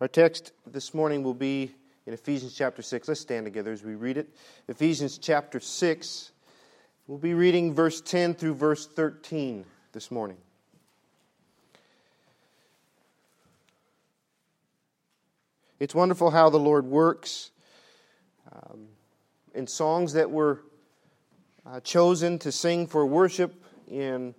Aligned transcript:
Our 0.00 0.06
text 0.06 0.52
this 0.64 0.94
morning 0.94 1.24
will 1.24 1.34
be 1.34 1.74
in 2.06 2.14
Ephesians 2.14 2.54
chapter 2.54 2.82
6. 2.82 3.08
Let's 3.08 3.20
stand 3.20 3.46
together 3.46 3.72
as 3.72 3.82
we 3.82 3.96
read 3.96 4.16
it. 4.16 4.28
Ephesians 4.68 5.18
chapter 5.18 5.58
6. 5.58 6.30
We'll 7.08 7.18
be 7.18 7.34
reading 7.34 7.74
verse 7.74 8.00
10 8.00 8.34
through 8.34 8.54
verse 8.54 8.86
13 8.86 9.64
this 9.90 10.12
morning. 10.12 10.36
It's 15.80 15.96
wonderful 15.96 16.30
how 16.30 16.48
the 16.48 16.60
Lord 16.60 16.86
works. 16.86 17.50
Um, 18.52 18.86
in 19.52 19.66
songs 19.66 20.12
that 20.12 20.30
were 20.30 20.62
uh, 21.66 21.80
chosen 21.80 22.38
to 22.38 22.52
sing 22.52 22.86
for 22.86 23.04
worship, 23.04 23.64
in 23.88 24.36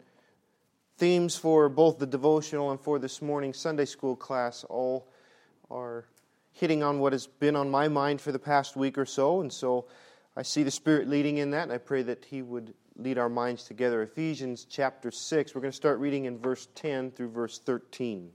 themes 0.95 1.35
for 1.35 1.67
both 1.67 1.99
the 1.99 2.07
devotional 2.07 2.71
and 2.71 2.79
for 2.79 2.97
this 2.97 3.21
morning 3.21 3.53
Sunday 3.53 3.83
school 3.83 4.15
class, 4.15 4.63
all 4.63 5.05
are 5.71 6.05
hitting 6.51 6.83
on 6.83 6.99
what 6.99 7.13
has 7.13 7.27
been 7.27 7.55
on 7.55 7.69
my 7.69 7.87
mind 7.87 8.21
for 8.21 8.31
the 8.31 8.39
past 8.39 8.75
week 8.75 8.97
or 8.97 9.05
so. 9.05 9.41
And 9.41 9.51
so 9.51 9.85
I 10.35 10.41
see 10.41 10.63
the 10.63 10.71
Spirit 10.71 11.07
leading 11.07 11.37
in 11.37 11.51
that, 11.51 11.63
and 11.63 11.71
I 11.71 11.77
pray 11.77 12.01
that 12.03 12.25
He 12.25 12.41
would 12.41 12.73
lead 12.95 13.17
our 13.17 13.29
minds 13.29 13.63
together. 13.63 14.01
Ephesians 14.01 14.65
chapter 14.69 15.11
6, 15.11 15.55
we're 15.55 15.61
going 15.61 15.71
to 15.71 15.75
start 15.75 15.99
reading 15.99 16.25
in 16.25 16.37
verse 16.37 16.67
10 16.75 17.11
through 17.11 17.29
verse 17.29 17.59
13. 17.59 18.31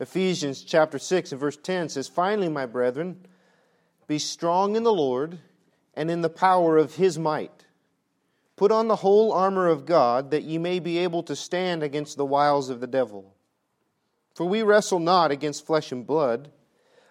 Ephesians 0.00 0.62
chapter 0.62 0.98
6 0.98 1.32
and 1.32 1.40
verse 1.40 1.56
10 1.56 1.88
says, 1.88 2.08
Finally, 2.08 2.48
my 2.48 2.66
brethren, 2.66 3.26
be 4.06 4.18
strong 4.18 4.76
in 4.76 4.84
the 4.84 4.92
Lord 4.92 5.38
and 5.94 6.10
in 6.10 6.22
the 6.22 6.30
power 6.30 6.76
of 6.76 6.94
His 6.94 7.18
might. 7.18 7.64
Put 8.54 8.70
on 8.70 8.88
the 8.88 8.96
whole 8.96 9.32
armor 9.32 9.68
of 9.68 9.86
God, 9.86 10.30
that 10.30 10.42
ye 10.42 10.58
may 10.58 10.78
be 10.78 10.98
able 10.98 11.22
to 11.24 11.36
stand 11.36 11.82
against 11.82 12.16
the 12.16 12.24
wiles 12.24 12.70
of 12.70 12.80
the 12.80 12.86
devil. 12.86 13.34
For 14.38 14.44
we 14.44 14.62
wrestle 14.62 15.00
not 15.00 15.32
against 15.32 15.66
flesh 15.66 15.90
and 15.90 16.06
blood, 16.06 16.52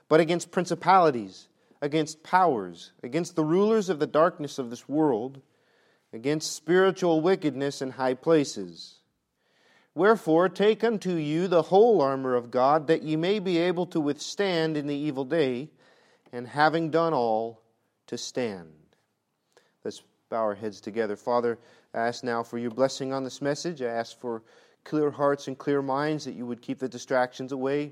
but 0.07 0.21
against 0.21 0.49
principalities, 0.49 1.49
against 1.81 2.23
powers, 2.23 2.93
against 3.03 3.35
the 3.35 3.43
rulers 3.43 3.89
of 3.89 3.99
the 3.99 4.07
darkness 4.07 4.57
of 4.57 4.69
this 4.69 4.87
world, 4.87 5.41
against 6.13 6.55
spiritual 6.55 7.19
wickedness 7.19 7.81
in 7.81 7.91
high 7.91 8.13
places. 8.13 8.99
Wherefore, 9.93 10.47
take 10.47 10.85
unto 10.85 11.15
you 11.15 11.49
the 11.49 11.63
whole 11.63 11.99
armor 11.99 12.33
of 12.33 12.49
God, 12.49 12.87
that 12.87 13.03
ye 13.03 13.17
may 13.17 13.39
be 13.39 13.57
able 13.57 13.87
to 13.87 13.99
withstand 13.99 14.77
in 14.77 14.87
the 14.87 14.95
evil 14.95 15.25
day, 15.25 15.69
and 16.31 16.47
having 16.47 16.91
done 16.91 17.13
all, 17.13 17.61
to 18.05 18.17
stand. 18.17 18.71
Let's 19.83 20.01
bow 20.29 20.43
our 20.43 20.55
heads 20.55 20.79
together. 20.79 21.17
Father, 21.17 21.59
I 21.93 22.07
ask 22.07 22.23
now 22.23 22.43
for 22.43 22.57
your 22.57 22.71
blessing 22.71 23.11
on 23.11 23.25
this 23.25 23.41
message. 23.41 23.81
I 23.81 23.87
ask 23.87 24.17
for 24.17 24.43
clear 24.87 25.11
hearts 25.11 25.47
and 25.47 25.57
clear 25.57 25.81
minds, 25.81 26.23
that 26.23 26.33
you 26.33 26.45
would 26.45 26.61
keep 26.61 26.79
the 26.79 26.87
distractions 26.87 27.51
away. 27.51 27.91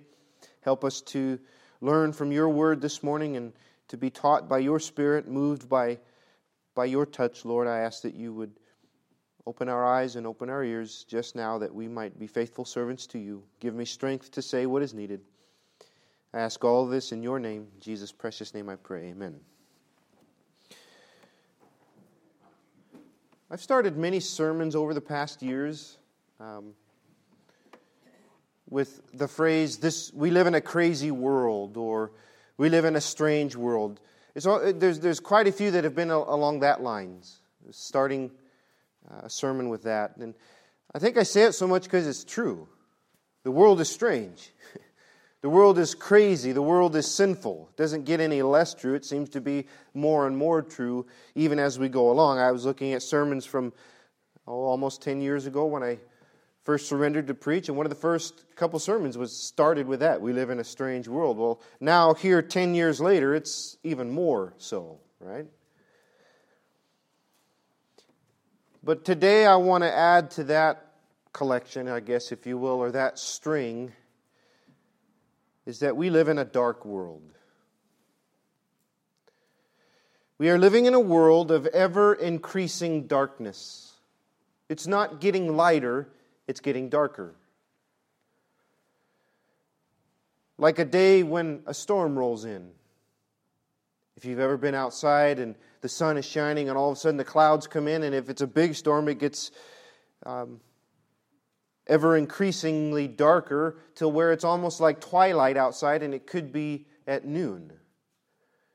Help 0.61 0.85
us 0.85 1.01
to 1.01 1.38
learn 1.81 2.13
from 2.13 2.31
your 2.31 2.47
word 2.47 2.79
this 2.81 3.03
morning 3.03 3.35
and 3.35 3.51
to 3.89 3.97
be 3.97 4.09
taught 4.09 4.47
by 4.47 4.59
your 4.59 4.79
spirit, 4.79 5.27
moved 5.27 5.67
by, 5.67 5.99
by 6.73 6.85
your 6.85 7.05
touch, 7.05 7.43
Lord. 7.43 7.67
I 7.67 7.79
ask 7.79 8.01
that 8.03 8.16
you 8.16 8.33
would 8.33 8.51
open 9.45 9.67
our 9.67 9.85
eyes 9.85 10.16
and 10.16 10.25
open 10.25 10.49
our 10.49 10.63
ears 10.63 11.05
just 11.07 11.35
now 11.35 11.57
that 11.57 11.73
we 11.73 11.88
might 11.89 12.17
be 12.17 12.27
faithful 12.27 12.63
servants 12.63 13.05
to 13.07 13.19
you. 13.19 13.43
Give 13.59 13.75
me 13.75 13.83
strength 13.83 14.31
to 14.31 14.41
say 14.41 14.66
what 14.66 14.81
is 14.81 14.93
needed. 14.93 15.19
I 16.33 16.39
ask 16.39 16.63
all 16.63 16.88
this 16.88 17.11
in 17.11 17.21
your 17.21 17.39
name, 17.39 17.67
Jesus' 17.79 18.11
precious 18.11 18.53
name 18.53 18.69
I 18.69 18.75
pray. 18.77 19.09
Amen. 19.09 19.35
I've 23.51 23.61
started 23.61 23.97
many 23.97 24.21
sermons 24.21 24.75
over 24.75 24.93
the 24.93 25.01
past 25.01 25.43
years. 25.43 25.97
Um, 26.39 26.73
with 28.69 29.02
the 29.13 29.27
phrase, 29.27 29.77
this, 29.77 30.11
we 30.13 30.31
live 30.31 30.47
in 30.47 30.55
a 30.55 30.61
crazy 30.61 31.11
world, 31.11 31.77
or 31.77 32.11
we 32.58 32.69
live 32.69 32.85
in 32.85 32.95
a 32.95 33.02
strange 33.02 33.55
world. 33.55 33.99
All, 34.45 34.73
there's, 34.73 34.99
there's 34.99 35.19
quite 35.19 35.47
a 35.47 35.52
few 35.52 35.72
that 35.72 35.83
have 35.83 35.95
been 35.95 36.11
along 36.11 36.61
that 36.61 36.81
lines, 36.81 37.39
starting 37.72 38.31
uh, 39.09 39.22
a 39.23 39.29
sermon 39.29 39.69
with 39.69 39.84
that. 39.84 40.17
And 40.17 40.34
I 40.94 41.00
think 41.00 41.17
I 41.17 41.23
say 41.23 41.44
it 41.44 41.53
so 41.53 41.67
much 41.67 41.84
because 41.84 42.07
it's 42.07 42.23
true. 42.23 42.67
The 43.44 43.51
world 43.51 43.79
is 43.79 43.90
strange. 43.90 44.51
the 45.41 45.50
world 45.50 45.78
is 45.78 45.94
crazy. 45.94 46.51
The 46.51 46.61
world 46.61 46.95
is 46.95 47.09
sinful. 47.09 47.69
It 47.72 47.78
doesn't 47.78 48.06
get 48.06 48.19
any 48.19 48.41
less 48.41 48.73
true. 48.73 48.95
It 48.95 49.06
seems 49.06 49.29
to 49.29 49.41
be 49.41 49.67
more 49.94 50.25
and 50.28 50.35
more 50.35 50.61
true 50.61 51.06
even 51.35 51.59
as 51.59 51.78
we 51.78 51.88
go 51.88 52.11
along. 52.11 52.40
I 52.40 52.51
was 52.51 52.66
looking 52.66 52.94
at 52.94 53.03
sermons 53.03 53.45
from 53.45 53.72
oh, 54.47 54.63
almost 54.63 55.01
10 55.03 55.22
years 55.22 55.45
ago 55.45 55.66
when 55.66 55.84
I 55.84 56.00
first 56.66 56.90
surrendered 56.90 57.28
to 57.28 57.36
preach, 57.36 57.70
and 57.70 57.78
one 57.78 57.86
of 57.86 57.92
the 57.92 57.96
first 57.96 58.44
couple 58.56 58.80
sermons 58.80 59.18
was 59.18 59.31
started 59.38 59.88
with 59.88 60.00
that. 60.00 60.20
We 60.20 60.34
live 60.34 60.50
in 60.50 60.59
a 60.59 60.64
strange 60.64 61.08
world. 61.08 61.38
Well, 61.38 61.62
now, 61.80 62.16
here, 62.16 62.42
10 62.42 62.74
years 62.74 63.00
later, 63.00 63.36
it's 63.36 63.78
even 63.84 64.09
more 64.09 64.53
so, 64.58 64.98
right? 65.20 65.46
But 68.84 69.06
today, 69.06 69.46
I 69.46 69.56
want 69.58 69.84
to 69.84 69.96
add 69.96 70.31
to 70.31 70.46
that 70.46 70.94
collection, 71.34 71.88
I 71.88 72.00
guess, 72.00 72.31
if 72.31 72.48
you 72.48 72.58
will, 72.58 72.80
or 72.80 72.92
that 72.92 73.20
string, 73.20 73.94
is 75.68 75.80
that 75.80 75.96
we 75.96 76.09
live 76.09 76.30
in 76.30 76.40
a 76.40 76.46
dark 76.46 76.84
world. 76.84 77.22
We 80.40 80.50
are 80.50 80.58
living 80.58 80.86
in 80.86 80.96
a 80.96 81.00
world 81.00 81.52
of 81.52 81.68
ever 81.68 82.14
increasing 82.14 83.06
darkness. 83.06 83.94
It's 84.68 84.88
not 84.88 85.22
getting 85.22 85.56
lighter, 85.56 86.09
it's 86.47 86.59
getting 86.59 86.89
darker. 86.89 87.35
Like 90.57 90.79
a 90.79 90.85
day 90.85 91.23
when 91.23 91.63
a 91.66 91.73
storm 91.73 92.17
rolls 92.17 92.45
in. 92.45 92.72
If 94.16 94.23
you've 94.23 94.39
ever 94.39 94.55
been 94.55 94.75
outside 94.75 95.39
and 95.39 95.55
the 95.81 95.89
sun 95.89 96.17
is 96.17 96.25
shining 96.25 96.69
and 96.69 96.78
all 96.78 96.91
of 96.91 96.97
a 96.97 97.00
sudden 97.00 97.17
the 97.17 97.25
clouds 97.25 97.67
come 97.67 97.88
in, 97.88 98.03
and 98.03 98.16
if 98.16 98.29
it's 98.29 98.41
a 98.41 98.47
big 98.47 98.73
storm, 98.75 99.09
it 99.09 99.19
gets 99.19 99.51
um, 100.25 100.61
ever 101.88 102.16
increasingly 102.16 103.07
darker 103.07 103.78
till 103.94 104.11
where 104.11 104.31
it's 104.31 104.44
almost 104.44 104.79
like 104.79 105.01
twilight 105.01 105.57
outside 105.57 106.01
and 106.03 106.13
it 106.13 106.25
could 106.25 106.53
be 106.53 106.85
at 107.05 107.25
noon. 107.25 107.73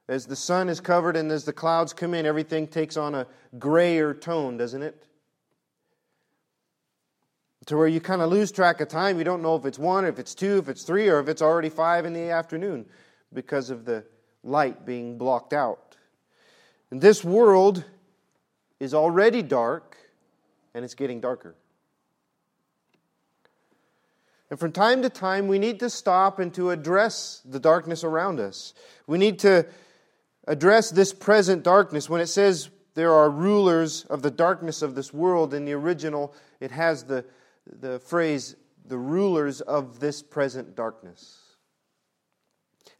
As 0.08 0.26
the 0.26 0.36
sun 0.36 0.68
is 0.68 0.80
covered 0.80 1.16
and 1.16 1.30
as 1.30 1.44
the 1.44 1.52
clouds 1.52 1.92
come 1.92 2.14
in, 2.14 2.26
everything 2.26 2.66
takes 2.66 2.96
on 2.96 3.14
a 3.14 3.26
grayer 3.58 4.12
tone, 4.12 4.56
doesn't 4.56 4.82
it? 4.82 5.04
To 7.70 7.76
where 7.76 7.86
you 7.86 8.00
kind 8.00 8.20
of 8.20 8.30
lose 8.30 8.50
track 8.50 8.80
of 8.80 8.88
time. 8.88 9.16
You 9.18 9.24
don't 9.24 9.42
know 9.42 9.54
if 9.54 9.64
it's 9.64 9.78
one, 9.78 10.04
if 10.04 10.18
it's 10.18 10.34
two, 10.34 10.58
if 10.58 10.68
it's 10.68 10.82
three, 10.82 11.08
or 11.08 11.20
if 11.20 11.28
it's 11.28 11.40
already 11.40 11.68
five 11.68 12.04
in 12.04 12.12
the 12.12 12.30
afternoon 12.30 12.84
because 13.32 13.70
of 13.70 13.84
the 13.84 14.04
light 14.42 14.84
being 14.84 15.18
blocked 15.18 15.52
out. 15.52 15.96
And 16.90 17.00
this 17.00 17.24
world 17.24 17.84
is 18.80 18.92
already 18.92 19.42
dark 19.42 19.96
and 20.74 20.84
it's 20.84 20.94
getting 20.94 21.20
darker. 21.20 21.54
And 24.50 24.58
from 24.58 24.72
time 24.72 25.02
to 25.02 25.08
time, 25.08 25.46
we 25.46 25.60
need 25.60 25.78
to 25.78 25.90
stop 25.90 26.40
and 26.40 26.52
to 26.54 26.70
address 26.70 27.40
the 27.44 27.60
darkness 27.60 28.02
around 28.02 28.40
us. 28.40 28.74
We 29.06 29.16
need 29.16 29.38
to 29.40 29.64
address 30.48 30.90
this 30.90 31.12
present 31.12 31.62
darkness. 31.62 32.10
When 32.10 32.20
it 32.20 32.26
says 32.26 32.68
there 32.94 33.12
are 33.12 33.30
rulers 33.30 34.04
of 34.06 34.22
the 34.22 34.30
darkness 34.32 34.82
of 34.82 34.96
this 34.96 35.14
world, 35.14 35.54
in 35.54 35.66
the 35.66 35.74
original, 35.74 36.34
it 36.58 36.72
has 36.72 37.04
the 37.04 37.24
the 37.78 37.98
phrase, 37.98 38.56
the 38.84 38.98
rulers 38.98 39.60
of 39.60 40.00
this 40.00 40.22
present 40.22 40.74
darkness. 40.74 41.38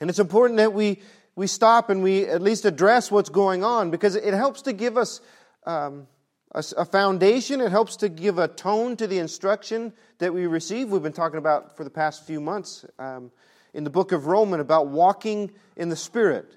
And 0.01 0.09
it's 0.09 0.19
important 0.19 0.59
that 0.59 0.73
we, 0.73 1.01
we 1.37 1.47
stop 1.47 1.91
and 1.91 2.03
we 2.03 2.25
at 2.27 2.41
least 2.41 2.65
address 2.65 3.11
what's 3.11 3.29
going 3.29 3.65
on 3.65 3.91
because 3.91 4.15
it 4.15 4.35
helps 4.35 4.63
to 4.63 4.73
give 4.73 4.97
us 4.97 5.21
um, 5.67 6.07
a, 6.53 6.65
a 6.79 6.85
foundation, 6.85 7.61
it 7.61 7.71
helps 7.71 7.97
to 7.97 8.09
give 8.09 8.39
a 8.39 8.49
tone 8.49 8.97
to 8.97 9.07
the 9.07 9.19
instruction 9.19 9.93
that 10.19 10.33
we 10.33 10.47
receive. 10.47 10.89
We've 10.89 11.03
been 11.03 11.13
talking 11.13 11.39
about 11.39 11.77
for 11.77 11.85
the 11.85 11.91
past 11.91 12.27
few 12.27 12.41
months 12.41 12.85
um, 12.99 13.31
in 13.75 13.85
the 13.85 13.91
book 13.91 14.13
of 14.13 14.27
Romans 14.27 14.61
about 14.61 14.89
walking 14.89 15.51
in 15.77 15.89
the 15.89 15.97
Spirit 15.97 16.57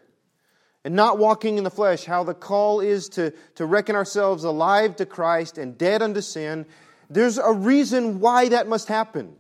and 0.85 0.95
not 0.95 1.17
walking 1.17 1.57
in 1.57 1.63
the 1.63 1.71
flesh, 1.71 2.05
how 2.05 2.23
the 2.23 2.33
call 2.33 2.79
is 2.79 3.09
to, 3.09 3.31
to 3.55 3.65
reckon 3.65 3.95
ourselves 3.95 4.43
alive 4.43 4.95
to 4.97 5.05
Christ 5.05 5.57
and 5.57 5.77
dead 5.77 6.01
unto 6.01 6.21
sin, 6.21 6.65
there's 7.13 7.37
a 7.37 7.51
reason 7.51 8.19
why 8.19 8.49
that 8.49 8.67
must 8.67 8.87
happen. 8.87 9.35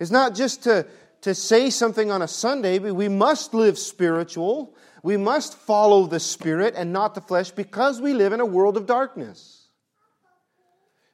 It's 0.00 0.10
not 0.10 0.34
just 0.34 0.62
to, 0.64 0.86
to 1.22 1.34
say 1.34 1.70
something 1.70 2.10
on 2.10 2.22
a 2.22 2.28
Sunday, 2.28 2.78
but 2.78 2.94
we 2.94 3.08
must 3.08 3.54
live 3.54 3.78
spiritual. 3.78 4.74
We 5.02 5.16
must 5.16 5.54
follow 5.54 6.06
the 6.06 6.20
Spirit 6.20 6.74
and 6.76 6.92
not 6.92 7.14
the 7.14 7.20
flesh 7.20 7.50
because 7.50 8.00
we 8.00 8.12
live 8.12 8.32
in 8.32 8.40
a 8.40 8.46
world 8.46 8.76
of 8.76 8.86
darkness. 8.86 9.68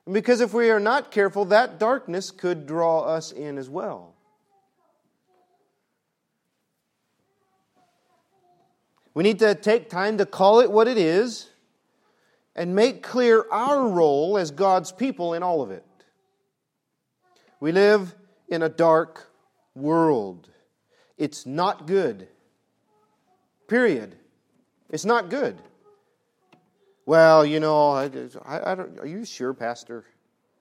And 0.06 0.14
because 0.14 0.40
if 0.40 0.52
we 0.52 0.70
are 0.70 0.80
not 0.80 1.10
careful, 1.10 1.46
that 1.46 1.78
darkness 1.78 2.30
could 2.30 2.66
draw 2.66 3.00
us 3.00 3.32
in 3.32 3.56
as 3.56 3.70
well. 3.70 4.14
We 9.14 9.22
need 9.22 9.38
to 9.38 9.54
take 9.54 9.88
time 9.88 10.18
to 10.18 10.26
call 10.26 10.60
it 10.60 10.70
what 10.70 10.88
it 10.88 10.98
is 10.98 11.48
and 12.56 12.74
make 12.74 13.02
clear 13.02 13.46
our 13.50 13.88
role 13.88 14.38
as 14.38 14.50
God's 14.50 14.92
people 14.92 15.34
in 15.34 15.42
all 15.42 15.62
of 15.62 15.70
it. 15.70 15.84
We 17.60 17.72
live 17.72 18.14
in 18.48 18.62
a 18.62 18.68
dark 18.68 19.30
world. 19.74 20.48
It's 21.16 21.46
not 21.46 21.86
good. 21.86 22.28
Period. 23.68 24.16
It's 24.90 25.04
not 25.04 25.30
good. 25.30 25.58
Well, 27.06 27.44
you 27.44 27.60
know, 27.60 27.90
I, 27.92 28.04
I, 28.72 28.74
don't, 28.74 28.98
are 29.00 29.06
you 29.06 29.24
sure, 29.24 29.52
Pastor? 29.52 30.04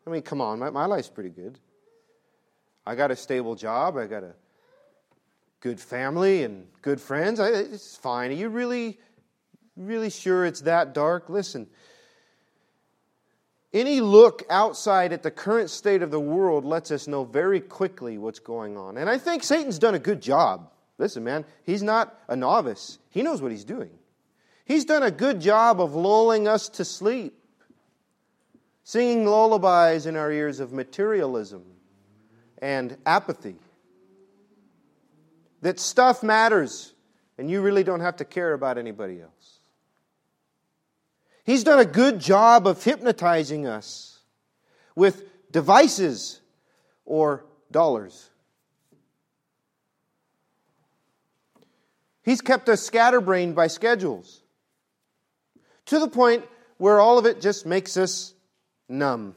I 0.06 0.10
mean, 0.10 0.22
come 0.22 0.42
on, 0.42 0.60
my, 0.60 0.70
my 0.70 0.86
life's 0.86 1.10
pretty 1.10 1.30
good. 1.30 1.60
I 2.86 2.96
got 2.96 3.12
a 3.12 3.16
stable 3.16 3.56
job. 3.56 3.98
I 3.98 4.08
got 4.08 4.24
a 4.24 4.34
good 5.62 5.80
family 5.80 6.44
and 6.44 6.68
good 6.82 7.00
friends. 7.00 7.40
I, 7.40 7.50
it's 7.50 7.96
fine. 7.96 8.32
Are 8.32 8.36
you 8.36 8.50
really, 8.50 9.00
really 9.76 10.10
sure 10.10 10.46
it's 10.46 10.62
that 10.62 10.94
dark? 10.94 11.30
Listen, 11.30 11.68
any 13.74 14.02
look 14.02 14.44
outside 14.50 15.14
at 15.14 15.24
the 15.24 15.32
current 15.32 15.70
state 15.70 16.04
of 16.04 16.12
the 16.12 16.20
world 16.20 16.64
lets 16.64 16.92
us 16.92 17.08
know 17.08 17.24
very 17.24 17.60
quickly 17.60 18.18
what's 18.18 18.40
going 18.40 18.78
on. 18.78 18.98
And 18.98 19.10
I 19.10 19.18
think 19.18 19.44
Satan's 19.44 19.80
done 19.80 19.96
a 19.96 20.00
good 20.00 20.22
job. 20.22 20.70
Listen, 21.00 21.24
man, 21.24 21.44
he's 21.64 21.82
not 21.82 22.18
a 22.28 22.36
novice, 22.36 23.00
he 23.10 23.24
knows 23.24 23.42
what 23.42 23.52
he's 23.52 23.66
doing. 23.66 23.90
He's 24.66 24.86
done 24.86 25.04
a 25.04 25.12
good 25.12 25.42
job 25.42 25.82
of 25.82 25.94
lulling 25.94 26.48
us 26.48 26.70
to 26.70 26.86
sleep, 26.86 27.38
singing 28.84 29.26
lullabies 29.26 30.06
in 30.06 30.16
our 30.16 30.32
ears 30.32 30.62
of 30.62 30.72
materialism 30.72 31.66
and 32.60 32.96
apathy. 33.06 33.56
That 35.62 35.80
stuff 35.80 36.24
matters, 36.24 36.94
and 37.38 37.52
you 37.52 37.62
really 37.62 37.84
don't 37.84 38.00
have 38.00 38.18
to 38.18 38.26
care 38.26 38.54
about 38.54 38.78
anybody 38.78 39.22
else. 39.22 39.33
He's 41.44 41.64
done 41.64 41.80
a 41.80 41.86
good 41.86 42.20
job 42.20 42.68
of 42.68 42.84
hypnotizing 42.84 43.68
us 43.68 44.20
with 44.96 45.24
devices 45.52 46.40
or 47.06 47.46
dollars. 47.72 48.30
He's 52.24 52.40
kept 52.40 52.70
us 52.70 52.82
scatterbrained 52.82 53.56
by 53.56 53.68
schedules 53.68 54.42
to 55.86 56.00
the 56.00 56.08
point 56.08 56.46
where 56.78 57.00
all 57.00 57.18
of 57.18 57.26
it 57.26 57.42
just 57.42 57.66
makes 57.66 57.98
us 57.98 58.34
numb. 58.88 59.36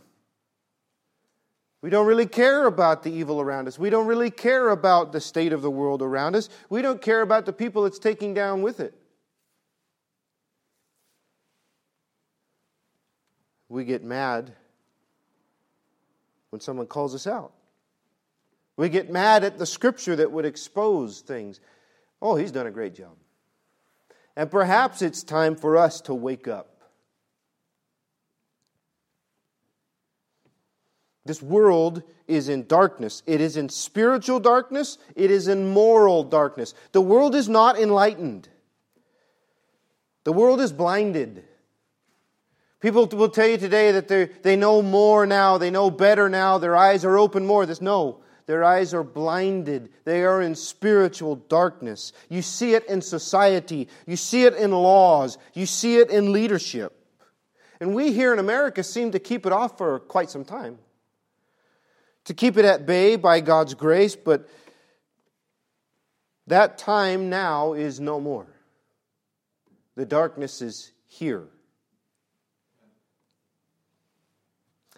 We 1.82 1.90
don't 1.90 2.06
really 2.06 2.26
care 2.26 2.66
about 2.66 3.02
the 3.02 3.10
evil 3.12 3.40
around 3.40 3.68
us. 3.68 3.78
We 3.78 3.90
don't 3.90 4.06
really 4.06 4.30
care 4.30 4.70
about 4.70 5.12
the 5.12 5.20
state 5.20 5.52
of 5.52 5.62
the 5.62 5.70
world 5.70 6.02
around 6.02 6.34
us. 6.34 6.48
We 6.70 6.82
don't 6.82 7.02
care 7.02 7.22
about 7.22 7.46
the 7.46 7.52
people 7.52 7.84
it's 7.86 7.98
taking 7.98 8.34
down 8.34 8.62
with 8.62 8.80
it. 8.80 8.94
We 13.68 13.84
get 13.84 14.04
mad 14.04 14.52
when 16.50 16.60
someone 16.60 16.86
calls 16.86 17.14
us 17.14 17.26
out. 17.26 17.52
We 18.76 18.88
get 18.88 19.10
mad 19.10 19.42
at 19.44 19.58
the 19.58 19.66
scripture 19.66 20.16
that 20.16 20.30
would 20.30 20.44
expose 20.44 21.20
things. 21.20 21.60
Oh, 22.20 22.36
he's 22.36 22.52
done 22.52 22.66
a 22.66 22.70
great 22.70 22.94
job. 22.94 23.16
And 24.36 24.50
perhaps 24.50 25.00
it's 25.02 25.22
time 25.22 25.56
for 25.56 25.76
us 25.76 26.00
to 26.02 26.14
wake 26.14 26.46
up. 26.46 26.76
This 31.24 31.42
world 31.42 32.02
is 32.28 32.48
in 32.48 32.66
darkness. 32.66 33.22
It 33.26 33.40
is 33.40 33.56
in 33.56 33.68
spiritual 33.68 34.38
darkness. 34.38 34.98
It 35.16 35.30
is 35.30 35.48
in 35.48 35.70
moral 35.70 36.22
darkness. 36.22 36.74
The 36.92 37.00
world 37.00 37.34
is 37.34 37.48
not 37.48 37.78
enlightened. 37.78 38.48
The 40.24 40.32
world 40.32 40.60
is 40.60 40.72
blinded. 40.72 41.44
People 42.86 43.08
will 43.08 43.30
tell 43.30 43.48
you 43.48 43.58
today 43.58 43.90
that 43.90 44.06
they 44.44 44.54
know 44.54 44.80
more 44.80 45.26
now, 45.26 45.58
they 45.58 45.72
know 45.72 45.90
better 45.90 46.28
now, 46.28 46.58
their 46.58 46.76
eyes 46.76 47.04
are 47.04 47.18
open 47.18 47.44
more. 47.44 47.66
This, 47.66 47.80
no, 47.80 48.20
their 48.46 48.62
eyes 48.62 48.94
are 48.94 49.02
blinded. 49.02 49.88
They 50.04 50.22
are 50.22 50.40
in 50.40 50.54
spiritual 50.54 51.34
darkness. 51.34 52.12
You 52.28 52.42
see 52.42 52.74
it 52.74 52.86
in 52.86 53.02
society. 53.02 53.88
You 54.06 54.14
see 54.14 54.44
it 54.44 54.54
in 54.54 54.70
laws. 54.70 55.36
You 55.52 55.66
see 55.66 55.96
it 55.96 56.10
in 56.10 56.30
leadership. 56.30 56.96
And 57.80 57.92
we 57.92 58.12
here 58.12 58.32
in 58.32 58.38
America 58.38 58.84
seem 58.84 59.10
to 59.10 59.18
keep 59.18 59.46
it 59.46 59.52
off 59.52 59.78
for 59.78 59.98
quite 59.98 60.30
some 60.30 60.44
time. 60.44 60.78
To 62.26 62.34
keep 62.34 62.56
it 62.56 62.64
at 62.64 62.86
bay 62.86 63.16
by 63.16 63.40
God's 63.40 63.74
grace, 63.74 64.14
but 64.14 64.48
that 66.46 66.78
time 66.78 67.30
now 67.30 67.72
is 67.72 67.98
no 67.98 68.20
more. 68.20 68.46
The 69.96 70.06
darkness 70.06 70.62
is 70.62 70.92
here. 71.08 71.48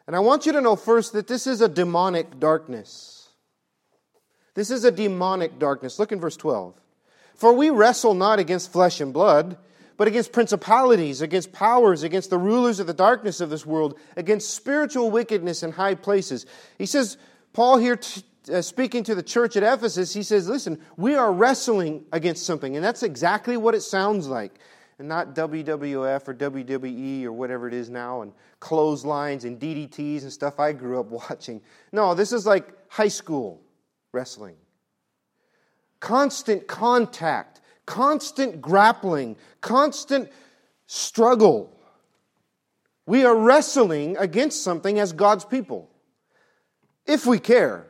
And 0.09 0.17
I 0.17 0.21
want 0.21 0.47
you 0.47 0.53
to 0.53 0.63
know 0.63 0.75
first 0.75 1.13
that 1.13 1.27
this 1.27 1.47
is 1.47 1.61
a 1.61 1.69
demonic 1.69 2.41
darkness. 2.41 3.29
This 4.55 4.71
is 4.71 4.83
a 4.85 4.91
demonic 4.91 5.59
darkness. 5.59 5.99
Look 5.99 6.13
in 6.13 6.19
verse 6.19 6.37
12. 6.39 6.73
For 7.35 7.53
we 7.53 7.69
wrestle 7.69 8.15
not 8.15 8.39
against 8.39 8.73
flesh 8.73 9.03
and 9.03 9.13
blood, 9.13 9.59
but 9.99 10.09
against 10.09 10.33
principalities, 10.33 11.21
against 11.21 11.53
powers, 11.53 12.05
against 12.05 12.31
the 12.31 12.39
rulers 12.39 12.81
of 12.81 12.87
the 12.87 12.95
darkness 12.95 13.43
of 13.43 13.51
this 13.51 13.67
world, 13.67 13.99
against 14.17 14.55
spiritual 14.55 15.11
wickedness 15.11 15.63
in 15.63 15.73
high 15.73 15.95
places. 15.95 16.47
He 16.79 16.87
says, 16.87 17.19
Paul 17.53 17.77
here 17.77 17.97
t- 17.97 18.23
uh, 18.51 18.63
speaking 18.63 19.05
to 19.05 19.15
the 19.15 19.23
church 19.23 19.59
at 19.59 19.63
Ephesus, 19.63 20.15
he 20.15 20.23
says, 20.23 20.49
Listen, 20.49 20.81
we 20.97 21.17
are 21.17 21.31
wrestling 21.31 22.07
against 22.13 22.47
something. 22.47 22.77
And 22.77 22.83
that's 22.83 23.03
exactly 23.03 23.59
what 23.59 23.75
it 23.75 23.83
sounds 23.83 24.27
like. 24.27 24.59
And 24.99 25.09
not 25.09 25.35
WWF 25.35 26.27
or 26.27 26.35
WWE 26.35 27.25
or 27.25 27.33
whatever 27.33 27.69
it 27.69 27.75
is 27.75 27.89
now, 27.89 28.23
and 28.23 28.33
clotheslines 28.59 29.45
and 29.45 29.61
DDTs 29.61 30.23
and 30.23 30.33
stuff 30.33 30.59
I 30.59 30.73
grew 30.73 30.99
up 30.99 31.07
watching. 31.31 31.61
No, 31.93 32.15
this 32.15 32.33
is 32.33 32.47
like 32.47 32.67
high 32.89 33.09
school 33.09 33.63
wrestling. 34.13 34.57
Constant 36.01 36.67
contact, 36.67 37.61
constant 37.87 38.61
grappling, 38.61 39.37
constant 39.61 40.31
struggle. 40.87 41.79
We 43.07 43.25
are 43.25 43.37
wrestling 43.37 44.17
against 44.19 44.63
something 44.63 44.99
as 44.99 45.13
God's 45.13 45.45
people, 45.45 45.91
if 47.07 47.25
we 47.25 47.39
care. 47.39 47.87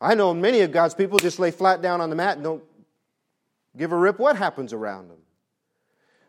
I 0.00 0.14
know 0.14 0.32
many 0.32 0.60
of 0.60 0.72
God's 0.72 0.94
people 0.94 1.18
just 1.18 1.38
lay 1.38 1.50
flat 1.50 1.82
down 1.82 2.00
on 2.00 2.08
the 2.08 2.16
mat 2.16 2.36
and 2.36 2.44
don't 2.44 2.64
give 3.76 3.92
a 3.92 3.96
rip 3.96 4.18
what 4.18 4.36
happens 4.36 4.72
around 4.72 5.08
them. 5.08 5.18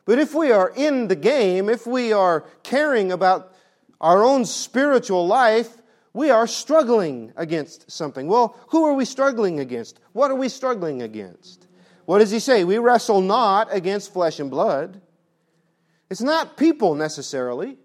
But 0.05 0.19
if 0.19 0.33
we 0.33 0.51
are 0.51 0.71
in 0.75 1.07
the 1.07 1.15
game, 1.15 1.69
if 1.69 1.85
we 1.85 2.11
are 2.13 2.41
caring 2.63 3.11
about 3.11 3.53
our 3.99 4.23
own 4.23 4.45
spiritual 4.45 5.27
life, 5.27 5.77
we 6.13 6.29
are 6.29 6.47
struggling 6.47 7.31
against 7.35 7.89
something. 7.89 8.27
Well, 8.27 8.57
who 8.69 8.85
are 8.85 8.93
we 8.93 9.05
struggling 9.05 9.59
against? 9.59 9.99
What 10.13 10.31
are 10.31 10.35
we 10.35 10.49
struggling 10.49 11.01
against? 11.01 11.67
What 12.05 12.19
does 12.19 12.31
he 12.31 12.39
say? 12.39 12.63
We 12.63 12.77
wrestle 12.77 13.21
not 13.21 13.73
against 13.73 14.11
flesh 14.11 14.39
and 14.39 14.49
blood. 14.49 14.99
It's 16.09 16.21
not 16.21 16.57
people 16.57 16.95
necessarily. 16.95 17.77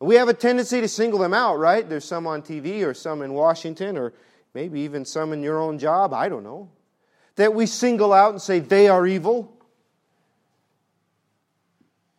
We 0.00 0.16
have 0.16 0.28
a 0.28 0.34
tendency 0.34 0.80
to 0.80 0.88
single 0.88 1.18
them 1.18 1.32
out, 1.32 1.58
right? 1.58 1.88
There's 1.88 2.04
some 2.04 2.26
on 2.26 2.42
TV 2.42 2.84
or 2.84 2.92
some 2.92 3.22
in 3.22 3.32
Washington 3.32 3.96
or 3.96 4.12
maybe 4.54 4.80
even 4.80 5.04
some 5.04 5.32
in 5.32 5.42
your 5.42 5.60
own 5.60 5.78
job. 5.78 6.12
I 6.12 6.28
don't 6.28 6.44
know. 6.44 6.70
That 7.36 7.54
we 7.54 7.66
single 7.66 8.12
out 8.12 8.32
and 8.32 8.42
say 8.42 8.58
they 8.58 8.88
are 8.88 9.06
evil. 9.06 9.59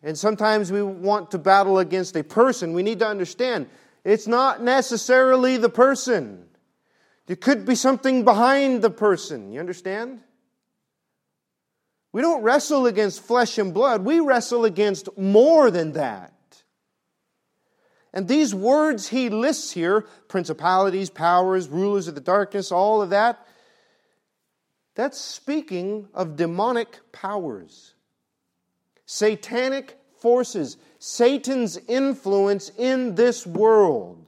And 0.03 0.17
sometimes 0.17 0.71
we 0.71 0.81
want 0.81 1.31
to 1.31 1.37
battle 1.37 1.79
against 1.79 2.15
a 2.15 2.23
person. 2.23 2.73
We 2.73 2.83
need 2.83 2.99
to 2.99 3.07
understand 3.07 3.67
it's 4.03 4.27
not 4.27 4.63
necessarily 4.63 5.57
the 5.57 5.69
person. 5.69 6.47
There 7.27 7.35
could 7.35 7.65
be 7.65 7.75
something 7.75 8.23
behind 8.25 8.81
the 8.81 8.89
person. 8.89 9.51
You 9.51 9.59
understand? 9.59 10.21
We 12.11 12.21
don't 12.21 12.41
wrestle 12.41 12.87
against 12.87 13.21
flesh 13.21 13.57
and 13.57 13.73
blood, 13.73 14.03
we 14.03 14.19
wrestle 14.19 14.65
against 14.65 15.17
more 15.17 15.71
than 15.71 15.93
that. 15.93 16.33
And 18.13 18.27
these 18.27 18.53
words 18.53 19.07
he 19.07 19.29
lists 19.29 19.71
here 19.71 20.01
principalities, 20.27 21.09
powers, 21.09 21.69
rulers 21.69 22.07
of 22.09 22.15
the 22.15 22.21
darkness, 22.21 22.71
all 22.71 23.01
of 23.01 23.11
that 23.11 23.45
that's 24.95 25.19
speaking 25.19 26.07
of 26.13 26.35
demonic 26.35 26.99
powers, 27.11 27.93
satanic 29.11 29.99
forces, 30.19 30.77
Satan's 30.97 31.75
influence 31.89 32.71
in 32.77 33.15
this 33.15 33.45
world. 33.45 34.25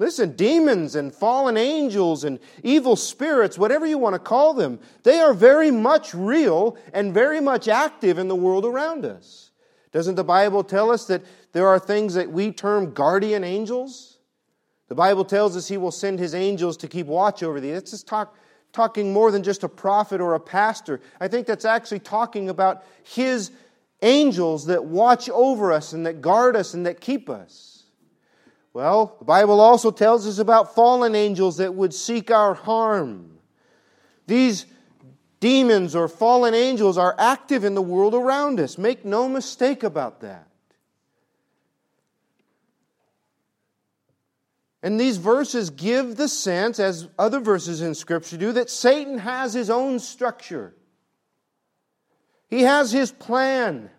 Listen, 0.00 0.34
demons 0.34 0.96
and 0.96 1.14
fallen 1.14 1.56
angels 1.56 2.24
and 2.24 2.40
evil 2.64 2.96
spirits, 2.96 3.56
whatever 3.56 3.86
you 3.86 3.96
want 3.96 4.14
to 4.14 4.18
call 4.18 4.54
them, 4.54 4.80
they 5.04 5.20
are 5.20 5.32
very 5.32 5.70
much 5.70 6.12
real 6.14 6.76
and 6.92 7.14
very 7.14 7.40
much 7.40 7.68
active 7.68 8.18
in 8.18 8.26
the 8.26 8.34
world 8.34 8.64
around 8.64 9.04
us. 9.04 9.52
Doesn't 9.92 10.16
the 10.16 10.24
Bible 10.24 10.64
tell 10.64 10.90
us 10.90 11.06
that 11.06 11.22
there 11.52 11.68
are 11.68 11.78
things 11.78 12.14
that 12.14 12.32
we 12.32 12.50
term 12.50 12.92
guardian 12.92 13.44
angels? 13.44 14.18
The 14.88 14.96
Bible 14.96 15.24
tells 15.24 15.56
us 15.56 15.68
he 15.68 15.76
will 15.76 15.92
send 15.92 16.18
his 16.18 16.34
angels 16.34 16.76
to 16.78 16.88
keep 16.88 17.06
watch 17.06 17.44
over 17.44 17.60
thee. 17.60 17.70
That's 17.70 17.92
just 17.92 18.08
talk, 18.08 18.34
talking 18.72 19.12
more 19.12 19.30
than 19.30 19.42
just 19.42 19.64
a 19.64 19.68
prophet 19.68 20.20
or 20.20 20.34
a 20.34 20.40
pastor. 20.40 21.00
I 21.20 21.28
think 21.28 21.46
that's 21.46 21.64
actually 21.64 22.00
talking 22.00 22.48
about 22.48 22.84
his 23.02 23.50
angels 24.02 24.66
that 24.66 24.84
watch 24.84 25.28
over 25.28 25.72
us 25.72 25.92
and 25.92 26.06
that 26.06 26.20
guard 26.20 26.56
us 26.56 26.74
and 26.74 26.86
that 26.86 27.00
keep 27.00 27.28
us. 27.28 27.84
Well, 28.72 29.16
the 29.18 29.24
Bible 29.24 29.60
also 29.60 29.90
tells 29.90 30.26
us 30.26 30.38
about 30.38 30.74
fallen 30.74 31.14
angels 31.14 31.56
that 31.56 31.74
would 31.74 31.92
seek 31.92 32.30
our 32.30 32.54
harm. 32.54 33.38
These 34.26 34.66
demons 35.40 35.96
or 35.96 36.06
fallen 36.06 36.54
angels 36.54 36.96
are 36.96 37.16
active 37.18 37.64
in 37.64 37.74
the 37.74 37.82
world 37.82 38.14
around 38.14 38.60
us. 38.60 38.78
Make 38.78 39.04
no 39.04 39.28
mistake 39.28 39.82
about 39.82 40.20
that. 40.20 40.49
And 44.82 44.98
these 44.98 45.18
verses 45.18 45.70
give 45.70 46.16
the 46.16 46.28
sense, 46.28 46.80
as 46.80 47.08
other 47.18 47.40
verses 47.40 47.82
in 47.82 47.94
Scripture 47.94 48.38
do, 48.38 48.52
that 48.52 48.70
Satan 48.70 49.18
has 49.18 49.52
his 49.52 49.68
own 49.68 49.98
structure. 49.98 50.74
He 52.48 52.62
has 52.62 52.90
his 52.90 53.12
plan. 53.12 53.90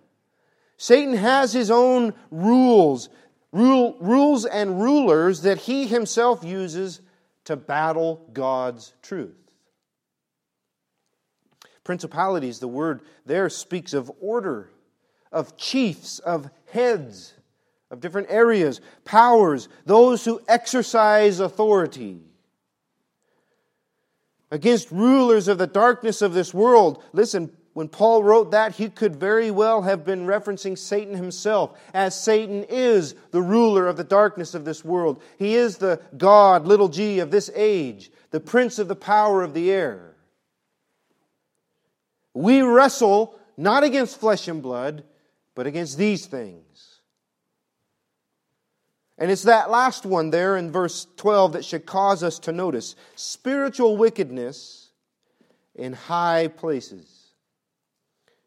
Satan 0.77 1.13
has 1.15 1.53
his 1.53 1.69
own 1.69 2.13
rules, 2.31 3.09
rule, 3.51 3.95
rules 3.99 4.45
and 4.45 4.81
rulers 4.81 5.43
that 5.43 5.59
he 5.59 5.85
himself 5.85 6.43
uses 6.43 7.01
to 7.45 7.55
battle 7.55 8.27
God's 8.33 8.93
truth. 9.03 9.37
Principalities, 11.83 12.59
the 12.59 12.67
word 12.67 13.01
there 13.25 13.49
speaks 13.49 13.93
of 13.93 14.11
order, 14.19 14.71
of 15.31 15.57
chiefs, 15.57 16.19
of 16.19 16.49
heads, 16.71 17.33
of 17.91 17.99
different 17.99 18.27
areas, 18.31 18.81
powers, 19.05 19.69
those 19.85 20.25
who 20.25 20.41
exercise 20.47 21.39
authority. 21.39 22.21
Against 24.49 24.91
rulers 24.91 25.47
of 25.47 25.57
the 25.57 25.67
darkness 25.67 26.21
of 26.21 26.33
this 26.33 26.53
world. 26.53 27.03
Listen, 27.13 27.51
when 27.73 27.87
Paul 27.87 28.23
wrote 28.23 28.51
that, 28.51 28.75
he 28.75 28.89
could 28.89 29.15
very 29.15 29.51
well 29.51 29.81
have 29.81 30.03
been 30.03 30.25
referencing 30.25 30.77
Satan 30.77 31.15
himself, 31.15 31.77
as 31.93 32.19
Satan 32.19 32.63
is 32.63 33.15
the 33.31 33.41
ruler 33.41 33.87
of 33.87 33.97
the 33.97 34.03
darkness 34.03 34.53
of 34.53 34.65
this 34.65 34.83
world. 34.83 35.21
He 35.37 35.55
is 35.55 35.77
the 35.77 36.01
God, 36.17 36.65
little 36.65 36.89
g, 36.89 37.19
of 37.19 37.31
this 37.31 37.49
age, 37.55 38.11
the 38.31 38.41
prince 38.41 38.79
of 38.79 38.87
the 38.87 38.95
power 38.95 39.43
of 39.43 39.53
the 39.53 39.71
air. 39.71 40.15
We 42.33 42.61
wrestle 42.61 43.35
not 43.57 43.83
against 43.83 44.19
flesh 44.19 44.47
and 44.47 44.61
blood, 44.61 45.03
but 45.55 45.67
against 45.67 45.97
these 45.97 46.25
things. 46.25 46.70
And 49.21 49.29
it's 49.29 49.43
that 49.43 49.69
last 49.69 50.03
one 50.03 50.31
there 50.31 50.57
in 50.57 50.71
verse 50.71 51.05
12 51.17 51.53
that 51.53 51.63
should 51.63 51.85
cause 51.85 52.23
us 52.23 52.39
to 52.39 52.51
notice 52.51 52.95
spiritual 53.15 53.95
wickedness 53.95 54.89
in 55.75 55.93
high 55.93 56.47
places. 56.47 57.27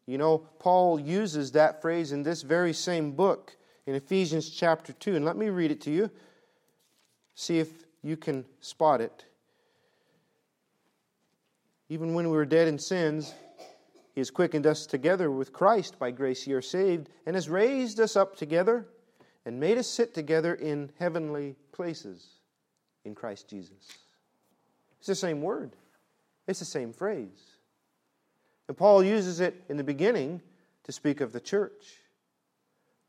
You 0.05 0.17
know, 0.17 0.39
Paul 0.59 0.99
uses 0.99 1.53
that 1.53 1.81
phrase 1.81 2.11
in 2.11 2.23
this 2.23 2.41
very 2.41 2.73
same 2.73 3.13
book 3.13 3.55
in 3.85 3.95
Ephesians 3.95 4.49
chapter 4.49 4.91
2. 4.91 5.15
And 5.15 5.23
let 5.23 5.37
me 5.37 5.47
read 5.47 5.71
it 5.71 5.79
to 5.83 5.91
you. 5.91 6.11
See 7.35 7.57
if 7.57 7.69
you 8.03 8.17
can 8.17 8.43
spot 8.59 8.99
it. 8.99 9.23
Even 11.87 12.13
when 12.13 12.29
we 12.29 12.35
were 12.35 12.43
dead 12.43 12.67
in 12.67 12.79
sins, 12.79 13.33
he 14.13 14.19
has 14.19 14.29
quickened 14.29 14.67
us 14.67 14.85
together 14.85 15.31
with 15.31 15.53
Christ. 15.53 15.97
By 15.97 16.11
grace 16.11 16.45
you 16.45 16.57
are 16.57 16.61
saved, 16.61 17.07
and 17.25 17.33
has 17.33 17.47
raised 17.47 18.01
us 18.01 18.17
up 18.17 18.35
together 18.35 18.85
and 19.45 19.59
made 19.59 19.77
us 19.77 19.87
sit 19.87 20.13
together 20.13 20.53
in 20.53 20.91
heavenly 20.99 21.55
places 21.71 22.25
in 23.03 23.15
Christ 23.15 23.47
Jesus. 23.47 23.91
It's 24.99 25.07
the 25.07 25.15
same 25.15 25.41
word, 25.41 25.71
it's 26.47 26.59
the 26.59 26.65
same 26.65 26.93
phrase. 26.93 27.55
And 28.67 28.75
Paul 28.75 29.03
uses 29.03 29.39
it 29.39 29.63
in 29.69 29.77
the 29.77 29.83
beginning 29.83 30.41
to 30.85 30.91
speak 30.91 31.21
of 31.21 31.31
the 31.31 31.39
church. 31.39 31.99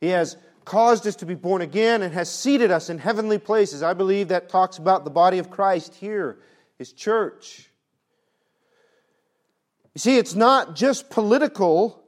He 0.00 0.08
has 0.08 0.36
caused 0.66 1.06
us 1.06 1.16
to 1.16 1.26
be 1.26 1.34
born 1.34 1.62
again 1.62 2.02
and 2.02 2.12
has 2.12 2.30
seated 2.30 2.70
us 2.70 2.90
in 2.90 2.98
heavenly 2.98 3.38
places. 3.38 3.82
I 3.82 3.94
believe 3.94 4.28
that 4.28 4.50
talks 4.50 4.76
about 4.76 5.04
the 5.04 5.10
body 5.10 5.38
of 5.38 5.50
Christ 5.50 5.94
here, 5.94 6.38
his 6.76 6.92
church. 6.92 7.70
You 9.94 10.00
see, 10.00 10.18
it's 10.18 10.34
not 10.34 10.76
just 10.76 11.08
political 11.08 12.04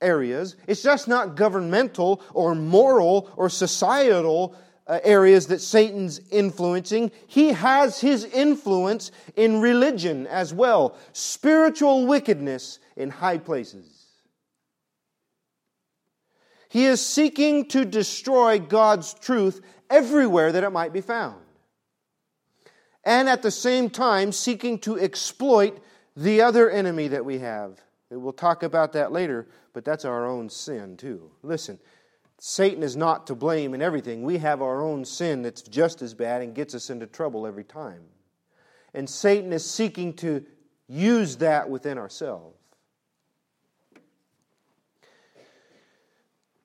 areas, 0.00 0.56
it's 0.66 0.82
just 0.82 1.08
not 1.08 1.36
governmental 1.36 2.22
or 2.32 2.54
moral 2.54 3.30
or 3.36 3.48
societal 3.48 4.54
uh, 4.86 4.98
areas 5.04 5.46
that 5.46 5.60
Satan's 5.60 6.20
influencing. 6.30 7.12
He 7.26 7.52
has 7.52 8.00
his 8.00 8.24
influence 8.24 9.12
in 9.36 9.60
religion 9.60 10.26
as 10.26 10.52
well, 10.52 10.96
spiritual 11.12 12.06
wickedness 12.06 12.78
in 12.96 13.10
high 13.10 13.38
places. 13.38 14.06
He 16.68 16.86
is 16.86 17.04
seeking 17.04 17.66
to 17.68 17.84
destroy 17.84 18.58
God's 18.58 19.14
truth 19.14 19.60
everywhere 19.88 20.52
that 20.52 20.64
it 20.64 20.70
might 20.70 20.92
be 20.92 21.00
found. 21.00 21.40
And 23.04 23.28
at 23.28 23.42
the 23.42 23.50
same 23.50 23.90
time, 23.90 24.30
seeking 24.30 24.78
to 24.80 24.98
exploit 24.98 25.78
the 26.16 26.42
other 26.42 26.70
enemy 26.70 27.08
that 27.08 27.24
we 27.24 27.38
have. 27.38 27.80
We'll 28.10 28.32
talk 28.32 28.62
about 28.62 28.92
that 28.94 29.12
later, 29.12 29.46
but 29.72 29.84
that's 29.84 30.04
our 30.04 30.26
own 30.26 30.48
sin 30.50 30.96
too. 30.96 31.30
Listen, 31.42 31.78
Satan 32.38 32.82
is 32.82 32.96
not 32.96 33.28
to 33.28 33.34
blame 33.34 33.74
in 33.74 33.82
everything. 33.82 34.22
We 34.22 34.38
have 34.38 34.62
our 34.62 34.82
own 34.82 35.04
sin 35.04 35.42
that's 35.42 35.62
just 35.62 36.02
as 36.02 36.14
bad 36.14 36.42
and 36.42 36.54
gets 36.54 36.74
us 36.74 36.90
into 36.90 37.06
trouble 37.06 37.46
every 37.46 37.64
time. 37.64 38.02
And 38.94 39.08
Satan 39.08 39.52
is 39.52 39.68
seeking 39.68 40.14
to 40.14 40.44
use 40.88 41.36
that 41.36 41.70
within 41.70 41.98
ourselves. 41.98 42.56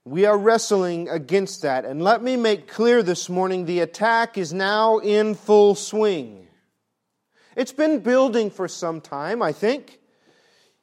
We 0.06 0.26
are 0.26 0.38
wrestling 0.38 1.10
against 1.10 1.64
that. 1.64 1.84
And 1.84 2.02
let 2.02 2.24
me 2.24 2.38
make 2.38 2.68
clear 2.68 3.04
this 3.04 3.28
morning 3.28 3.66
the 3.66 3.80
attack 3.80 4.38
is 4.38 4.54
now 4.54 5.00
in 5.00 5.34
full 5.34 5.76
swing. 5.76 6.48
It's 7.56 7.72
been 7.74 8.00
building 8.00 8.50
for 8.50 8.68
some 8.68 9.02
time, 9.02 9.42
I 9.42 9.52
think. 9.52 10.00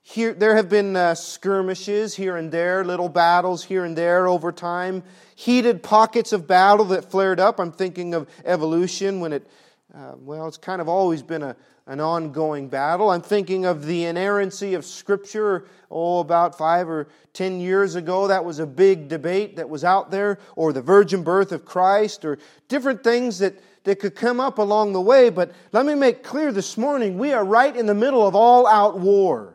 Here, 0.05 0.35
there 0.35 0.57
have 0.57 0.69
been 0.69 0.97
uh, 0.97 1.15
skirmishes 1.15 2.17
here 2.17 2.37
and 2.37 2.51
there, 2.51 2.85
little 2.85 3.09
battles 3.09 3.63
here 3.63 3.85
and 3.85 3.97
there 3.97 4.27
over 4.27 4.51
time, 4.51 5.05
heated 5.37 5.81
pockets 5.81 6.33
of 6.33 6.49
battle 6.49 6.87
that 6.87 7.09
flared 7.11 7.39
up. 7.39 7.61
I'm 7.61 7.71
thinking 7.71 8.13
of 8.13 8.29
evolution 8.45 9.21
when 9.21 9.33
it, 9.33 9.47
uh, 9.95 10.15
well, 10.17 10.49
it's 10.49 10.57
kind 10.57 10.81
of 10.81 10.89
always 10.89 11.23
been 11.23 11.45
a, 11.45 11.55
an 11.87 12.01
ongoing 12.01 12.69
battle. 12.69 13.11
I'm 13.11 13.23
thinking 13.23 13.65
of 13.65 13.87
the 13.87 14.05
inerrancy 14.07 14.75
of 14.75 14.85
Scripture, 14.85 15.67
oh, 15.89 16.19
about 16.19 16.59
five 16.59 16.89
or 16.89 17.07
ten 17.33 17.61
years 17.61 17.95
ago. 17.95 18.27
That 18.27 18.45
was 18.45 18.59
a 18.59 18.67
big 18.67 19.09
debate 19.09 19.55
that 19.55 19.69
was 19.69 19.85
out 19.85 20.11
there, 20.11 20.41
or 20.57 20.73
the 20.73 20.83
virgin 20.83 21.23
birth 21.23 21.53
of 21.53 21.65
Christ, 21.65 22.25
or 22.25 22.39
different 22.67 23.05
things 23.05 23.39
that, 23.39 23.55
that 23.85 24.01
could 24.01 24.17
come 24.17 24.41
up 24.41 24.59
along 24.59 24.95
the 24.95 25.01
way. 25.01 25.31
But 25.31 25.53
let 25.71 25.87
me 25.87 25.95
make 25.95 26.25
clear 26.25 26.51
this 26.51 26.77
morning 26.77 27.19
we 27.19 27.33
are 27.33 27.45
right 27.45 27.75
in 27.75 27.87
the 27.87 27.95
middle 27.95 28.27
of 28.27 28.35
all 28.35 28.67
out 28.67 28.99
war. 28.99 29.55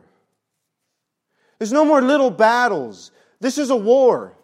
There's 1.58 1.72
no 1.72 1.84
more 1.84 2.00
little 2.00 2.30
battles. 2.30 3.10
This 3.40 3.58
is 3.58 3.70
a 3.70 3.76
war. 3.76 4.34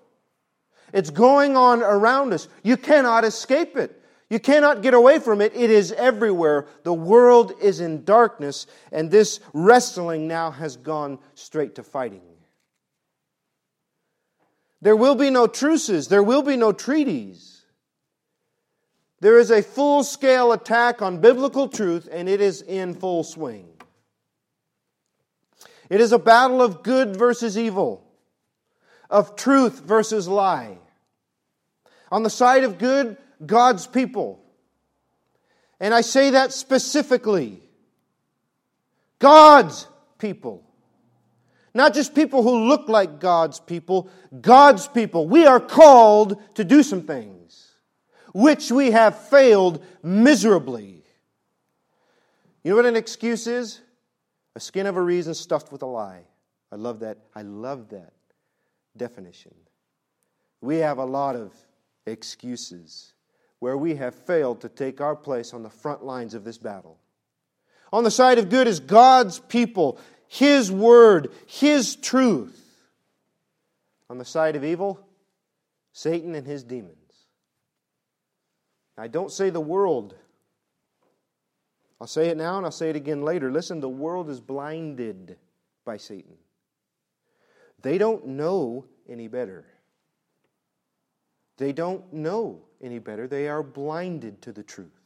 It's 0.92 1.10
going 1.10 1.56
on 1.56 1.82
around 1.82 2.32
us. 2.32 2.48
You 2.62 2.76
cannot 2.76 3.24
escape 3.24 3.76
it. 3.76 4.00
You 4.30 4.40
cannot 4.40 4.82
get 4.82 4.94
away 4.94 5.18
from 5.18 5.40
it. 5.40 5.54
It 5.54 5.70
is 5.70 5.92
everywhere. 5.92 6.66
The 6.82 6.94
world 6.94 7.52
is 7.60 7.80
in 7.80 8.04
darkness, 8.04 8.66
and 8.90 9.10
this 9.10 9.40
wrestling 9.52 10.26
now 10.26 10.50
has 10.50 10.76
gone 10.76 11.18
straight 11.34 11.76
to 11.76 11.82
fighting. 11.82 12.22
There 14.80 14.96
will 14.96 15.14
be 15.14 15.30
no 15.30 15.46
truces, 15.46 16.08
there 16.08 16.22
will 16.22 16.42
be 16.42 16.56
no 16.56 16.72
treaties. 16.72 17.64
There 19.20 19.38
is 19.38 19.50
a 19.50 19.62
full 19.62 20.04
scale 20.04 20.52
attack 20.52 21.00
on 21.00 21.20
biblical 21.20 21.68
truth, 21.68 22.08
and 22.12 22.28
it 22.28 22.40
is 22.42 22.60
in 22.60 22.94
full 22.94 23.24
swing. 23.24 23.73
It 25.90 26.00
is 26.00 26.12
a 26.12 26.18
battle 26.18 26.62
of 26.62 26.82
good 26.82 27.16
versus 27.16 27.58
evil, 27.58 28.04
of 29.10 29.36
truth 29.36 29.80
versus 29.80 30.26
lie. 30.26 30.78
On 32.10 32.22
the 32.22 32.30
side 32.30 32.64
of 32.64 32.78
good, 32.78 33.16
God's 33.44 33.86
people. 33.86 34.40
And 35.80 35.92
I 35.92 36.00
say 36.00 36.30
that 36.30 36.52
specifically. 36.52 37.60
God's 39.18 39.86
people. 40.18 40.62
Not 41.74 41.92
just 41.92 42.14
people 42.14 42.42
who 42.42 42.68
look 42.68 42.88
like 42.88 43.18
God's 43.18 43.58
people, 43.58 44.08
God's 44.40 44.86
people. 44.86 45.26
We 45.26 45.44
are 45.44 45.60
called 45.60 46.40
to 46.54 46.64
do 46.64 46.82
some 46.82 47.02
things, 47.02 47.72
which 48.32 48.70
we 48.70 48.92
have 48.92 49.18
failed 49.28 49.84
miserably. 50.02 51.02
You 52.62 52.70
know 52.70 52.76
what 52.76 52.86
an 52.86 52.96
excuse 52.96 53.46
is? 53.46 53.80
A 54.56 54.60
skin 54.60 54.86
of 54.86 54.96
a 54.96 55.02
reason 55.02 55.34
stuffed 55.34 55.72
with 55.72 55.82
a 55.82 55.86
lie. 55.86 56.22
I 56.70 56.76
love 56.76 57.00
that. 57.00 57.18
I 57.34 57.42
love 57.42 57.88
that 57.90 58.12
definition. 58.96 59.54
We 60.60 60.76
have 60.78 60.98
a 60.98 61.04
lot 61.04 61.36
of 61.36 61.52
excuses 62.06 63.12
where 63.58 63.76
we 63.76 63.94
have 63.96 64.14
failed 64.14 64.60
to 64.60 64.68
take 64.68 65.00
our 65.00 65.16
place 65.16 65.54
on 65.54 65.62
the 65.62 65.70
front 65.70 66.04
lines 66.04 66.34
of 66.34 66.44
this 66.44 66.58
battle. 66.58 66.98
On 67.92 68.04
the 68.04 68.10
side 68.10 68.38
of 68.38 68.50
good 68.50 68.66
is 68.66 68.80
God's 68.80 69.38
people, 69.38 69.98
His 70.26 70.70
word, 70.70 71.30
His 71.46 71.96
truth. 71.96 72.60
On 74.10 74.18
the 74.18 74.24
side 74.24 74.56
of 74.56 74.64
evil, 74.64 75.00
Satan 75.94 76.34
and 76.34 76.46
his 76.46 76.64
demons. 76.64 76.96
I 78.98 79.06
don't 79.06 79.30
say 79.30 79.48
the 79.48 79.60
world 79.60 80.16
I'll 82.04 82.08
say 82.08 82.28
it 82.28 82.36
now 82.36 82.58
and 82.58 82.66
I'll 82.66 82.70
say 82.70 82.90
it 82.90 82.96
again 82.96 83.22
later. 83.22 83.50
Listen, 83.50 83.80
the 83.80 83.88
world 83.88 84.28
is 84.28 84.38
blinded 84.38 85.38
by 85.86 85.96
Satan. 85.96 86.34
They 87.80 87.96
don't 87.96 88.26
know 88.26 88.84
any 89.08 89.26
better. 89.26 89.64
They 91.56 91.72
don't 91.72 92.12
know 92.12 92.60
any 92.82 92.98
better. 92.98 93.26
They 93.26 93.48
are 93.48 93.62
blinded 93.62 94.42
to 94.42 94.52
the 94.52 94.62
truth. 94.62 95.00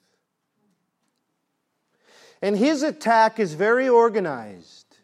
And 2.43 2.57
his 2.57 2.83
attack 2.83 3.39
is 3.39 3.55
very 3.55 3.89
organized. 3.89 4.97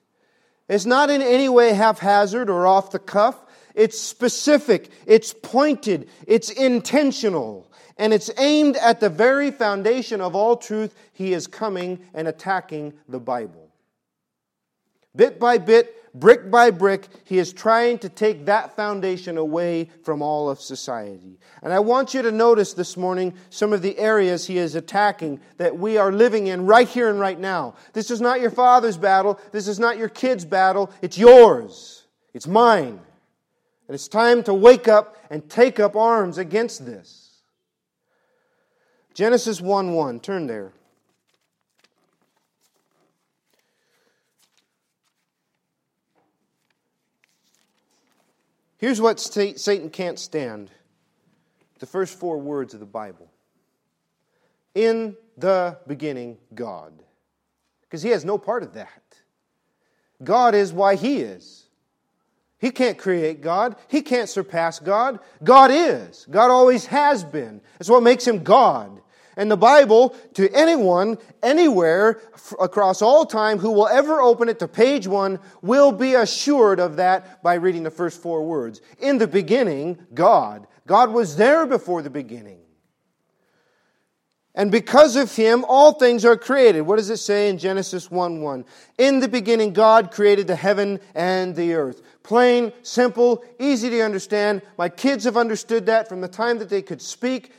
It's 0.69 0.87
not 0.87 1.11
in 1.11 1.23
any 1.23 1.49
way 1.49 1.75
haphazard 1.75 2.51
or 2.51 2.67
off 2.67 2.91
the 2.91 2.99
cuff. 2.99 3.41
It's 3.73 4.01
specific, 4.01 4.91
it's 5.07 5.33
pointed, 5.33 6.09
it's 6.27 6.51
intentional, 6.51 7.71
and 7.97 8.13
it's 8.13 8.31
aimed 8.39 8.77
at 8.77 9.01
the 9.01 9.09
very 9.09 9.51
foundation 9.51 10.21
of 10.21 10.35
all 10.35 10.57
truth. 10.57 10.95
He 11.13 11.33
is 11.33 11.47
coming 11.47 12.01
and 12.13 12.27
attacking 12.27 12.95
the 13.09 13.21
Bible. 13.21 13.71
Bit 15.17 15.39
by 15.39 15.59
bit, 15.59 16.13
brick 16.13 16.51
by 16.51 16.73
brick, 16.73 17.07
he 17.25 17.39
is 17.39 17.53
trying 17.53 17.99
to 17.99 18.09
take 18.09 18.47
that 18.47 18.75
foundation 18.75 19.37
away 19.37 19.91
from 20.03 20.23
all 20.23 20.51
of 20.51 20.61
society. 20.61 21.39
And 21.63 21.73
I 21.73 21.79
want 21.79 22.15
you 22.15 22.23
to 22.23 22.33
notice 22.33 22.73
this 22.73 22.97
morning 22.97 23.33
some 23.49 23.73
of 23.73 23.81
the 23.81 23.97
areas 23.97 24.47
he 24.47 24.59
is 24.59 24.75
attacking 24.75 25.41
that 25.59 25.79
we 25.79 25.99
are 25.99 26.11
living 26.11 26.49
in 26.49 26.67
right 26.67 26.89
here 26.89 27.11
and 27.11 27.21
right 27.21 27.39
now. 27.39 27.75
This 27.93 28.11
is 28.11 28.21
not 28.21 28.41
your 28.41 28.51
father's 28.51 28.97
battle. 28.97 29.39
This 29.53 29.69
is 29.69 29.79
not 29.79 29.99
your 29.99 30.09
kid's 30.09 30.45
battle. 30.45 30.91
It's 31.01 31.17
yours. 31.17 32.07
It's 32.33 32.49
mine. 32.49 32.99
And 33.87 33.95
it's 33.95 34.09
time 34.09 34.43
to 34.45 34.55
wake 34.55 34.89
up 34.89 35.17
and 35.31 35.49
take 35.49 35.79
up 35.79 35.95
arms 35.95 36.39
against 36.39 36.85
this. 36.85 37.24
Genesis 39.14 39.61
1 39.61 39.92
1. 39.92 40.21
Turn 40.21 40.47
there. 40.49 40.73
Here's 48.76 49.00
what 49.00 49.18
Satan 49.18 49.88
can't 49.88 50.18
stand 50.18 50.71
the 51.78 51.87
first 51.87 52.18
four 52.18 52.38
words 52.38 52.75
of 52.75 52.80
the 52.80 52.87
Bible 52.87 53.30
In 54.75 55.16
the 55.38 55.78
beginning, 55.87 56.38
God. 56.54 56.92
Because 57.83 58.02
he 58.02 58.11
has 58.11 58.25
no 58.25 58.37
part 58.37 58.62
of 58.62 58.75
that. 58.75 59.02
God 60.23 60.54
is 60.54 60.73
why 60.73 60.97
he 60.97 61.21
is. 61.21 61.64
He 62.59 62.71
can't 62.71 62.99
create 62.99 63.42
God. 63.42 63.76
He 63.88 64.00
can't 64.00 64.28
surpass 64.28 64.78
God. 64.78 65.21
God 65.42 65.71
is. 65.71 66.26
God 66.30 66.50
always 66.50 66.87
has 66.87 67.23
been. 67.23 67.61
That's 67.78 67.90
what 67.90 68.02
makes 68.02 68.26
him 68.26 68.42
God. 68.42 69.00
And 69.37 69.50
the 69.50 69.57
Bible, 69.57 70.14
to 70.35 70.49
anyone, 70.55 71.19
anywhere, 71.43 72.21
across 72.61 73.03
all 73.03 73.26
time, 73.26 73.59
who 73.59 73.71
will 73.71 73.88
ever 73.88 74.21
open 74.21 74.49
it 74.49 74.59
to 74.61 74.69
page 74.69 75.07
one, 75.07 75.41
will 75.62 75.93
be 75.93 76.14
assured 76.14 76.81
of 76.81 76.97
that 76.97 77.43
by 77.43 77.55
reading 77.55 77.83
the 77.83 77.91
first 77.91 78.23
four 78.23 78.45
words. 78.45 78.81
In 79.00 79.19
the 79.19 79.26
beginning, 79.26 79.99
God. 80.14 80.67
God 80.87 81.11
was 81.11 81.37
there 81.37 81.67
before 81.67 82.03
the 82.03 82.11
beginning. 82.11 82.59
And 84.57 84.71
because 84.71 85.17
of 85.17 85.35
him, 85.35 85.64
all 85.67 85.95
things 85.95 86.25
are 86.25 86.37
created. 86.37 86.83
What 86.83 86.97
does 86.97 87.11
it 87.11 87.17
say 87.17 87.49
in 87.49 87.59
Genesis 87.59 88.09
1 88.09 88.41
1? 88.41 88.64
In 88.99 89.19
the 89.19 89.26
beginning, 89.26 89.73
God 89.73 90.12
created 90.12 90.47
the 90.47 90.55
heaven 90.55 91.00
and 91.14 91.57
the 91.57 91.75
earth. 91.75 92.03
Plain, 92.23 92.73
simple, 92.83 93.45
easy 93.59 93.91
to 93.91 94.00
understand. 94.03 94.62
My 94.79 94.88
kids 94.88 95.25
have 95.25 95.37
understood 95.37 95.87
that 95.87 96.09
from 96.09 96.21
the 96.21 96.29
time 96.29 96.59
that 96.59 96.69
they 96.69 96.83
could 96.83 97.03
speak 97.03 97.50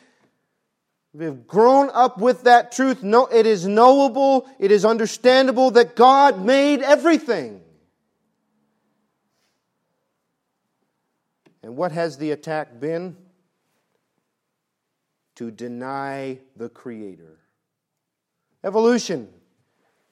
We've 1.16 1.48
grown 1.48 1.90
up 1.94 2.18
with 2.18 2.44
that 2.44 2.74
truth. 2.74 3.02
No, 3.02 3.28
it 3.28 3.46
is 3.46 3.66
knowable, 3.66 4.50
it 4.60 4.70
is 4.70 4.84
understandable 4.84 5.72
that 5.72 5.96
God 5.96 6.44
made 6.44 6.82
everything. 6.82 7.62
And 11.64 11.78
what 11.78 11.94
has 11.94 12.18
the 12.18 12.32
attack 12.32 12.82
been? 12.82 13.16
To 15.36 15.52
deny 15.52 16.40
the 16.58 16.68
Creator. 16.68 17.40
Evolution 18.64 19.30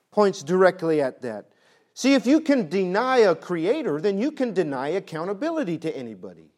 points 0.10 0.42
directly 0.42 1.02
at 1.02 1.22
that. 1.24 1.50
See, 1.94 2.14
if 2.14 2.26
you 2.26 2.40
can 2.40 2.70
deny 2.70 3.18
a 3.18 3.36
Creator, 3.36 4.00
then 4.00 4.20
you 4.20 4.32
can 4.32 4.54
deny 4.54 4.90
accountability 4.90 5.78
to 5.80 5.96
anybody. 5.96 6.53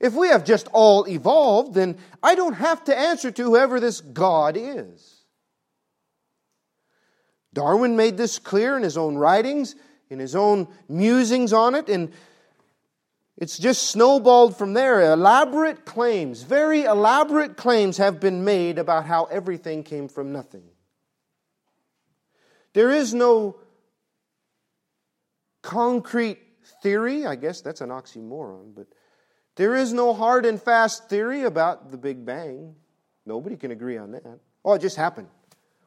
If 0.00 0.14
we 0.14 0.28
have 0.28 0.44
just 0.44 0.68
all 0.72 1.08
evolved, 1.08 1.74
then 1.74 1.98
I 2.22 2.34
don't 2.34 2.54
have 2.54 2.84
to 2.84 2.96
answer 2.96 3.30
to 3.30 3.42
whoever 3.42 3.80
this 3.80 4.00
God 4.00 4.56
is. 4.56 5.24
Darwin 7.52 7.96
made 7.96 8.16
this 8.16 8.38
clear 8.38 8.76
in 8.76 8.82
his 8.82 8.96
own 8.96 9.16
writings, 9.16 9.74
in 10.10 10.18
his 10.18 10.36
own 10.36 10.68
musings 10.88 11.52
on 11.52 11.74
it, 11.74 11.88
and 11.88 12.12
it's 13.36 13.58
just 13.58 13.90
snowballed 13.90 14.56
from 14.56 14.74
there. 14.74 15.12
Elaborate 15.12 15.84
claims, 15.84 16.42
very 16.42 16.84
elaborate 16.84 17.56
claims 17.56 17.96
have 17.96 18.20
been 18.20 18.44
made 18.44 18.78
about 18.78 19.06
how 19.06 19.24
everything 19.24 19.82
came 19.82 20.08
from 20.08 20.32
nothing. 20.32 20.64
There 22.74 22.90
is 22.90 23.14
no 23.14 23.56
concrete 25.62 26.38
theory, 26.82 27.26
I 27.26 27.34
guess 27.34 27.60
that's 27.60 27.80
an 27.80 27.90
oxymoron, 27.90 28.74
but 28.74 28.86
there 29.58 29.74
is 29.74 29.92
no 29.92 30.14
hard 30.14 30.46
and 30.46 30.62
fast 30.62 31.08
theory 31.08 31.42
about 31.42 31.90
the 31.90 31.96
Big 31.96 32.24
Bang. 32.24 32.76
Nobody 33.26 33.56
can 33.56 33.72
agree 33.72 33.98
on 33.98 34.12
that. 34.12 34.38
Oh, 34.64 34.74
it 34.74 34.80
just 34.80 34.96
happened. 34.96 35.26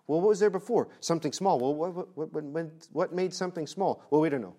Well, 0.07 0.19
what 0.19 0.27
was 0.27 0.39
there 0.41 0.49
before? 0.49 0.89
Something 0.99 1.31
small. 1.31 1.57
Well, 1.57 1.73
what, 1.73 2.17
what, 2.17 2.33
what, 2.33 2.65
what 2.91 3.13
made 3.13 3.33
something 3.33 3.65
small? 3.65 4.03
Well, 4.09 4.19
we 4.19 4.27
don't 4.27 4.41
know. 4.41 4.55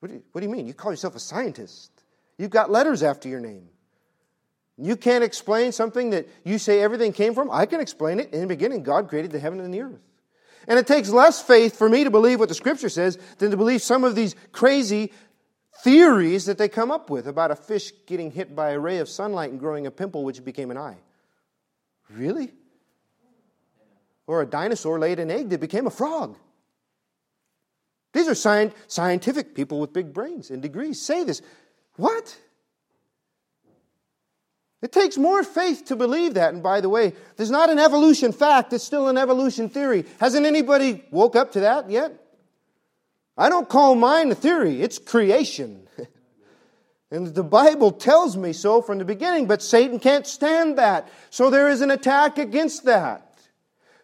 What 0.00 0.08
do, 0.08 0.16
you, 0.16 0.22
what 0.32 0.42
do 0.42 0.46
you 0.46 0.52
mean? 0.52 0.66
You 0.66 0.74
call 0.74 0.92
yourself 0.92 1.16
a 1.16 1.20
scientist. 1.20 1.90
You've 2.36 2.50
got 2.50 2.70
letters 2.70 3.02
after 3.02 3.30
your 3.30 3.40
name. 3.40 3.66
You 4.76 4.94
can't 4.94 5.24
explain 5.24 5.72
something 5.72 6.10
that 6.10 6.28
you 6.44 6.58
say 6.58 6.82
everything 6.82 7.14
came 7.14 7.34
from? 7.34 7.50
I 7.50 7.64
can 7.64 7.80
explain 7.80 8.20
it. 8.20 8.30
In 8.34 8.42
the 8.42 8.46
beginning, 8.46 8.82
God 8.82 9.08
created 9.08 9.30
the 9.30 9.40
heaven 9.40 9.58
and 9.58 9.72
the 9.72 9.80
earth. 9.80 10.00
And 10.68 10.78
it 10.78 10.86
takes 10.86 11.08
less 11.08 11.40
faith 11.40 11.78
for 11.78 11.88
me 11.88 12.04
to 12.04 12.10
believe 12.10 12.40
what 12.40 12.50
the 12.50 12.54
scripture 12.54 12.90
says 12.90 13.18
than 13.38 13.50
to 13.50 13.56
believe 13.56 13.80
some 13.80 14.04
of 14.04 14.14
these 14.14 14.36
crazy 14.52 15.12
theories 15.78 16.46
that 16.46 16.58
they 16.58 16.68
come 16.68 16.90
up 16.90 17.10
with 17.10 17.26
about 17.26 17.50
a 17.50 17.56
fish 17.56 17.92
getting 18.06 18.30
hit 18.30 18.54
by 18.54 18.70
a 18.70 18.78
ray 18.78 18.98
of 18.98 19.08
sunlight 19.08 19.50
and 19.50 19.60
growing 19.60 19.86
a 19.86 19.90
pimple 19.90 20.24
which 20.24 20.44
became 20.44 20.70
an 20.70 20.76
eye. 20.76 20.98
Really? 22.10 22.52
Or 24.26 24.42
a 24.42 24.46
dinosaur 24.46 24.98
laid 24.98 25.18
an 25.18 25.30
egg 25.30 25.48
that 25.50 25.60
became 25.60 25.86
a 25.86 25.90
frog. 25.90 26.36
These 28.12 28.28
are 28.28 28.34
sci- 28.34 28.72
scientific 28.88 29.54
people 29.54 29.80
with 29.80 29.92
big 29.92 30.12
brains 30.12 30.50
and 30.50 30.60
degrees 30.60 31.00
say 31.00 31.24
this. 31.24 31.42
What? 31.96 32.36
It 34.82 34.92
takes 34.92 35.18
more 35.18 35.42
faith 35.42 35.84
to 35.86 35.96
believe 35.96 36.34
that. 36.34 36.54
And 36.54 36.62
by 36.62 36.80
the 36.80 36.88
way, 36.88 37.12
there's 37.36 37.50
not 37.50 37.70
an 37.70 37.78
evolution 37.78 38.32
fact, 38.32 38.72
it's 38.72 38.84
still 38.84 39.08
an 39.08 39.18
evolution 39.18 39.68
theory. 39.68 40.06
Hasn't 40.18 40.46
anybody 40.46 41.04
woke 41.10 41.36
up 41.36 41.52
to 41.52 41.60
that 41.60 41.90
yet? 41.90 42.12
I 43.40 43.48
don't 43.48 43.70
call 43.70 43.94
mine 43.94 44.30
a 44.30 44.34
theory, 44.34 44.82
it's 44.82 44.98
creation. 44.98 45.88
and 47.10 47.34
the 47.34 47.42
Bible 47.42 47.90
tells 47.90 48.36
me 48.36 48.52
so 48.52 48.82
from 48.82 48.98
the 48.98 49.04
beginning, 49.06 49.46
but 49.46 49.62
Satan 49.62 49.98
can't 49.98 50.26
stand 50.26 50.76
that. 50.76 51.08
So 51.30 51.48
there 51.48 51.70
is 51.70 51.80
an 51.80 51.90
attack 51.90 52.36
against 52.36 52.84
that. 52.84 53.38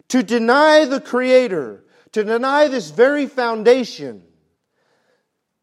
To 0.09 0.23
deny 0.23 0.87
the 0.87 1.03
Creator, 1.03 1.85
to 2.13 2.25
deny 2.25 2.69
this 2.69 2.91
very 2.91 3.27
foundation. 3.27 4.23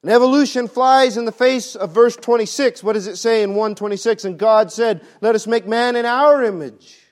And 0.03 0.11
evolution 0.11 0.67
flies 0.67 1.17
in 1.17 1.25
the 1.25 1.31
face 1.31 1.75
of 1.75 1.95
verse 1.95 2.15
26. 2.15 2.83
What 2.83 2.93
does 2.93 3.07
it 3.07 3.15
say 3.15 3.41
in 3.41 3.55
126? 3.55 4.25
And 4.25 4.37
God 4.37 4.71
said, 4.71 5.03
Let 5.19 5.33
us 5.33 5.47
make 5.47 5.65
man 5.65 5.95
in 5.95 6.05
our 6.05 6.43
image 6.43 7.02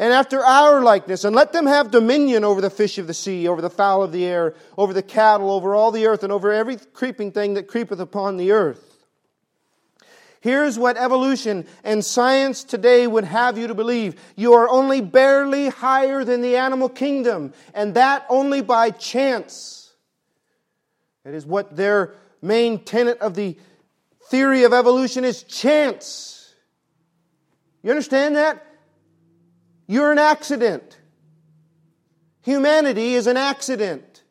and 0.00 0.14
after 0.14 0.42
our 0.42 0.80
likeness, 0.80 1.24
and 1.24 1.36
let 1.36 1.52
them 1.52 1.66
have 1.66 1.90
dominion 1.90 2.42
over 2.42 2.62
the 2.62 2.70
fish 2.70 2.96
of 2.96 3.06
the 3.06 3.12
sea, 3.12 3.46
over 3.46 3.60
the 3.60 3.68
fowl 3.68 4.02
of 4.02 4.12
the 4.12 4.24
air, 4.24 4.54
over 4.78 4.94
the 4.94 5.02
cattle, 5.02 5.50
over 5.50 5.74
all 5.74 5.90
the 5.90 6.06
earth, 6.06 6.22
and 6.22 6.32
over 6.32 6.50
every 6.54 6.78
creeping 6.94 7.32
thing 7.32 7.52
that 7.54 7.68
creepeth 7.68 8.00
upon 8.00 8.38
the 8.38 8.52
earth. 8.52 9.04
Here's 10.40 10.78
what 10.78 10.96
evolution 10.96 11.66
and 11.84 12.02
science 12.02 12.64
today 12.64 13.06
would 13.06 13.24
have 13.24 13.58
you 13.58 13.66
to 13.66 13.74
believe. 13.74 14.18
You 14.36 14.54
are 14.54 14.70
only 14.70 15.02
barely 15.02 15.68
higher 15.68 16.24
than 16.24 16.40
the 16.40 16.56
animal 16.56 16.88
kingdom, 16.88 17.52
and 17.74 17.92
that 17.92 18.24
only 18.30 18.62
by 18.62 18.92
chance. 18.92 19.92
It 21.26 21.34
is 21.34 21.44
what 21.44 21.76
their 21.76 22.14
main 22.40 22.84
tenet 22.84 23.18
of 23.18 23.34
the 23.34 23.58
theory 24.30 24.64
of 24.64 24.72
evolution 24.72 25.26
is 25.26 25.42
chance. 25.42 26.54
You 27.82 27.90
understand 27.90 28.36
that? 28.36 28.66
You're 29.90 30.12
an 30.12 30.20
accident. 30.20 30.96
Humanity 32.42 33.14
is 33.14 33.26
an 33.26 33.36
accident. 33.36 34.22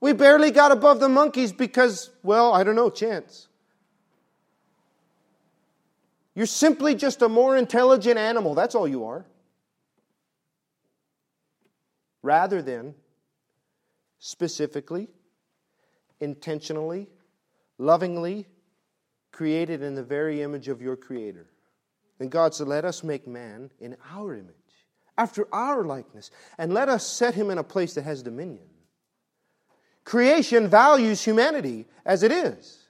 We 0.00 0.12
barely 0.12 0.50
got 0.50 0.70
above 0.70 1.00
the 1.00 1.08
monkeys 1.08 1.50
because, 1.50 2.10
well, 2.22 2.52
I 2.52 2.62
don't 2.62 2.76
know, 2.76 2.90
chance. 2.90 3.48
You're 6.34 6.44
simply 6.44 6.94
just 6.94 7.22
a 7.22 7.28
more 7.30 7.56
intelligent 7.56 8.18
animal. 8.18 8.54
That's 8.54 8.74
all 8.74 8.86
you 8.86 9.06
are. 9.06 9.24
rather 12.22 12.60
than 12.60 12.94
specifically, 14.18 15.08
intentionally, 16.20 17.08
lovingly 17.78 18.46
created 19.32 19.82
in 19.82 19.94
the 19.94 20.02
very 20.02 20.42
image 20.42 20.68
of 20.68 20.82
your 20.82 20.96
Creator. 20.96 21.46
And 22.20 22.30
God 22.30 22.54
said, 22.54 22.68
Let 22.68 22.84
us 22.84 23.04
make 23.04 23.26
man 23.26 23.70
in 23.80 23.96
our 24.10 24.34
image, 24.34 24.54
after 25.16 25.46
our 25.52 25.84
likeness, 25.84 26.30
and 26.58 26.72
let 26.72 26.88
us 26.88 27.06
set 27.06 27.34
him 27.34 27.50
in 27.50 27.58
a 27.58 27.64
place 27.64 27.94
that 27.94 28.04
has 28.04 28.22
dominion. 28.22 28.66
Creation 30.04 30.68
values 30.68 31.22
humanity 31.22 31.86
as 32.04 32.22
it 32.22 32.32
is 32.32 32.88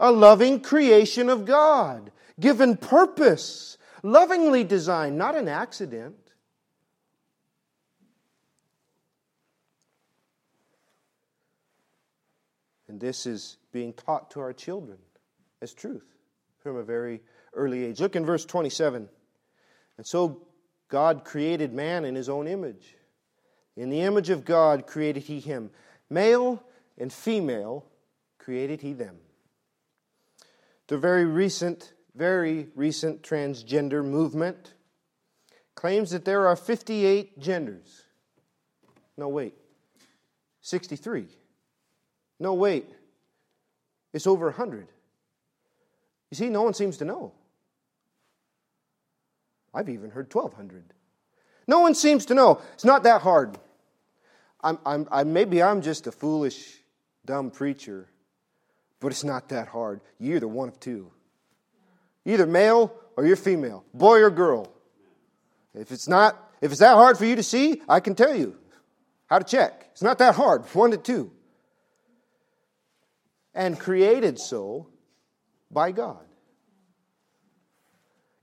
a 0.00 0.10
loving 0.10 0.60
creation 0.60 1.28
of 1.28 1.44
God, 1.44 2.10
given 2.40 2.76
purpose, 2.76 3.76
lovingly 4.02 4.64
designed, 4.64 5.18
not 5.18 5.36
an 5.36 5.46
accident. 5.46 6.16
And 12.88 12.98
this 12.98 13.26
is 13.26 13.58
being 13.72 13.92
taught 13.92 14.30
to 14.32 14.40
our 14.40 14.54
children 14.54 14.98
as 15.60 15.74
truth 15.74 16.06
from 16.62 16.76
a 16.76 16.82
very 16.82 17.20
early 17.52 17.84
age. 17.84 18.00
Look 18.00 18.16
in 18.16 18.24
verse 18.24 18.44
27. 18.44 19.08
And 19.96 20.06
so 20.06 20.46
God 20.88 21.24
created 21.24 21.72
man 21.72 22.04
in 22.04 22.14
his 22.14 22.28
own 22.28 22.46
image. 22.46 22.96
In 23.76 23.90
the 23.90 24.00
image 24.00 24.30
of 24.30 24.44
God 24.44 24.86
created 24.86 25.24
he 25.24 25.40
him. 25.40 25.70
Male 26.08 26.62
and 26.98 27.12
female 27.12 27.86
created 28.38 28.80
he 28.80 28.92
them. 28.92 29.16
The 30.88 30.98
very 30.98 31.24
recent, 31.24 31.92
very 32.14 32.68
recent 32.74 33.22
transgender 33.22 34.04
movement 34.04 34.74
claims 35.74 36.10
that 36.10 36.24
there 36.24 36.48
are 36.48 36.56
58 36.56 37.38
genders. 37.38 38.02
No, 39.16 39.28
wait. 39.28 39.54
63. 40.62 41.26
No, 42.38 42.54
wait. 42.54 42.88
It's 44.12 44.26
over 44.26 44.46
100. 44.46 44.88
You 46.30 46.36
see, 46.36 46.48
no 46.48 46.62
one 46.62 46.74
seems 46.74 46.96
to 46.98 47.04
know. 47.04 47.32
I've 49.74 49.88
even 49.88 50.10
heard 50.10 50.32
1,200. 50.34 50.92
No 51.66 51.80
one 51.80 51.94
seems 51.94 52.26
to 52.26 52.34
know. 52.34 52.60
It's 52.74 52.84
not 52.84 53.04
that 53.04 53.22
hard. 53.22 53.56
I'm, 54.62 54.78
I'm, 54.84 55.08
I, 55.10 55.24
maybe 55.24 55.62
I'm 55.62 55.82
just 55.82 56.06
a 56.06 56.12
foolish, 56.12 56.78
dumb 57.24 57.50
preacher, 57.50 58.08
but 58.98 59.08
it's 59.08 59.24
not 59.24 59.48
that 59.50 59.68
hard. 59.68 60.00
You're 60.18 60.36
either 60.36 60.48
one 60.48 60.68
of 60.68 60.80
two. 60.80 61.10
either 62.24 62.46
male 62.46 62.92
or 63.16 63.24
you're 63.24 63.36
female, 63.36 63.84
boy 63.94 64.20
or 64.20 64.30
girl. 64.30 64.72
If 65.74 65.92
it's 65.92 66.08
not, 66.08 66.36
if 66.60 66.70
it's 66.72 66.80
that 66.80 66.94
hard 66.94 67.16
for 67.16 67.24
you 67.24 67.36
to 67.36 67.42
see, 67.42 67.82
I 67.88 68.00
can 68.00 68.14
tell 68.14 68.34
you 68.34 68.56
how 69.26 69.38
to 69.38 69.44
check. 69.44 69.88
It's 69.92 70.02
not 70.02 70.18
that 70.18 70.34
hard. 70.34 70.64
One 70.74 70.90
to 70.90 70.96
two. 70.96 71.30
And 73.54 73.78
created 73.78 74.38
so 74.38 74.88
by 75.70 75.92
God. 75.92 76.24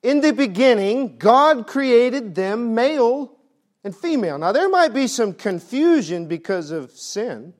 In 0.08 0.22
the 0.22 0.32
beginning, 0.32 1.17
God 1.17 1.67
created 1.67 2.34
them 2.34 2.74
male 2.74 3.38
and 3.84 3.93
female. 3.93 4.38
Now, 4.38 4.54
there 4.54 4.70
might 4.70 4.93
be 4.93 5.06
some 5.06 5.34
confusion 5.34 6.28
because 6.30 6.72
of 6.72 6.91
sin. 6.91 7.54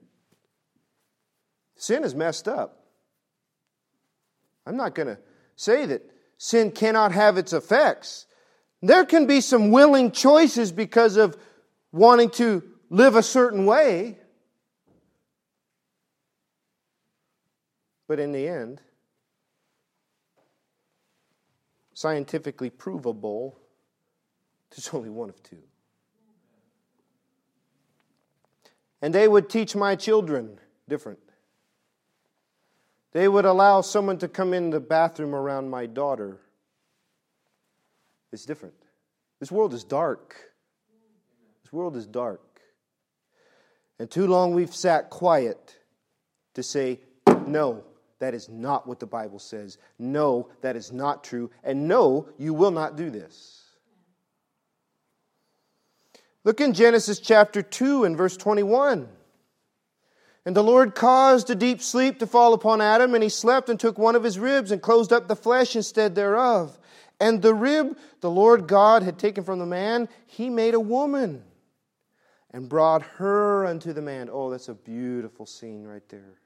Sin 1.76 2.06
is 2.06 2.16
messed 2.16 2.48
up. 2.48 2.86
I'm 4.66 4.78
not 4.78 4.96
going 4.96 5.10
to 5.10 5.18
say 5.58 5.88
that 5.88 6.10
sin 6.38 6.72
cannot 6.72 7.12
have 7.12 7.38
its 7.38 7.52
effects. 7.52 8.28
There 8.82 9.04
can 9.04 9.26
be 9.26 9.42
some 9.42 9.72
willing 9.72 10.14
choices 10.14 10.72
because 10.72 11.18
of 11.18 11.36
wanting 11.92 12.30
to 12.30 12.64
live 12.90 13.18
a 13.18 13.24
certain 13.24 13.66
way. 13.66 14.20
But 18.08 18.22
in 18.22 18.32
the 18.32 18.48
end, 18.48 18.80
scientifically 21.98 22.70
provable, 22.70 23.58
there's 24.70 24.88
only 24.94 25.10
one 25.10 25.30
of 25.30 25.42
two. 25.42 25.58
And 29.02 29.12
they 29.12 29.28
would 29.28 29.50
teach 29.50 29.76
my 29.76 29.96
children 29.96 30.60
different. 30.88 31.18
They 33.14 33.28
would 33.28 33.46
allow 33.46 33.82
someone 33.82 34.20
to 34.20 34.28
come 34.28 34.54
in 34.54 34.70
the 34.70 34.80
bathroom 34.80 35.34
around 35.34 35.72
my 35.72 35.88
daughter. 35.88 36.38
It's 38.32 38.46
different. 38.46 38.76
This 39.40 39.52
world 39.52 39.74
is 39.74 39.84
dark. 39.84 40.36
This 41.64 41.74
world 41.74 41.96
is 41.96 42.06
dark. 42.06 42.62
And 43.98 44.10
too 44.10 44.28
long 44.28 44.54
we've 44.54 44.76
sat 44.76 45.10
quiet 45.10 45.80
to 46.54 46.62
say, 46.62 47.00
no, 47.48 47.84
that 48.20 48.34
is 48.34 48.50
not 48.50 48.88
what 48.88 49.00
the 49.00 49.06
Bible 49.06 49.40
says. 49.40 49.78
No, 50.00 50.50
that 50.62 50.76
is 50.76 50.92
not 50.92 51.24
true. 51.24 51.52
And 51.64 51.88
no, 51.88 52.30
you 52.38 52.54
will 52.54 52.72
not 52.72 52.96
do 52.96 53.10
this. 53.10 53.64
Look 56.44 56.62
in 56.62 56.74
Genesis 56.74 57.20
chapter 57.20 57.62
2 57.62 58.06
and 58.06 58.18
verse 58.18 58.38
21. 58.38 59.10
And 60.46 60.56
the 60.56 60.64
Lord 60.64 60.96
caused 60.96 61.50
a 61.50 61.56
deep 61.56 61.82
sleep 61.82 62.20
to 62.20 62.28
fall 62.28 62.54
upon 62.54 62.80
Adam, 62.80 63.14
and 63.14 63.22
he 63.22 63.30
slept 63.30 63.68
and 63.68 63.78
took 63.78 63.98
one 63.98 64.16
of 64.16 64.24
his 64.24 64.40
ribs 64.40 64.72
and 64.72 64.82
closed 64.82 65.12
up 65.12 65.28
the 65.28 65.36
flesh 65.36 65.76
instead 65.76 66.16
thereof. 66.16 66.80
And 67.20 67.42
the 67.42 67.54
rib 67.54 67.98
the 68.22 68.32
Lord 68.32 68.68
God 68.68 69.04
had 69.04 69.20
taken 69.20 69.44
from 69.44 69.60
the 69.60 69.66
man, 69.66 70.08
he 70.26 70.50
made 70.50 70.74
a 70.74 70.80
woman 70.80 71.44
and 72.52 72.70
brought 72.70 73.02
her 73.02 73.66
unto 73.66 73.92
the 73.92 74.02
man. 74.02 74.30
Oh, 74.32 74.50
that's 74.50 74.70
a 74.70 74.74
beautiful 74.74 75.46
scene 75.46 75.84
right 75.84 76.08
there. 76.08 76.40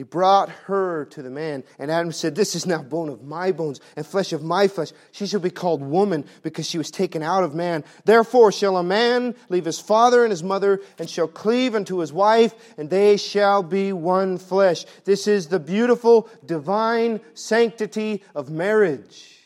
He 0.00 0.04
brought 0.04 0.48
her 0.48 1.04
to 1.10 1.20
the 1.20 1.28
man, 1.28 1.62
and 1.78 1.90
Adam 1.90 2.10
said, 2.10 2.34
This 2.34 2.54
is 2.54 2.64
now 2.64 2.82
bone 2.82 3.10
of 3.10 3.22
my 3.22 3.52
bones 3.52 3.82
and 3.96 4.06
flesh 4.06 4.32
of 4.32 4.42
my 4.42 4.66
flesh. 4.66 4.92
She 5.12 5.26
shall 5.26 5.40
be 5.40 5.50
called 5.50 5.82
woman 5.82 6.24
because 6.42 6.66
she 6.66 6.78
was 6.78 6.90
taken 6.90 7.22
out 7.22 7.44
of 7.44 7.54
man. 7.54 7.84
Therefore 8.06 8.50
shall 8.50 8.78
a 8.78 8.82
man 8.82 9.34
leave 9.50 9.66
his 9.66 9.78
father 9.78 10.24
and 10.24 10.30
his 10.30 10.42
mother 10.42 10.80
and 10.98 11.10
shall 11.10 11.28
cleave 11.28 11.74
unto 11.74 11.98
his 11.98 12.14
wife, 12.14 12.54
and 12.78 12.88
they 12.88 13.18
shall 13.18 13.62
be 13.62 13.92
one 13.92 14.38
flesh. 14.38 14.86
This 15.04 15.28
is 15.28 15.48
the 15.48 15.60
beautiful 15.60 16.30
divine 16.46 17.20
sanctity 17.34 18.24
of 18.34 18.48
marriage. 18.48 19.36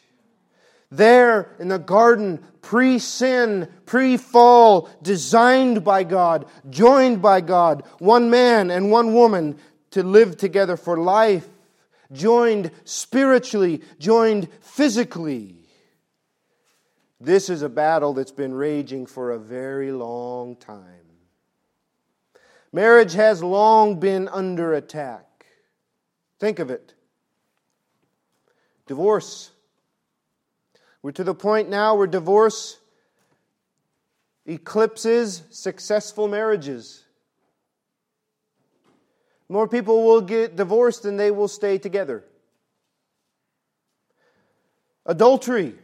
There 0.93 1.51
in 1.59 1.67
the 1.67 1.81
garden, 1.81 2.45
pre 2.63 3.01
sin, 3.01 3.69
pre 3.87 4.17
fall, 4.17 4.89
designed 5.03 5.83
by 5.83 6.05
God, 6.05 6.47
joined 6.71 7.21
by 7.21 7.41
God, 7.41 7.83
one 7.99 8.31
man 8.31 8.71
and 8.71 8.93
one 8.93 9.15
woman 9.15 9.59
to 9.95 10.03
live 10.03 10.37
together 10.37 10.77
for 10.77 10.99
life, 10.99 11.47
joined 12.11 12.73
spiritually, 12.83 13.81
joined 14.01 14.49
physically. 14.61 15.55
This 17.21 17.49
is 17.49 17.63
a 17.63 17.69
battle 17.69 18.13
that's 18.13 18.33
been 18.33 18.55
raging 18.55 19.07
for 19.07 19.31
a 19.31 19.39
very 19.39 19.93
long 19.93 20.57
time. 20.57 20.83
Marriage 22.73 23.13
has 23.13 23.41
long 23.41 24.01
been 24.01 24.27
under 24.27 24.75
attack. 24.75 25.47
Think 26.41 26.59
of 26.59 26.71
it. 26.71 26.93
Divorce. 28.89 29.53
We're 31.03 31.13
to 31.13 31.23
the 31.23 31.37
point 31.37 31.69
now 31.69 31.95
where 31.95 32.09
divorce 32.09 32.81
eclipses 34.45 35.45
successful 35.51 36.27
marriages. 36.27 37.04
More 39.49 39.69
people 39.69 40.05
will 40.05 40.21
get 40.21 40.57
divorced 40.57 41.03
than 41.03 41.17
they 41.17 41.31
will 41.31 41.49
stay 41.49 41.79
together. 41.79 42.25
Adultery, 45.07 45.75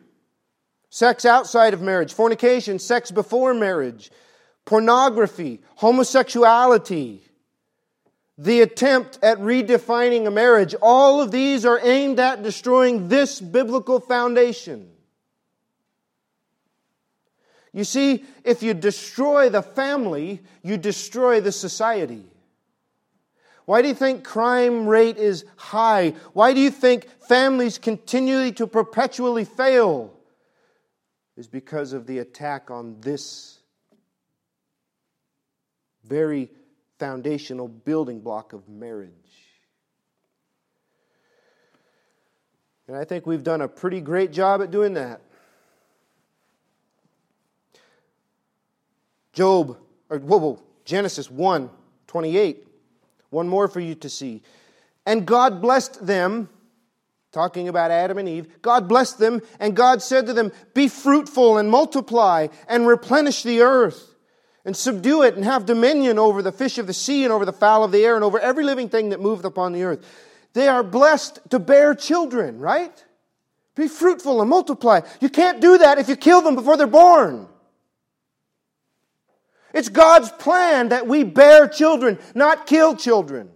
sex 0.88 1.24
outside 1.24 1.74
of 1.74 1.82
marriage, 1.82 2.14
fornication, 2.14 2.78
sex 2.78 3.10
before 3.10 3.52
marriage, 3.52 4.10
pornography, 4.64 5.60
homosexuality, 5.76 7.20
the 8.38 8.62
attempt 8.62 9.18
at 9.22 9.38
redefining 9.38 10.26
a 10.26 10.30
marriage, 10.30 10.74
all 10.80 11.20
of 11.20 11.30
these 11.30 11.66
are 11.66 11.78
aimed 11.82 12.18
at 12.18 12.42
destroying 12.42 13.08
this 13.08 13.38
biblical 13.38 14.00
foundation. 14.00 14.88
You 17.74 17.84
see, 17.84 18.24
if 18.42 18.62
you 18.62 18.72
destroy 18.72 19.50
the 19.50 19.60
family, 19.60 20.40
you 20.62 20.78
destroy 20.78 21.42
the 21.42 21.52
society. 21.52 22.29
Why 23.64 23.82
do 23.82 23.88
you 23.88 23.94
think 23.94 24.24
crime 24.24 24.86
rate 24.86 25.16
is 25.16 25.44
high? 25.56 26.14
Why 26.32 26.52
do 26.52 26.60
you 26.60 26.70
think 26.70 27.08
families 27.28 27.78
continually 27.78 28.52
to 28.52 28.66
perpetually 28.66 29.44
fail? 29.44 30.12
Is 31.36 31.46
because 31.46 31.92
of 31.92 32.06
the 32.06 32.18
attack 32.18 32.70
on 32.70 33.00
this 33.00 33.60
very 36.04 36.50
foundational 36.98 37.68
building 37.68 38.20
block 38.20 38.52
of 38.52 38.68
marriage. 38.68 39.10
And 42.88 42.96
I 42.96 43.04
think 43.04 43.26
we've 43.26 43.44
done 43.44 43.60
a 43.62 43.68
pretty 43.68 44.00
great 44.00 44.32
job 44.32 44.60
at 44.60 44.70
doing 44.70 44.94
that. 44.94 45.20
Job, 49.32 49.78
or 50.10 50.18
whoa, 50.18 50.38
whoa, 50.38 50.62
Genesis 50.84 51.30
1 51.30 51.70
28. 52.08 52.66
One 53.30 53.48
more 53.48 53.68
for 53.68 53.80
you 53.80 53.94
to 53.96 54.08
see. 54.08 54.42
And 55.06 55.26
God 55.26 55.62
blessed 55.62 56.06
them, 56.06 56.48
talking 57.32 57.68
about 57.68 57.90
Adam 57.90 58.18
and 58.18 58.28
Eve. 58.28 58.60
God 58.60 58.88
blessed 58.88 59.18
them, 59.18 59.40
and 59.58 59.74
God 59.74 60.02
said 60.02 60.26
to 60.26 60.32
them, 60.32 60.52
Be 60.74 60.88
fruitful 60.88 61.58
and 61.58 61.70
multiply 61.70 62.48
and 62.68 62.86
replenish 62.86 63.42
the 63.42 63.62
earth 63.62 64.14
and 64.64 64.76
subdue 64.76 65.22
it 65.22 65.36
and 65.36 65.44
have 65.44 65.64
dominion 65.64 66.18
over 66.18 66.42
the 66.42 66.52
fish 66.52 66.78
of 66.78 66.86
the 66.86 66.92
sea 66.92 67.24
and 67.24 67.32
over 67.32 67.44
the 67.44 67.52
fowl 67.52 67.84
of 67.84 67.92
the 67.92 68.04
air 68.04 68.14
and 68.14 68.24
over 68.24 68.38
every 68.38 68.64
living 68.64 68.88
thing 68.88 69.10
that 69.10 69.20
moveth 69.20 69.44
upon 69.44 69.72
the 69.72 69.84
earth. 69.84 70.04
They 70.52 70.68
are 70.68 70.82
blessed 70.82 71.38
to 71.50 71.58
bear 71.58 71.94
children, 71.94 72.58
right? 72.58 73.04
Be 73.76 73.88
fruitful 73.88 74.40
and 74.40 74.50
multiply. 74.50 75.00
You 75.20 75.28
can't 75.28 75.60
do 75.60 75.78
that 75.78 75.98
if 75.98 76.08
you 76.08 76.16
kill 76.16 76.42
them 76.42 76.56
before 76.56 76.76
they're 76.76 76.86
born. 76.86 77.48
It's 79.72 79.88
God's 79.88 80.30
plan 80.30 80.88
that 80.88 81.06
we 81.06 81.24
bear 81.24 81.68
children, 81.68 82.18
not 82.34 82.66
kill 82.66 82.96
children. 82.96 83.50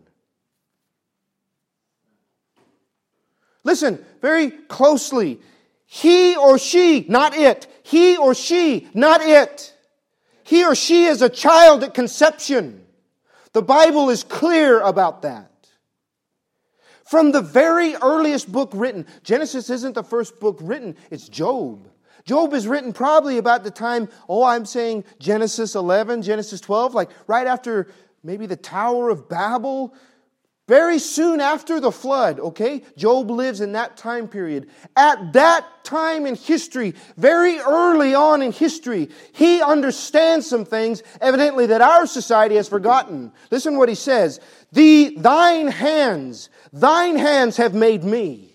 Listen 3.64 4.04
very 4.20 4.50
closely. 4.50 5.40
He 5.86 6.36
or 6.36 6.58
she, 6.58 7.06
not 7.08 7.36
it. 7.36 7.66
He 7.82 8.16
or 8.16 8.34
she, 8.34 8.88
not 8.94 9.22
it. 9.22 9.74
He 10.44 10.64
or 10.64 10.74
she 10.74 11.04
is 11.04 11.22
a 11.22 11.28
child 11.28 11.82
at 11.82 11.94
conception. 11.94 12.84
The 13.52 13.62
Bible 13.62 14.10
is 14.10 14.22
clear 14.22 14.80
about 14.80 15.22
that. 15.22 15.50
From 17.04 17.32
the 17.32 17.40
very 17.40 17.94
earliest 17.94 18.50
book 18.50 18.70
written, 18.74 19.06
Genesis 19.22 19.70
isn't 19.70 19.94
the 19.94 20.02
first 20.02 20.40
book 20.40 20.58
written, 20.60 20.96
it's 21.10 21.28
Job. 21.28 21.88
Job 22.24 22.54
is 22.54 22.66
written 22.66 22.92
probably 22.92 23.36
about 23.36 23.64
the 23.64 23.70
time, 23.70 24.08
oh, 24.28 24.44
I'm 24.44 24.64
saying 24.64 25.04
Genesis 25.18 25.74
11, 25.74 26.22
Genesis 26.22 26.60
12, 26.60 26.94
like 26.94 27.10
right 27.26 27.46
after 27.46 27.88
maybe 28.22 28.46
the 28.46 28.56
Tower 28.56 29.10
of 29.10 29.28
Babel. 29.28 29.94
Very 30.66 30.98
soon 30.98 31.42
after 31.42 31.78
the 31.78 31.92
flood, 31.92 32.40
okay? 32.40 32.82
Job 32.96 33.30
lives 33.30 33.60
in 33.60 33.72
that 33.72 33.98
time 33.98 34.28
period. 34.28 34.70
At 34.96 35.34
that 35.34 35.66
time 35.84 36.24
in 36.24 36.36
history, 36.36 36.94
very 37.18 37.58
early 37.58 38.14
on 38.14 38.40
in 38.40 38.50
history, 38.50 39.10
he 39.34 39.60
understands 39.60 40.46
some 40.46 40.64
things 40.64 41.02
evidently 41.20 41.66
that 41.66 41.82
our 41.82 42.06
society 42.06 42.54
has 42.54 42.66
forgotten. 42.66 43.30
Listen 43.50 43.76
what 43.76 43.90
he 43.90 43.94
says. 43.94 44.40
The, 44.72 45.14
thine 45.18 45.68
hands, 45.68 46.48
thine 46.72 47.16
hands 47.16 47.58
have 47.58 47.74
made 47.74 48.02
me 48.02 48.53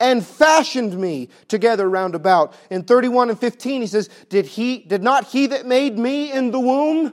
and 0.00 0.24
fashioned 0.24 0.98
me 0.98 1.28
together 1.48 1.88
round 1.88 2.14
about. 2.14 2.54
In 2.70 2.82
31 2.82 3.30
and 3.30 3.38
15, 3.38 3.80
he 3.80 3.86
says, 3.86 4.08
Did 4.28 4.46
he, 4.46 4.78
did 4.78 5.02
not 5.02 5.26
he 5.26 5.48
that 5.48 5.66
made 5.66 5.98
me 5.98 6.32
in 6.32 6.50
the 6.50 6.60
womb 6.60 7.12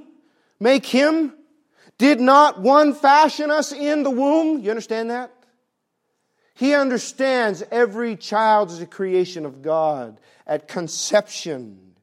make 0.59 0.85
him? 0.85 1.33
Did 1.97 2.19
not 2.19 2.61
one 2.61 2.93
fashion 2.93 3.51
us 3.51 3.71
in 3.71 4.03
the 4.03 4.09
womb? 4.09 4.59
You 4.59 4.69
understand 4.69 5.11
that? 5.11 5.31
He 6.55 6.73
understands 6.73 7.63
every 7.71 8.15
child 8.15 8.69
is 8.71 8.81
a 8.81 8.85
creation 8.85 9.45
of 9.45 9.61
God 9.61 10.19
at 10.45 10.67
conception. 10.67 11.95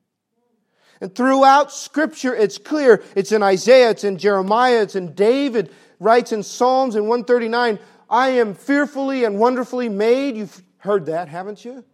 And 1.01 1.15
throughout 1.15 1.73
Scripture, 1.73 2.35
it's 2.35 2.59
clear. 2.59 3.03
It's 3.15 3.33
in 3.33 3.43
Isaiah, 3.43 3.91
it's 3.91 4.05
in 4.05 4.19
Jeremiah, 4.19 4.83
it's 4.83 4.97
in 4.97 5.15
David, 5.15 5.73
writes 5.99 6.33
in 6.33 6.43
Psalms 6.43 6.95
in 6.95 7.03
139, 7.05 7.79
I 8.11 8.31
am 8.31 8.55
fearfully 8.55 9.25
and 9.25 9.39
wonderfully 9.39 9.89
made. 9.89 10.37
You've 10.37 10.63
heard 10.79 11.07
that, 11.07 11.29
haven't 11.29 11.65
you? 11.65 11.85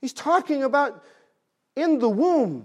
He's 0.00 0.14
talking 0.14 0.64
about 0.64 1.04
in 1.76 1.98
the 1.98 2.08
womb. 2.08 2.64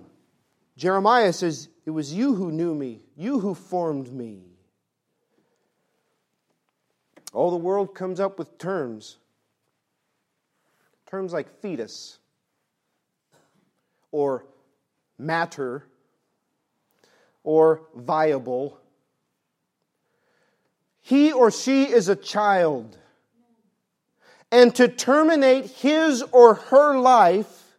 Jeremiah 0.77 1.33
says, 1.33 1.67
It 1.85 1.89
was 1.91 2.13
you 2.13 2.33
who 2.33 2.51
knew 2.51 2.73
me, 2.73 3.01
you 3.17 3.39
who 3.39 3.53
formed 3.53 4.11
me. 4.11 4.43
All 7.33 7.51
the 7.51 7.57
world 7.57 7.93
comes 7.93 8.21
up 8.21 8.39
with 8.39 8.57
terms. 8.57 9.17
Terms 11.05 11.33
like 11.33 11.61
fetus 11.61 12.17
or 14.11 14.45
matter 15.17 15.85
or 17.43 17.81
viable. 17.93 18.79
He 21.05 21.31
or 21.31 21.51
she 21.51 21.83
is 21.83 22.09
a 22.09 22.15
child 22.15 22.97
and 24.51 24.73
to 24.73 24.87
terminate 24.87 25.65
his 25.65 26.23
or 26.31 26.55
her 26.55 26.97
life 26.97 27.77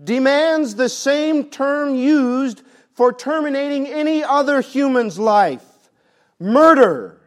demands 0.00 0.76
the 0.76 0.88
same 0.88 1.50
term 1.50 1.96
used 1.96 2.62
for 2.94 3.12
terminating 3.12 3.88
any 3.88 4.22
other 4.22 4.60
human's 4.60 5.18
life 5.18 5.90
murder. 6.38 7.20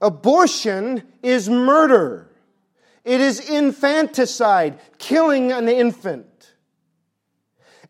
Abortion 0.00 1.02
is 1.22 1.50
murder. 1.50 2.30
It 3.04 3.20
is 3.20 3.50
infanticide, 3.50 4.80
killing 4.96 5.52
an 5.52 5.68
infant. 5.68 6.54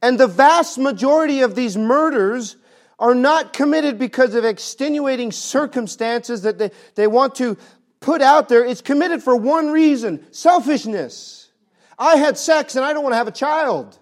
And 0.03 0.19
the 0.19 0.27
vast 0.27 0.77
majority 0.77 1.41
of 1.43 1.55
these 1.55 1.77
murders 1.77 2.57
are 2.99 3.15
not 3.15 3.53
committed 3.53 3.99
because 3.99 4.35
of 4.35 4.45
extenuating 4.45 5.33
circumstances 5.33 6.43
that 6.43 6.59
they, 6.59 6.71
they 6.95 7.07
want 7.07 7.35
to 7.37 7.57
put 8.01 8.21
out 8.21 8.49
there, 8.49 8.65
it's 8.65 8.81
committed 8.81 9.23
for 9.23 9.35
one 9.35 9.71
reason 9.71 10.27
selfishness. 10.33 11.51
I 11.99 12.17
had 12.17 12.37
sex 12.37 12.77
and 12.77 12.85
I 12.85 12.93
don't 12.93 13.03
want 13.03 13.13
to 13.13 13.17
have 13.17 13.29
a 13.29 13.33
child. 13.33 13.99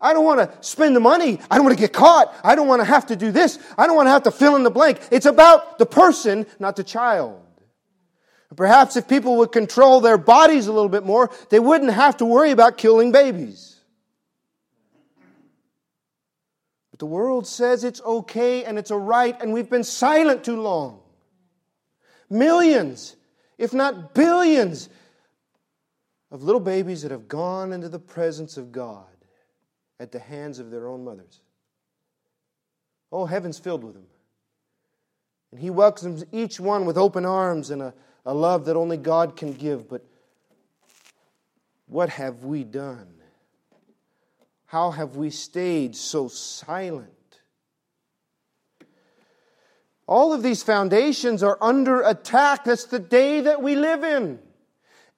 I 0.00 0.12
don't 0.12 0.24
want 0.24 0.40
to 0.40 0.66
spend 0.66 0.94
the 0.94 1.00
money. 1.00 1.40
I 1.50 1.56
don't 1.56 1.64
want 1.64 1.76
to 1.76 1.80
get 1.80 1.92
caught. 1.92 2.34
I 2.44 2.54
don't 2.54 2.68
want 2.68 2.80
to 2.80 2.84
have 2.84 3.06
to 3.06 3.16
do 3.16 3.32
this. 3.32 3.58
I 3.76 3.86
don't 3.86 3.96
want 3.96 4.06
to 4.06 4.12
have 4.12 4.22
to 4.24 4.30
fill 4.30 4.56
in 4.56 4.62
the 4.62 4.70
blank. 4.70 5.00
It's 5.10 5.26
about 5.26 5.78
the 5.78 5.86
person, 5.86 6.46
not 6.58 6.76
the 6.76 6.84
child. 6.84 7.42
Perhaps 8.56 8.96
if 8.96 9.08
people 9.08 9.36
would 9.38 9.52
control 9.52 10.00
their 10.00 10.16
bodies 10.16 10.68
a 10.68 10.72
little 10.72 10.88
bit 10.88 11.04
more, 11.04 11.30
they 11.50 11.60
wouldn't 11.60 11.92
have 11.92 12.16
to 12.18 12.24
worry 12.24 12.50
about 12.50 12.78
killing 12.78 13.12
babies. 13.12 13.67
But 16.98 17.06
the 17.06 17.12
world 17.12 17.46
says 17.46 17.84
it's 17.84 18.00
okay 18.00 18.64
and 18.64 18.76
it's 18.76 18.90
a 18.90 18.98
right, 18.98 19.40
and 19.40 19.52
we've 19.52 19.70
been 19.70 19.84
silent 19.84 20.42
too 20.42 20.60
long. 20.60 20.98
Millions, 22.28 23.14
if 23.56 23.72
not 23.72 24.14
billions, 24.14 24.88
of 26.32 26.42
little 26.42 26.60
babies 26.60 27.02
that 27.02 27.12
have 27.12 27.28
gone 27.28 27.72
into 27.72 27.88
the 27.88 28.00
presence 28.00 28.56
of 28.56 28.72
God 28.72 29.06
at 30.00 30.10
the 30.10 30.18
hands 30.18 30.58
of 30.58 30.70
their 30.70 30.88
own 30.88 31.04
mothers. 31.04 31.40
Oh, 33.12 33.24
heaven's 33.26 33.58
filled 33.58 33.84
with 33.84 33.94
them. 33.94 34.06
And 35.52 35.60
He 35.60 35.70
welcomes 35.70 36.24
each 36.32 36.58
one 36.58 36.84
with 36.84 36.98
open 36.98 37.24
arms 37.24 37.70
and 37.70 37.80
a, 37.80 37.94
a 38.26 38.34
love 38.34 38.64
that 38.64 38.76
only 38.76 38.96
God 38.96 39.36
can 39.36 39.52
give. 39.52 39.88
But 39.88 40.04
what 41.86 42.10
have 42.10 42.44
we 42.44 42.64
done? 42.64 43.17
How 44.68 44.90
have 44.90 45.16
we 45.16 45.30
stayed 45.30 45.96
so 45.96 46.28
silent? 46.28 47.08
All 50.06 50.34
of 50.34 50.42
these 50.42 50.62
foundations 50.62 51.42
are 51.42 51.56
under 51.62 52.02
attack. 52.02 52.64
That's 52.64 52.84
the 52.84 52.98
day 52.98 53.40
that 53.40 53.62
we 53.62 53.76
live 53.76 54.04
in. 54.04 54.38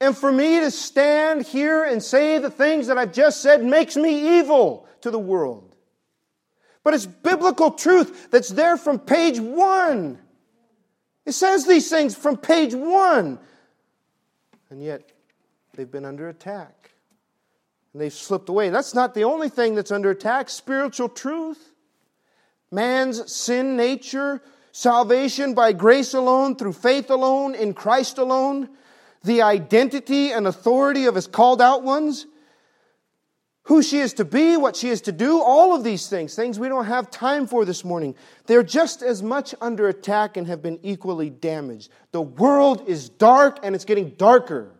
And 0.00 0.16
for 0.16 0.30
me 0.30 0.60
to 0.60 0.70
stand 0.70 1.46
here 1.46 1.82
and 1.82 2.00
say 2.00 2.38
the 2.38 2.50
things 2.50 2.86
that 2.86 2.96
I've 2.96 3.12
just 3.12 3.42
said 3.42 3.64
makes 3.64 3.96
me 3.96 4.38
evil 4.38 4.86
to 5.00 5.10
the 5.10 5.18
world. 5.18 5.74
But 6.84 6.94
it's 6.94 7.06
biblical 7.06 7.72
truth 7.72 8.30
that's 8.30 8.50
there 8.50 8.76
from 8.76 9.00
page 9.00 9.40
one. 9.40 10.20
It 11.26 11.32
says 11.32 11.66
these 11.66 11.90
things 11.90 12.14
from 12.14 12.36
page 12.36 12.72
one. 12.72 13.40
And 14.70 14.80
yet, 14.80 15.10
they've 15.74 15.90
been 15.90 16.04
under 16.04 16.28
attack. 16.28 16.79
And 17.92 18.02
they've 18.02 18.12
slipped 18.12 18.48
away. 18.48 18.70
That's 18.70 18.94
not 18.94 19.14
the 19.14 19.24
only 19.24 19.48
thing 19.48 19.74
that's 19.74 19.90
under 19.90 20.10
attack. 20.10 20.48
Spiritual 20.48 21.08
truth, 21.08 21.72
man's 22.70 23.32
sin 23.32 23.76
nature, 23.76 24.40
Salvation 24.72 25.54
by 25.54 25.72
grace 25.72 26.14
alone, 26.14 26.54
through 26.54 26.74
faith 26.74 27.10
alone, 27.10 27.54
in 27.54 27.74
Christ 27.74 28.18
alone, 28.18 28.68
the 29.24 29.42
identity 29.42 30.30
and 30.30 30.46
authority 30.46 31.06
of 31.06 31.16
his 31.16 31.26
called 31.26 31.60
out 31.60 31.82
ones, 31.82 32.26
who 33.64 33.82
she 33.82 33.98
is 33.98 34.14
to 34.14 34.24
be, 34.24 34.56
what 34.56 34.76
she 34.76 34.88
is 34.88 35.00
to 35.02 35.12
do, 35.12 35.42
all 35.42 35.74
of 35.74 35.84
these 35.84 36.08
things, 36.08 36.34
things 36.34 36.58
we 36.58 36.68
don't 36.68 36.86
have 36.86 37.10
time 37.10 37.46
for 37.46 37.64
this 37.64 37.84
morning, 37.84 38.14
they're 38.46 38.62
just 38.62 39.02
as 39.02 39.22
much 39.22 39.54
under 39.60 39.88
attack 39.88 40.36
and 40.36 40.46
have 40.46 40.62
been 40.62 40.78
equally 40.82 41.30
damaged. 41.30 41.90
The 42.12 42.22
world 42.22 42.88
is 42.88 43.08
dark 43.08 43.58
and 43.62 43.74
it's 43.74 43.84
getting 43.84 44.10
darker. 44.10 44.70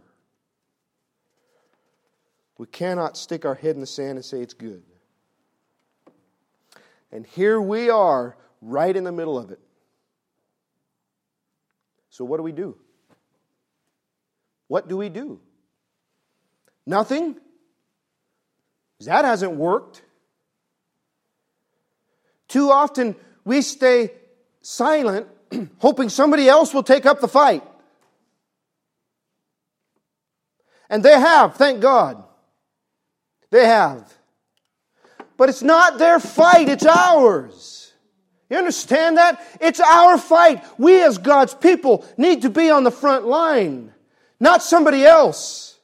We 2.60 2.66
cannot 2.66 3.16
stick 3.16 3.46
our 3.46 3.54
head 3.54 3.74
in 3.74 3.80
the 3.80 3.86
sand 3.86 4.18
and 4.18 4.24
say 4.24 4.42
it's 4.42 4.52
good. 4.52 4.82
And 7.10 7.24
here 7.24 7.58
we 7.58 7.88
are, 7.88 8.36
right 8.60 8.94
in 8.94 9.02
the 9.02 9.12
middle 9.12 9.38
of 9.38 9.50
it. 9.50 9.58
So, 12.10 12.22
what 12.22 12.36
do 12.36 12.42
we 12.42 12.52
do? 12.52 12.76
What 14.68 14.88
do 14.90 14.98
we 14.98 15.08
do? 15.08 15.40
Nothing? 16.84 17.36
That 19.06 19.24
hasn't 19.24 19.52
worked. 19.52 20.02
Too 22.46 22.70
often 22.70 23.16
we 23.42 23.62
stay 23.62 24.10
silent, 24.60 25.28
hoping 25.78 26.10
somebody 26.10 26.46
else 26.46 26.74
will 26.74 26.82
take 26.82 27.06
up 27.06 27.22
the 27.22 27.28
fight. 27.28 27.64
And 30.90 31.02
they 31.02 31.18
have, 31.18 31.56
thank 31.56 31.80
God. 31.80 32.24
They 33.50 33.66
have. 33.66 34.12
But 35.36 35.48
it's 35.48 35.62
not 35.62 35.98
their 35.98 36.20
fight, 36.20 36.68
it's 36.68 36.86
ours. 36.86 37.92
You 38.48 38.58
understand 38.58 39.16
that? 39.16 39.40
It's 39.60 39.80
our 39.80 40.18
fight. 40.18 40.64
We, 40.76 41.02
as 41.02 41.18
God's 41.18 41.54
people, 41.54 42.04
need 42.16 42.42
to 42.42 42.50
be 42.50 42.68
on 42.70 42.84
the 42.84 42.90
front 42.90 43.26
line, 43.26 43.92
not 44.40 44.62
somebody 44.62 45.04
else. 45.04 45.78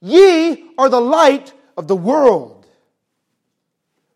Ye 0.00 0.64
are 0.78 0.88
the 0.88 1.00
light 1.00 1.52
of 1.76 1.88
the 1.88 1.96
world. 1.96 2.66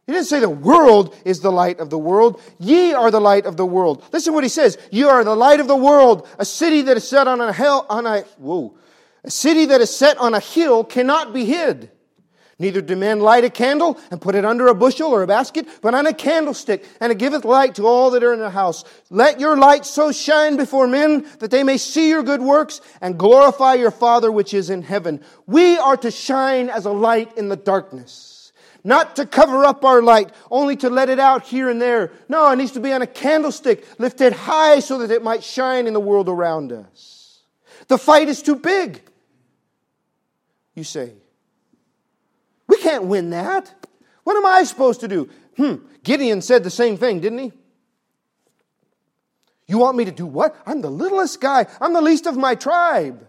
He 0.07 0.13
didn't 0.13 0.27
say 0.27 0.41
the 0.41 0.49
world 0.49 1.17
is 1.25 1.41
the 1.41 1.51
light 1.51 1.81
of 1.81 1.91
the 1.91 1.99
world. 1.99 2.41
Ye 2.59 2.93
are 2.93 3.11
the 3.11 3.21
light 3.21 3.45
of 3.45 3.57
the 3.57 3.67
world. 3.67 4.05
Listen 4.13 4.33
to 4.33 4.35
what 4.35 4.45
he 4.45 4.49
says. 4.49 4.79
You 4.91 5.09
are 5.09 5.25
the 5.25 5.35
light 5.35 5.59
of 5.59 5.67
the 5.67 5.77
world. 5.77 6.29
A 6.39 6.45
city 6.45 6.83
that 6.83 6.97
is 6.97 7.07
set 7.07 7.27
on 7.27 7.41
a 7.41 7.53
hill, 7.53 7.85
on 7.91 8.07
a, 8.07 8.21
whoa, 8.39 8.77
a 9.27 9.31
city 9.31 9.67
that 9.67 9.81
is 9.81 9.95
set 9.95 10.17
on 10.19 10.35
a 10.35 10.41
hill 10.41 10.85
cannot 10.85 11.35
be 11.35 11.45
hid. 11.45 11.91
Neither 12.59 12.81
do 12.81 12.97
men 12.97 13.21
light 13.21 13.45
a 13.45 13.51
candle 13.51 13.99
and 14.11 14.19
put 14.19 14.35
it 14.35 14.47
under 14.47 14.69
a 14.69 14.75
bushel 14.75 15.11
or 15.11 15.23
a 15.23 15.27
basket, 15.27 15.69
but 15.83 15.95
on 15.95 16.07
a 16.07 16.15
candlestick, 16.15 16.87
and 17.01 17.13
it 17.13 17.19
giveth 17.19 17.45
light 17.45 17.75
to 17.75 17.87
all 17.87 18.11
that 18.13 18.25
are 18.25 18.33
in 18.33 18.39
the 18.39 18.49
house. 18.49 18.83
Let 19.11 19.41
your 19.41 19.59
light 19.59 19.85
so 19.85 20.11
shine 20.11 20.57
before 20.57 20.87
men 20.87 21.27
that 21.41 21.51
they 21.51 21.65
may 21.65 21.77
see 21.77 22.09
your 22.09 22.23
good 22.23 22.41
works 22.41 22.81
and 23.03 23.19
glorify 23.19 23.75
your 23.75 23.91
Father 23.91 24.33
which 24.33 24.55
is 24.55 24.71
in 24.71 24.81
heaven. 24.81 25.21
We 25.47 25.77
are 25.77 25.99
to 25.99 26.11
shine 26.11 26.71
as 26.71 26.87
a 26.87 26.93
light 26.93 27.37
in 27.37 27.51
the 27.51 27.57
darkness. 27.57 28.53
Not 28.83 29.17
to 29.17 29.27
cover 29.27 29.65
up 29.65 29.85
our 29.85 30.01
light, 30.01 30.31
only 30.51 30.77
to 30.77 30.89
let 30.89 31.11
it 31.11 31.19
out 31.19 31.45
here 31.45 31.69
and 31.69 31.83
there. 31.83 32.13
No, 32.29 32.51
it 32.53 32.57
needs 32.57 32.73
to 32.73 32.81
be 32.81 32.93
on 32.93 33.03
a 33.03 33.07
candlestick, 33.07 33.85
lifted 33.99 34.33
high 34.33 34.79
so 34.79 34.99
that 34.99 35.11
it 35.11 35.23
might 35.23 35.43
shine 35.43 35.87
in 35.87 35.93
the 35.93 36.01
world 36.01 36.29
around 36.29 36.73
us. 36.73 37.43
The 37.89 37.99
fight 37.99 38.29
is 38.29 38.41
too 38.41 38.57
big 38.57 39.03
you 40.77 40.85
say. 40.85 41.13
We 42.69 42.77
can't 42.79 43.05
win 43.05 43.31
that. 43.31 43.75
What 44.23 44.37
am 44.37 44.47
I 44.47 44.63
supposed 44.65 45.01
to 45.01 45.09
do? 45.09 45.29
Hmm, 45.57 45.77
Gideon 46.05 46.43
said 46.43 46.63
the 46.63 46.71
same 46.71 46.97
thing, 46.97 47.21
didn't 47.21 47.39
he? 47.39 47.53
You 49.67 49.79
want 49.79 49.97
me 49.97 50.05
to 50.05 50.13
do 50.13 50.27
what? 50.27 50.55
I'm 50.65 50.81
the 50.81 50.91
littlest 50.91 51.41
guy. 51.41 51.67
I'm 51.81 51.93
the 51.93 52.01
least 52.01 52.27
of 52.27 52.37
my 52.37 52.55
tribe. 52.55 53.27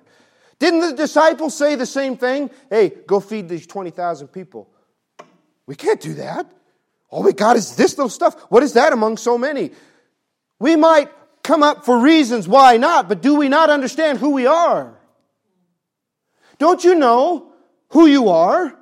Didn't 0.60 0.82
the 0.82 0.94
disciples 0.94 1.56
say 1.56 1.76
the 1.76 1.86
same 1.86 2.18
thing? 2.18 2.50
Hey, 2.70 2.90
go 2.90 3.20
feed 3.20 3.48
these 3.48 3.66
20,000 3.66 4.28
people. 4.28 4.70
We 5.66 5.76
can't 5.76 6.02
do 6.02 6.16
that. 6.16 6.52
All 7.10 7.24
we 7.24 7.34
got 7.34 7.56
is 7.56 7.76
this 7.76 7.98
little 7.98 8.10
stuff. 8.10 8.40
What 8.50 8.64
is 8.64 8.74
that 8.74 8.92
among 8.92 9.18
so 9.18 9.38
many? 9.38 9.72
We 10.60 10.76
might 10.76 11.10
come 11.44 11.64
up 11.64 11.86
for 11.86 11.98
reasons 12.00 12.48
why 12.48 12.78
not, 12.78 13.08
but 13.08 13.22
do 13.22 13.36
we 13.36 13.50
not 13.50 13.70
understand 13.70 14.20
who 14.20 14.32
we 14.32 14.48
are? 14.48 14.97
Don't 16.60 16.84
you 16.84 16.96
know 16.96 17.52
who 17.90 18.08
you 18.08 18.30
are? 18.30 18.78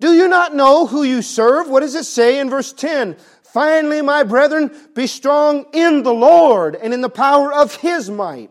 Do 0.00 0.12
you 0.12 0.28
not 0.28 0.54
know 0.54 0.86
who 0.86 1.04
you 1.04 1.22
serve? 1.22 1.68
What 1.68 1.80
does 1.80 1.94
it 1.94 2.04
say 2.04 2.40
in 2.40 2.50
verse 2.50 2.72
10? 2.72 3.16
Finally, 3.44 4.02
my 4.02 4.22
brethren, 4.22 4.74
be 4.94 5.06
strong 5.06 5.66
in 5.72 6.02
the 6.02 6.12
Lord 6.12 6.74
and 6.74 6.94
in 6.94 7.02
the 7.02 7.10
power 7.10 7.52
of 7.52 7.76
His 7.76 8.10
might. 8.10 8.50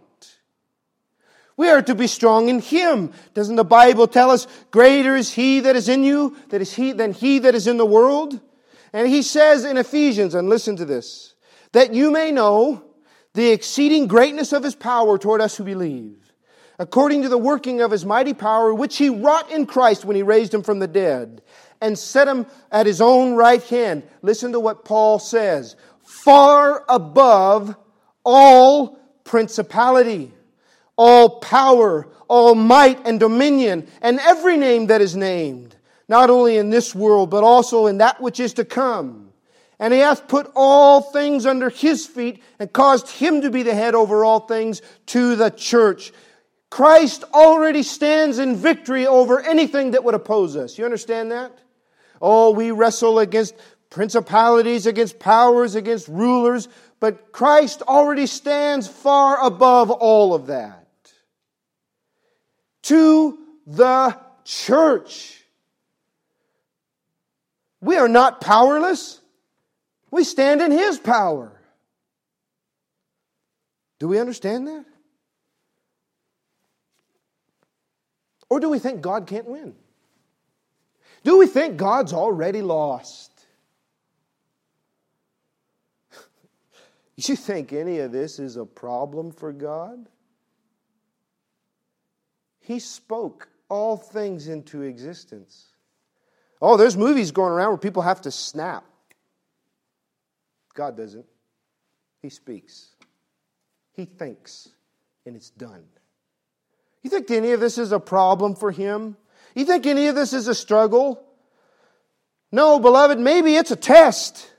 We 1.58 1.70
are 1.70 1.82
to 1.82 1.96
be 1.96 2.08
strong 2.08 2.50
in 2.50 2.60
Him. 2.60 3.12
Doesn't 3.34 3.56
the 3.56 3.66
Bible 3.66 4.08
tell 4.08 4.30
us, 4.30 4.48
greater 4.70 5.16
is 5.16 5.34
He 5.34 5.60
that 5.62 5.76
is 5.76 5.90
in 5.90 6.04
you 6.04 6.38
that 6.50 6.62
is 6.62 6.74
he, 6.74 6.92
than 6.92 7.14
He 7.14 7.40
that 7.40 7.56
is 7.56 7.68
in 7.68 7.78
the 7.78 7.86
world? 7.86 8.40
And 8.94 9.08
He 9.08 9.22
says 9.22 9.66
in 9.66 9.78
Ephesians, 9.78 10.36
and 10.36 10.48
listen 10.48 10.76
to 10.78 10.86
this, 10.86 11.36
that 11.72 11.94
you 11.94 12.12
may 12.12 12.32
know 12.32 12.84
the 13.34 13.50
exceeding 13.50 14.08
greatness 14.08 14.54
of 14.54 14.64
His 14.64 14.76
power 14.76 15.18
toward 15.18 15.42
us 15.42 15.58
who 15.58 15.64
believe 15.64 16.21
according 16.80 17.24
to 17.24 17.30
the 17.30 17.38
working 17.38 17.82
of 17.82 17.92
his 17.92 18.06
mighty 18.06 18.34
power, 18.34 18.74
which 18.74 18.98
he 18.98 19.10
wrought 19.10 19.52
in 19.52 19.66
Christ 19.66 20.06
when 20.06 20.16
he 20.16 20.24
raised 20.24 20.54
him 20.54 20.64
from 20.64 20.80
the 20.80 20.88
dead 20.88 21.42
and 21.82 21.98
set 21.98 22.28
him 22.28 22.46
at 22.72 22.86
his 22.86 23.02
own 23.02 23.34
right 23.34 23.64
hand. 23.64 24.04
Listen 24.22 24.52
to 24.52 24.60
what 24.60 24.86
Paul 24.86 25.20
says 25.20 25.76
far 26.04 26.84
above 26.90 27.76
all 28.24 29.00
principality, 29.24 30.32
all 30.98 31.40
power, 31.40 32.08
all 32.28 32.56
might 32.56 33.06
and 33.08 33.20
dominion, 33.20 33.88
and 34.02 34.20
every 34.20 34.58
name 34.58 34.88
that 34.88 35.02
is 35.02 35.16
named, 35.16 35.76
not 36.08 36.30
only 36.30 36.58
in 36.58 36.70
this 36.70 36.94
world, 36.94 37.30
but 37.30 37.44
also 37.44 37.88
in 37.88 37.98
that 37.98 38.22
which 38.22 38.40
is 38.40 38.54
to 38.54 38.66
come. 38.66 39.32
And 39.80 39.94
he 39.94 40.00
hath 40.00 40.28
put 40.28 40.52
all 40.56 41.02
things 41.02 41.48
under 41.48 41.70
his 41.70 42.06
feet 42.06 42.44
and 42.60 42.72
caused 42.72 43.10
him 43.10 43.42
to 43.42 43.50
be 43.50 43.64
the 43.64 43.74
head 43.74 43.96
over 43.96 44.24
all 44.24 44.42
things 44.42 44.82
to 45.08 45.36
the 45.36 45.50
church 45.50 46.14
Christ 46.72 47.26
already 47.34 47.84
stands 47.84 48.40
in 48.40 48.56
victory 48.56 49.06
over 49.06 49.42
anything 49.42 49.92
that 49.92 50.06
would 50.06 50.16
oppose 50.16 50.56
us. 50.56 50.78
You 50.78 50.86
understand 50.86 51.32
that? 51.32 51.52
Oh, 52.22 52.52
we 52.52 52.72
wrestle 52.72 53.20
against 53.20 53.56
principalities, 53.90 54.86
against 54.86 55.20
powers, 55.20 55.76
against 55.76 56.08
rulers, 56.08 56.70
but 57.02 57.34
Christ 57.34 57.82
already 57.82 58.26
stands 58.26 58.88
far 58.88 59.46
above 59.46 59.92
all 59.92 60.34
of 60.34 60.48
that. 60.48 60.88
To 62.84 63.38
the 63.68 64.18
church. 64.46 65.44
We 67.82 67.98
are 67.98 68.08
not 68.08 68.40
powerless. 68.40 69.20
We 70.10 70.24
stand 70.24 70.62
in 70.62 70.72
His 70.72 70.98
power. 70.98 71.52
Do 74.00 74.08
we 74.08 74.20
understand 74.20 74.68
that? 74.68 74.86
Or 78.52 78.60
do 78.60 78.70
we 78.70 78.80
think 78.80 79.00
God 79.00 79.28
can't 79.28 79.48
win? 79.48 79.76
Do 81.24 81.38
we 81.38 81.48
think 81.48 81.78
God's 81.78 82.12
already 82.12 82.62
lost? 82.62 83.32
you 87.16 87.38
think 87.38 87.72
any 87.72 88.00
of 88.00 88.12
this 88.12 88.40
is 88.40 88.58
a 88.58 88.66
problem 88.66 89.32
for 89.32 89.54
God? 89.54 90.06
He 92.60 92.80
spoke 92.80 93.48
all 93.70 93.96
things 93.96 94.50
into 94.50 94.82
existence. 94.82 95.68
Oh, 96.62 96.76
there's 96.76 96.98
movies 96.98 97.32
going 97.32 97.54
around 97.54 97.70
where 97.70 97.78
people 97.78 98.02
have 98.02 98.20
to 98.24 98.32
snap. 98.32 98.84
God 100.74 100.98
doesn't. 100.98 101.26
He 102.22 102.28
speaks, 102.28 102.90
He 103.94 104.04
thinks, 104.04 104.68
and 105.26 105.38
it's 105.38 105.52
done. 105.52 105.86
You 107.04 107.10
think 107.10 107.32
any 107.32 107.52
of 107.52 107.60
this 107.60 107.78
is 107.78 107.92
a 107.92 108.00
problem 108.00 108.56
for 108.56 108.72
him? 108.72 109.18
You 109.56 109.66
think 109.66 109.86
any 109.86 110.08
of 110.08 110.16
this 110.16 110.34
is 110.34 110.48
a 110.48 110.56
struggle? 110.56 111.24
No, 112.52 112.80
beloved, 112.80 113.20
maybe 113.20 113.56
it's 113.56 113.72
a 113.72 113.76
test. 113.76 114.52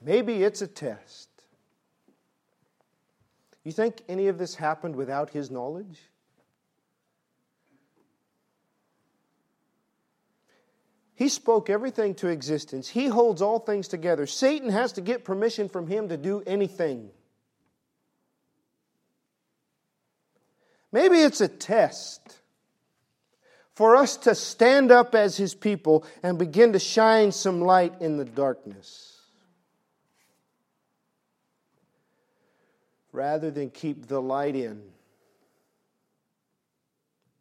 Maybe 0.00 0.42
it's 0.42 0.62
a 0.62 0.66
test. 0.66 1.28
You 3.64 3.72
think 3.72 4.02
any 4.08 4.28
of 4.28 4.38
this 4.38 4.54
happened 4.54 4.96
without 4.96 5.30
his 5.30 5.50
knowledge? 5.50 6.00
He 11.16 11.28
spoke 11.28 11.68
everything 11.68 12.14
to 12.16 12.28
existence. 12.28 12.88
He 12.88 13.08
holds 13.08 13.42
all 13.42 13.58
things 13.58 13.88
together. 13.88 14.26
Satan 14.26 14.70
has 14.70 14.92
to 14.92 15.00
get 15.00 15.24
permission 15.24 15.68
from 15.68 15.88
him 15.88 16.08
to 16.08 16.16
do 16.16 16.42
anything. 16.46 17.10
Maybe 20.90 21.16
it's 21.16 21.40
a 21.40 21.48
test 21.48 22.38
for 23.74 23.96
us 23.96 24.16
to 24.18 24.34
stand 24.34 24.90
up 24.90 25.14
as 25.14 25.36
His 25.36 25.54
people 25.54 26.04
and 26.22 26.38
begin 26.38 26.72
to 26.72 26.78
shine 26.78 27.30
some 27.32 27.60
light 27.60 28.00
in 28.00 28.16
the 28.16 28.24
darkness. 28.24 29.20
Rather 33.12 33.50
than 33.50 33.70
keep 33.70 34.06
the 34.06 34.20
light 34.20 34.56
in 34.56 34.82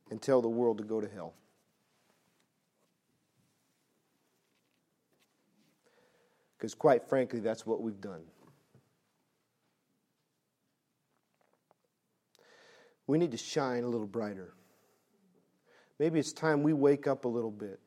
and 0.09 0.21
tell 0.21 0.41
the 0.41 0.49
world 0.49 0.77
to 0.77 0.83
go 0.83 1.01
to 1.01 1.07
hell. 1.07 1.33
Because, 6.57 6.73
quite 6.73 7.07
frankly, 7.07 7.39
that's 7.39 7.65
what 7.65 7.81
we've 7.81 8.01
done. 8.01 8.21
We 13.07 13.17
need 13.17 13.31
to 13.31 13.37
shine 13.37 13.83
a 13.83 13.87
little 13.87 14.07
brighter. 14.07 14.53
Maybe 15.97 16.19
it's 16.19 16.33
time 16.33 16.61
we 16.61 16.73
wake 16.73 17.07
up 17.07 17.25
a 17.25 17.27
little 17.27 17.51
bit. 17.51 17.79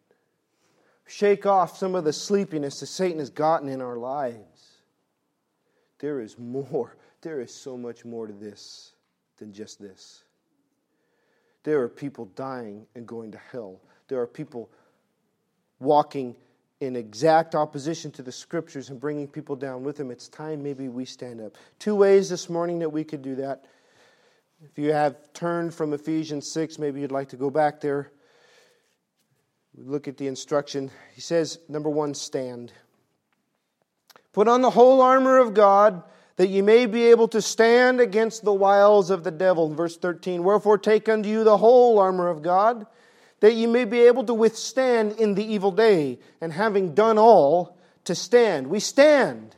Shake 1.07 1.47
off 1.47 1.77
some 1.77 1.95
of 1.95 2.05
the 2.05 2.13
sleepiness 2.13 2.81
that 2.81 2.87
Satan 2.87 3.19
has 3.19 3.31
gotten 3.31 3.69
in 3.69 3.81
our 3.81 3.97
lives. 3.97 4.81
There 5.99 6.21
is 6.21 6.39
more. 6.39 6.97
There 7.21 7.41
is 7.41 7.53
so 7.53 7.77
much 7.77 8.05
more 8.05 8.27
to 8.27 8.33
this 8.33 8.93
than 9.39 9.53
just 9.53 9.81
this. 9.81 10.25
There 11.63 11.83
are 11.83 11.89
people 11.89 12.27
dying 12.37 12.87
and 12.95 13.07
going 13.07 13.33
to 13.33 13.41
hell. 13.53 13.81
There 14.09 14.21
are 14.21 14.27
people 14.27 14.71
walking 15.79 16.37
in 16.81 16.97
exact 16.97 17.55
opposition 17.55 18.11
to 18.13 18.23
the 18.23 18.33
scriptures 18.33 18.89
and 18.89 18.99
bringing 18.99 19.29
people 19.29 19.55
down 19.55 19.83
with 19.83 19.97
them. 19.97 20.11
it's 20.11 20.29
time 20.29 20.63
maybe 20.63 20.89
we 20.89 21.05
stand 21.05 21.41
up. 21.41 21.57
Two 21.79 21.95
ways 21.95 22.31
this 22.31 22.49
morning 22.49 22.79
that 22.79 22.89
we 22.89 23.05
could 23.05 23.21
do 23.21 23.35
that. 23.37 23.67
If 24.63 24.79
you 24.79 24.93
have 24.93 25.17
turned 25.33 25.73
from 25.73 25.95
Ephesians 25.95 26.51
6, 26.53 26.79
maybe 26.79 27.01
you'd 27.01 27.11
like 27.11 27.31
to 27.31 27.37
go 27.37 27.49
back 27.49 27.81
there. 27.81 28.13
Look 29.75 30.07
at 30.07 30.19
the 30.19 30.27
instruction. 30.27 30.91
He 31.15 31.23
says, 31.23 31.59
number 31.67 31.89
one, 31.89 32.13
stand. 32.13 32.71
Put 34.35 34.49
on 34.49 34.61
the 34.61 34.71
whole 34.71 35.01
armor 35.01 35.39
of 35.39 35.55
God 35.55 36.03
that 36.37 36.49
ye 36.49 36.61
may 36.61 36.85
be 36.85 37.05
able 37.05 37.29
to 37.29 37.41
stand 37.41 38.01
against 38.01 38.45
the 38.45 38.53
wiles 38.53 39.11
of 39.11 39.25
the 39.25 39.31
devil. 39.31 39.73
Verse 39.73 39.97
13, 39.97 40.43
wherefore 40.43 40.77
take 40.77 41.09
unto 41.09 41.29
you 41.29 41.43
the 41.43 41.57
whole 41.57 41.99
armor 41.99 42.29
of 42.29 42.43
God 42.43 42.87
that 43.41 43.55
ye 43.55 43.67
may 43.67 43.87
be 43.87 44.01
able 44.01 44.25
to 44.25 44.35
withstand 44.35 45.13
in 45.13 45.35
the 45.35 45.45
evil 45.45 45.73
day, 45.73 46.19
and 46.43 46.53
having 46.53 46.95
done 46.95 47.17
all, 47.17 47.79
to 48.05 48.15
stand. 48.15 48.67
We 48.67 48.81
stand. 48.81 49.57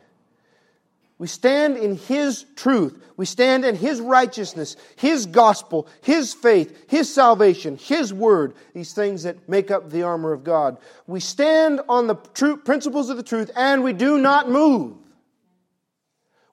We 1.23 1.29
stand 1.29 1.77
in 1.77 1.99
His 1.99 2.47
truth. 2.57 3.01
We 3.17 3.27
stand 3.27 3.65
in 3.65 3.77
His 3.77 4.01
righteousness, 4.01 4.75
His 4.97 5.27
gospel, 5.27 5.87
His 6.01 6.35
faith, 6.35 6.91
His 6.91 7.15
salvation, 7.15 7.77
His 7.77 8.13
word, 8.13 8.55
these 8.75 8.93
things 8.93 9.23
that 9.23 9.49
make 9.49 9.71
up 9.71 9.89
the 9.89 10.03
armor 10.03 10.33
of 10.33 10.43
God. 10.43 10.79
We 11.07 11.21
stand 11.21 11.81
on 11.89 12.09
the 12.09 12.17
true 12.35 12.57
principles 12.57 13.09
of 13.09 13.19
the 13.19 13.23
truth 13.23 13.53
and 13.55 13.85
we 13.85 13.93
do 13.93 14.19
not 14.19 14.51
move. 14.51 14.97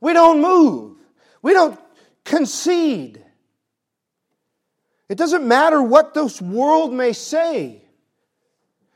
We 0.02 0.14
don't 0.14 0.40
move. 0.40 0.98
We 1.42 1.54
don't 1.54 1.80
concede. 2.24 3.26
It 5.10 5.18
doesn't 5.18 5.48
matter 5.48 5.82
what 5.82 6.14
this 6.14 6.40
world 6.40 6.94
may 6.94 7.14
say. 7.14 7.82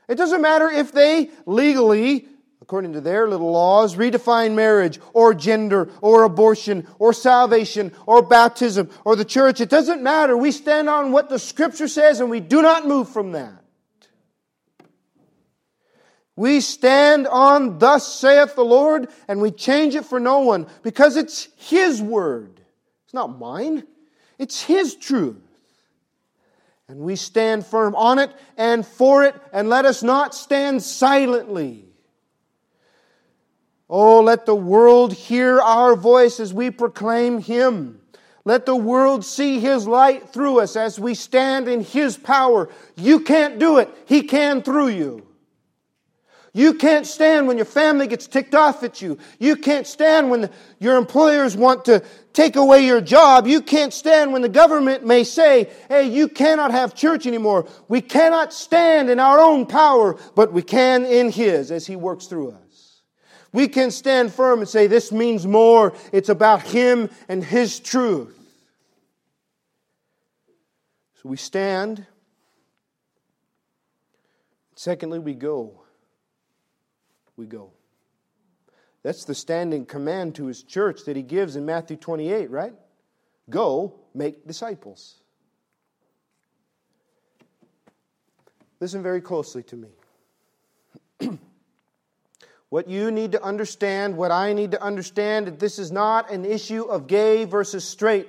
It 0.06 0.14
doesn't 0.14 0.40
matter 0.40 0.70
if 0.70 0.92
they 0.92 1.30
legally, 1.46 2.28
according 2.64 2.94
to 2.94 3.00
their 3.02 3.28
little 3.28 3.52
laws, 3.52 3.94
redefine 3.94 4.54
marriage 4.54 4.98
or 5.12 5.34
gender 5.34 5.86
or 6.00 6.22
abortion 6.22 6.86
or 6.98 7.12
salvation 7.12 7.92
or 8.06 8.22
baptism 8.22 8.88
or 9.04 9.14
the 9.16 9.24
church. 9.24 9.60
It 9.60 9.68
doesn't 9.68 10.02
matter. 10.02 10.34
We 10.34 10.50
stand 10.50 10.88
on 10.88 11.12
what 11.12 11.28
the 11.28 11.38
scripture 11.38 11.88
says 11.88 12.20
and 12.20 12.30
we 12.30 12.40
do 12.40 12.62
not 12.62 12.88
move 12.88 13.10
from 13.10 13.32
that. 13.32 13.62
We 16.36 16.62
stand 16.62 17.26
on, 17.26 17.78
thus 17.78 18.10
saith 18.10 18.54
the 18.54 18.64
Lord, 18.64 19.10
and 19.28 19.42
we 19.42 19.50
change 19.50 19.94
it 19.94 20.06
for 20.06 20.18
no 20.18 20.40
one 20.40 20.66
because 20.82 21.18
it's 21.18 21.48
His 21.56 22.00
word. 22.00 22.62
It's 23.04 23.12
not 23.12 23.38
mine, 23.38 23.84
it's 24.38 24.62
His 24.62 24.96
truth. 24.96 25.36
And 26.88 27.00
we 27.00 27.16
stand 27.16 27.66
firm 27.66 27.94
on 27.94 28.18
it 28.18 28.32
and 28.56 28.86
for 28.86 29.22
it, 29.24 29.34
and 29.52 29.68
let 29.68 29.84
us 29.84 30.02
not 30.02 30.34
stand 30.34 30.82
silently. 30.82 31.83
Oh, 33.88 34.22
let 34.22 34.46
the 34.46 34.54
world 34.54 35.12
hear 35.12 35.60
our 35.60 35.94
voice 35.94 36.40
as 36.40 36.54
we 36.54 36.70
proclaim 36.70 37.40
Him. 37.40 38.00
Let 38.46 38.66
the 38.66 38.76
world 38.76 39.24
see 39.24 39.60
His 39.60 39.86
light 39.86 40.30
through 40.30 40.60
us 40.60 40.76
as 40.76 40.98
we 40.98 41.14
stand 41.14 41.68
in 41.68 41.82
His 41.82 42.16
power. 42.16 42.70
You 42.96 43.20
can't 43.20 43.58
do 43.58 43.78
it, 43.78 43.90
He 44.06 44.22
can 44.22 44.62
through 44.62 44.88
you. 44.88 45.26
You 46.56 46.74
can't 46.74 47.04
stand 47.04 47.48
when 47.48 47.56
your 47.56 47.66
family 47.66 48.06
gets 48.06 48.28
ticked 48.28 48.54
off 48.54 48.84
at 48.84 49.02
you. 49.02 49.18
You 49.40 49.56
can't 49.56 49.88
stand 49.88 50.30
when 50.30 50.42
the, 50.42 50.50
your 50.78 50.96
employers 50.96 51.56
want 51.56 51.86
to 51.86 52.04
take 52.32 52.54
away 52.54 52.86
your 52.86 53.00
job. 53.00 53.48
You 53.48 53.60
can't 53.60 53.92
stand 53.92 54.32
when 54.32 54.40
the 54.40 54.48
government 54.48 55.04
may 55.04 55.24
say, 55.24 55.68
hey, 55.88 56.08
you 56.08 56.28
cannot 56.28 56.70
have 56.70 56.94
church 56.94 57.26
anymore. 57.26 57.66
We 57.88 58.00
cannot 58.00 58.52
stand 58.52 59.10
in 59.10 59.18
our 59.18 59.40
own 59.40 59.66
power, 59.66 60.16
but 60.36 60.52
we 60.52 60.62
can 60.62 61.04
in 61.04 61.32
His 61.32 61.72
as 61.72 61.88
He 61.88 61.96
works 61.96 62.26
through 62.26 62.52
us. 62.52 62.63
We 63.54 63.68
can 63.68 63.90
stand 63.90 64.34
firm 64.34 64.58
and 64.58 64.68
say, 64.68 64.86
this 64.86 65.10
means 65.10 65.46
more. 65.46 65.94
It's 66.12 66.28
about 66.28 66.60
Him 66.60 67.08
and 67.28 67.42
His 67.42 67.80
truth. 67.80 68.38
So 71.22 71.30
we 71.30 71.38
stand. 71.38 72.06
Secondly, 74.74 75.18
we 75.18 75.32
go 75.32 75.84
we 77.36 77.46
go. 77.46 77.70
That's 79.02 79.24
the 79.24 79.34
standing 79.34 79.86
command 79.86 80.36
to 80.36 80.46
his 80.46 80.62
church 80.62 81.04
that 81.04 81.16
he 81.16 81.22
gives 81.22 81.56
in 81.56 81.66
Matthew 81.66 81.96
28, 81.96 82.50
right? 82.50 82.72
Go 83.50 83.94
make 84.14 84.46
disciples. 84.46 85.16
Listen 88.80 89.02
very 89.02 89.20
closely 89.20 89.62
to 89.64 89.76
me. 89.76 89.88
what 92.74 92.88
you 92.88 93.12
need 93.12 93.30
to 93.30 93.40
understand, 93.40 94.16
what 94.16 94.32
I 94.32 94.52
need 94.52 94.72
to 94.72 94.82
understand, 94.82 95.46
that 95.46 95.60
this 95.60 95.78
is 95.78 95.92
not 95.92 96.32
an 96.32 96.44
issue 96.44 96.82
of 96.82 97.06
gay 97.06 97.44
versus 97.44 97.84
straight. 97.84 98.28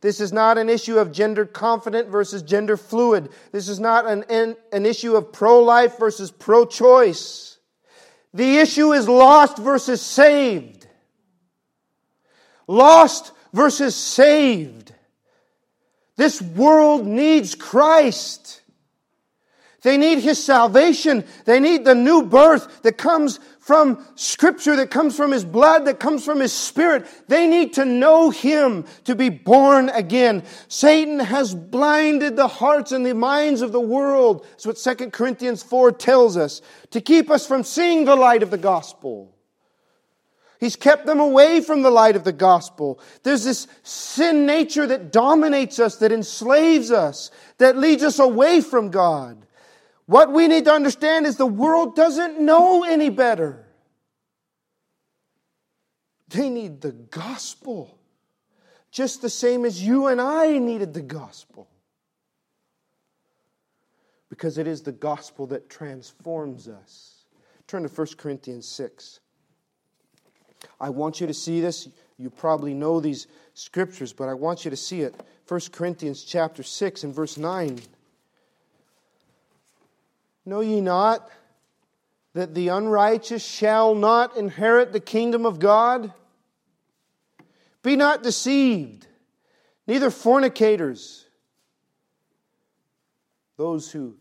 This 0.00 0.18
is 0.18 0.32
not 0.32 0.58
an 0.58 0.68
issue 0.68 0.98
of 0.98 1.12
gender 1.12 1.46
confident 1.46 2.08
versus 2.08 2.42
gender 2.42 2.76
fluid. 2.76 3.28
This 3.52 3.68
is 3.68 3.78
not 3.78 4.04
an, 4.04 4.24
an, 4.28 4.56
an 4.72 4.84
issue 4.84 5.14
of 5.14 5.32
pro 5.32 5.60
life 5.60 5.96
versus 5.96 6.32
pro 6.32 6.66
choice. 6.66 7.56
The 8.34 8.58
issue 8.58 8.94
is 8.94 9.08
lost 9.08 9.58
versus 9.58 10.02
saved. 10.02 10.88
Lost 12.66 13.30
versus 13.52 13.94
saved. 13.94 14.92
This 16.16 16.42
world 16.42 17.06
needs 17.06 17.54
Christ. 17.54 18.62
They 19.82 19.98
need 19.98 20.20
His 20.20 20.42
salvation. 20.42 21.24
They 21.44 21.60
need 21.60 21.84
the 21.84 21.94
new 21.94 22.22
birth 22.22 22.82
that 22.82 22.96
comes 22.96 23.40
from 23.62 24.04
Scripture, 24.16 24.74
that 24.74 24.90
comes 24.90 25.16
from 25.16 25.30
His 25.30 25.44
blood, 25.44 25.84
that 25.84 26.00
comes 26.00 26.24
from 26.24 26.40
His 26.40 26.52
Spirit. 26.52 27.06
They 27.28 27.46
need 27.46 27.74
to 27.74 27.84
know 27.84 28.30
Him 28.30 28.84
to 29.04 29.14
be 29.14 29.28
born 29.28 29.88
again. 29.90 30.42
Satan 30.66 31.20
has 31.20 31.54
blinded 31.54 32.34
the 32.34 32.48
hearts 32.48 32.90
and 32.90 33.06
the 33.06 33.14
minds 33.14 33.62
of 33.62 33.70
the 33.70 33.80
world. 33.80 34.44
That's 34.50 34.66
what 34.66 34.98
2 34.98 35.10
Corinthians 35.10 35.62
4 35.62 35.92
tells 35.92 36.36
us, 36.36 36.60
to 36.90 37.00
keep 37.00 37.30
us 37.30 37.46
from 37.46 37.62
seeing 37.62 38.04
the 38.04 38.16
light 38.16 38.42
of 38.42 38.50
the 38.50 38.58
gospel. 38.58 39.32
He's 40.58 40.74
kept 40.74 41.06
them 41.06 41.20
away 41.20 41.60
from 41.60 41.82
the 41.82 41.90
light 41.90 42.16
of 42.16 42.24
the 42.24 42.32
gospel. 42.32 42.98
There's 43.22 43.44
this 43.44 43.68
sin 43.84 44.44
nature 44.44 44.88
that 44.88 45.12
dominates 45.12 45.78
us, 45.78 45.96
that 45.98 46.10
enslaves 46.10 46.90
us, 46.90 47.30
that 47.58 47.76
leads 47.76 48.02
us 48.02 48.18
away 48.18 48.60
from 48.60 48.90
God. 48.90 49.46
What 50.12 50.30
we 50.30 50.46
need 50.46 50.66
to 50.66 50.70
understand 50.70 51.24
is 51.24 51.38
the 51.38 51.46
world 51.46 51.96
doesn't 51.96 52.38
know 52.38 52.84
any 52.84 53.08
better. 53.08 53.64
They 56.28 56.50
need 56.50 56.82
the 56.82 56.92
gospel, 56.92 57.98
just 58.90 59.22
the 59.22 59.30
same 59.30 59.64
as 59.64 59.82
you 59.82 60.08
and 60.08 60.20
I 60.20 60.58
needed 60.58 60.92
the 60.92 61.00
gospel. 61.00 61.66
Because 64.28 64.58
it 64.58 64.66
is 64.66 64.82
the 64.82 64.92
gospel 64.92 65.46
that 65.46 65.70
transforms 65.70 66.68
us. 66.68 67.24
Turn 67.66 67.82
to 67.82 67.88
1 67.88 68.06
Corinthians 68.18 68.68
6. 68.68 69.20
I 70.78 70.90
want 70.90 71.22
you 71.22 71.26
to 71.26 71.32
see 71.32 71.62
this. 71.62 71.88
You 72.18 72.28
probably 72.28 72.74
know 72.74 73.00
these 73.00 73.28
scriptures, 73.54 74.12
but 74.12 74.28
I 74.28 74.34
want 74.34 74.66
you 74.66 74.70
to 74.70 74.76
see 74.76 75.00
it. 75.00 75.14
1 75.48 75.60
Corinthians 75.72 76.22
chapter 76.22 76.62
6 76.62 77.02
and 77.02 77.14
verse 77.14 77.38
9. 77.38 77.80
Know 80.44 80.60
ye 80.60 80.80
not 80.80 81.30
that 82.34 82.54
the 82.54 82.68
unrighteous 82.68 83.44
shall 83.44 83.94
not 83.94 84.36
inherit 84.36 84.92
the 84.92 85.00
kingdom 85.00 85.46
of 85.46 85.58
God? 85.58 86.12
Be 87.82 87.96
not 87.96 88.22
deceived, 88.22 89.06
neither 89.86 90.10
fornicators, 90.10 91.26
those 93.56 93.90
who 93.90 94.14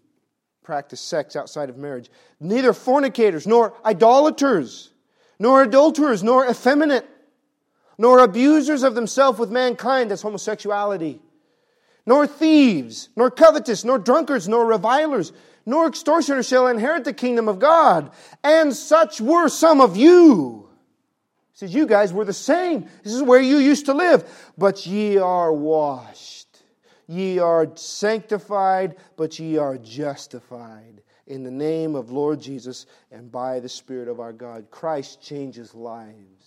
practice 0.64 1.00
sex 1.00 1.36
outside 1.36 1.70
of 1.70 1.78
marriage, 1.78 2.10
neither 2.40 2.74
fornicators, 2.74 3.48
nor 3.48 3.74
idolaters, 3.86 4.92
nor 5.40 5.64
adulterers, 5.64 6.24
nor 6.24 6.48
effeminate, 6.48 7.06
nor 7.98 8.20
abusers 8.20 8.84
of 8.84 8.96
themselves 8.96 9.40
with 9.40 9.52
mankind, 9.52 10.12
that's 10.12 10.22
homosexuality, 10.22 11.20
nor 12.06 12.26
thieves, 12.26 13.10
nor 13.16 13.30
covetous, 13.30 13.84
nor 13.84 14.00
drunkards, 14.00 14.48
nor 14.48 14.66
revilers 14.66 15.32
nor 15.66 15.88
extortioner 15.88 16.44
shall 16.44 16.68
inherit 16.68 17.04
the 17.04 17.14
kingdom 17.14 17.48
of 17.48 17.60
God. 17.60 18.12
And 18.44 18.74
such 18.74 19.22
were 19.22 19.50
some 19.50 19.82
of 19.82 19.96
you. 19.96 20.70
He 21.54 21.58
says, 21.60 21.74
You 21.74 21.86
guys 21.86 22.14
were 22.14 22.26
the 22.26 22.34
same. 22.34 22.88
This 23.04 23.14
is 23.14 23.24
where 23.24 23.42
you 23.42 23.58
used 23.58 23.86
to 23.86 23.94
live. 23.94 24.30
But 24.58 24.86
ye 24.86 25.18
are 25.18 25.54
washed. 25.54 26.48
Ye 27.08 27.40
are 27.40 27.68
sanctified, 27.76 28.96
but 29.18 29.38
ye 29.38 29.58
are 29.58 29.78
justified 29.78 31.02
in 31.28 31.44
the 31.44 31.52
name 31.52 31.96
of 31.96 32.12
Lord 32.12 32.42
Jesus 32.42 32.86
and 33.12 33.32
by 33.32 33.60
the 33.60 33.70
Spirit 33.70 34.08
of 34.08 34.20
our 34.20 34.34
God. 34.34 34.72
Christ 34.72 35.22
changes 35.22 35.76
lives. 35.76 36.41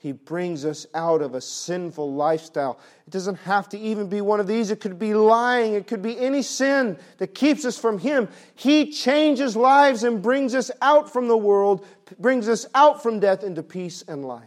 He 0.00 0.12
brings 0.12 0.64
us 0.64 0.86
out 0.94 1.22
of 1.22 1.34
a 1.34 1.40
sinful 1.40 2.14
lifestyle. 2.14 2.78
It 3.06 3.10
doesn't 3.10 3.34
have 3.40 3.68
to 3.70 3.78
even 3.78 4.08
be 4.08 4.20
one 4.20 4.38
of 4.38 4.46
these. 4.46 4.70
It 4.70 4.80
could 4.80 4.96
be 4.96 5.12
lying. 5.12 5.74
It 5.74 5.88
could 5.88 6.02
be 6.02 6.16
any 6.16 6.42
sin 6.42 6.98
that 7.18 7.34
keeps 7.34 7.64
us 7.64 7.76
from 7.76 7.98
Him. 7.98 8.28
He 8.54 8.92
changes 8.92 9.56
lives 9.56 10.04
and 10.04 10.22
brings 10.22 10.54
us 10.54 10.70
out 10.80 11.12
from 11.12 11.26
the 11.26 11.36
world, 11.36 11.84
brings 12.16 12.48
us 12.48 12.64
out 12.76 13.02
from 13.02 13.18
death 13.18 13.42
into 13.42 13.64
peace 13.64 14.04
and 14.06 14.24
life. 14.24 14.44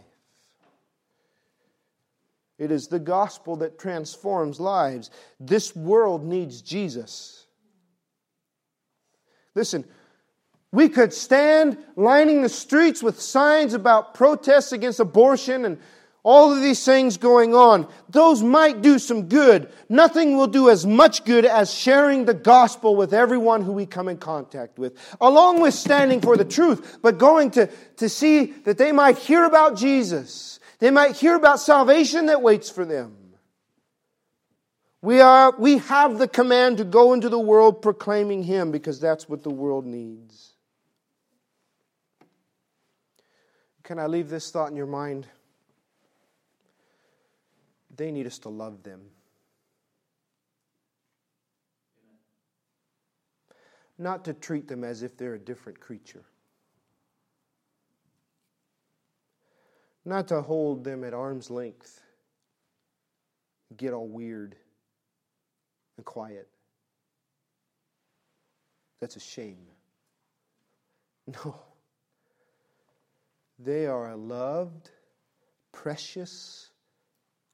It 2.57 2.71
is 2.71 2.87
the 2.87 2.99
gospel 2.99 3.57
that 3.57 3.77
transforms 3.77 4.57
lives. 4.57 5.09
This 5.37 5.75
world 5.75 6.23
needs 6.23 6.61
Jesus. 6.61 7.45
Listen, 9.53 9.83
we 10.71 10.89
could 10.89 11.13
stand 11.13 11.77
lining 11.95 12.41
the 12.41 12.49
streets 12.49 13.03
with 13.03 13.19
signs 13.19 13.73
about 13.73 14.13
protests 14.13 14.71
against 14.71 14.99
abortion 14.99 15.65
and 15.65 15.79
all 16.23 16.53
of 16.53 16.61
these 16.61 16.85
things 16.85 17.17
going 17.17 17.55
on. 17.55 17.87
Those 18.09 18.43
might 18.43 18.81
do 18.81 18.99
some 18.99 19.27
good. 19.27 19.71
Nothing 19.89 20.37
will 20.37 20.47
do 20.47 20.69
as 20.69 20.85
much 20.85 21.25
good 21.25 21.45
as 21.45 21.73
sharing 21.73 22.25
the 22.25 22.33
gospel 22.33 22.95
with 22.95 23.13
everyone 23.13 23.63
who 23.63 23.71
we 23.71 23.85
come 23.87 24.07
in 24.07 24.17
contact 24.17 24.77
with, 24.77 24.97
along 25.19 25.61
with 25.61 25.73
standing 25.73 26.21
for 26.21 26.37
the 26.37 26.45
truth, 26.45 26.99
but 27.01 27.17
going 27.17 27.51
to, 27.51 27.67
to 27.97 28.07
see 28.07 28.45
that 28.65 28.77
they 28.77 28.91
might 28.91 29.17
hear 29.17 29.45
about 29.45 29.75
Jesus 29.77 30.59
they 30.81 30.89
might 30.89 31.15
hear 31.15 31.35
about 31.35 31.59
salvation 31.59 32.25
that 32.25 32.41
waits 32.41 32.69
for 32.69 32.83
them. 32.83 33.15
We, 35.03 35.21
are, 35.21 35.55
we 35.57 35.77
have 35.77 36.17
the 36.17 36.27
command 36.27 36.77
to 36.77 36.83
go 36.83 37.13
into 37.13 37.29
the 37.29 37.39
world 37.39 37.83
proclaiming 37.83 38.43
Him 38.43 38.71
because 38.71 38.99
that's 38.99 39.29
what 39.29 39.43
the 39.43 39.51
world 39.51 39.85
needs. 39.85 40.50
Can 43.83 43.99
I 43.99 44.05
leave 44.07 44.29
this 44.29 44.51
thought 44.51 44.69
in 44.69 44.75
your 44.75 44.85
mind? 44.85 45.27
They 47.95 48.11
need 48.11 48.27
us 48.27 48.39
to 48.39 48.49
love 48.49 48.83
them. 48.83 49.01
Not 53.97 54.25
to 54.25 54.33
treat 54.33 54.67
them 54.67 54.83
as 54.83 55.03
if 55.03 55.17
they're 55.17 55.35
a 55.35 55.39
different 55.39 55.79
creature. 55.79 56.23
not 60.05 60.27
to 60.29 60.41
hold 60.41 60.83
them 60.83 61.03
at 61.03 61.13
arm's 61.13 61.49
length, 61.49 62.01
get 63.77 63.93
all 63.93 64.07
weird 64.07 64.55
and 65.97 66.05
quiet. 66.05 66.47
That's 68.99 69.15
a 69.15 69.19
shame. 69.19 69.57
No. 71.45 71.55
They 73.63 73.85
are 73.85 74.11
a 74.11 74.15
loved, 74.15 74.89
precious 75.71 76.69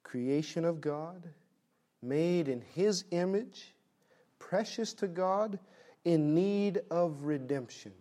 creation 0.03 0.63
of 0.63 0.79
God, 0.79 1.21
made 2.01 2.47
in 2.47 2.61
His 2.75 3.03
image, 3.11 3.75
precious 4.39 4.93
to 4.95 5.07
God, 5.07 5.59
in 6.05 6.33
need 6.33 6.81
of 6.89 7.23
redemption. 7.23 7.91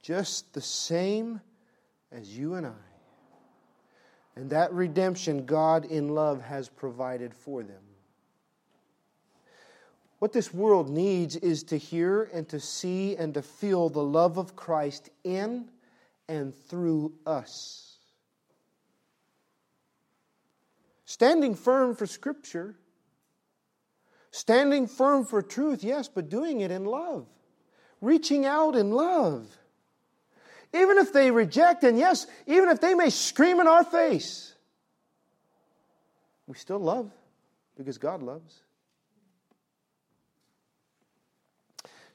Just 0.00 0.52
the 0.54 0.60
same 0.60 1.40
as 2.12 2.36
you 2.36 2.54
and 2.54 2.66
I. 2.66 2.92
And 4.36 4.50
that 4.50 4.72
redemption 4.72 5.44
God 5.44 5.84
in 5.84 6.08
love 6.08 6.40
has 6.42 6.68
provided 6.68 7.34
for 7.34 7.62
them. 7.62 7.82
What 10.20 10.32
this 10.32 10.54
world 10.54 10.88
needs 10.88 11.34
is 11.34 11.64
to 11.64 11.76
hear 11.76 12.30
and 12.32 12.48
to 12.50 12.60
see 12.60 13.16
and 13.16 13.34
to 13.34 13.42
feel 13.42 13.88
the 13.88 14.04
love 14.04 14.38
of 14.38 14.54
Christ 14.54 15.10
in 15.24 15.68
and 16.32 16.54
through 16.54 17.12
us. 17.26 17.98
Standing 21.04 21.54
firm 21.54 21.94
for 21.94 22.06
Scripture, 22.06 22.74
standing 24.30 24.86
firm 24.86 25.26
for 25.26 25.42
truth, 25.42 25.84
yes, 25.84 26.08
but 26.08 26.30
doing 26.30 26.62
it 26.62 26.70
in 26.70 26.86
love, 26.86 27.26
reaching 28.00 28.46
out 28.46 28.76
in 28.76 28.92
love. 28.92 29.46
Even 30.72 30.96
if 30.96 31.12
they 31.12 31.30
reject, 31.30 31.84
and 31.84 31.98
yes, 31.98 32.26
even 32.46 32.70
if 32.70 32.80
they 32.80 32.94
may 32.94 33.10
scream 33.10 33.60
in 33.60 33.68
our 33.68 33.84
face, 33.84 34.54
we 36.46 36.54
still 36.56 36.78
love 36.78 37.10
because 37.76 37.98
God 37.98 38.22
loves. 38.22 38.58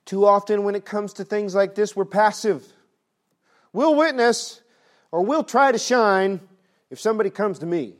Too 0.05 0.25
often, 0.25 0.63
when 0.63 0.73
it 0.73 0.85
comes 0.85 1.13
to 1.13 1.23
things 1.23 1.53
like 1.53 1.75
this, 1.75 1.95
we're 1.95 2.05
passive. 2.05 2.65
We'll 3.77 3.93
witness 3.93 4.59
or 5.11 5.21
we'll 5.21 5.43
try 5.43 5.71
to 5.71 5.77
shine 5.77 6.39
if 6.89 6.99
somebody 6.99 7.29
comes 7.29 7.59
to 7.59 7.67
me. 7.67 7.93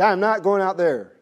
I'm 0.00 0.20
not 0.20 0.44
going 0.44 0.62
out 0.62 0.76
there. 0.76 1.16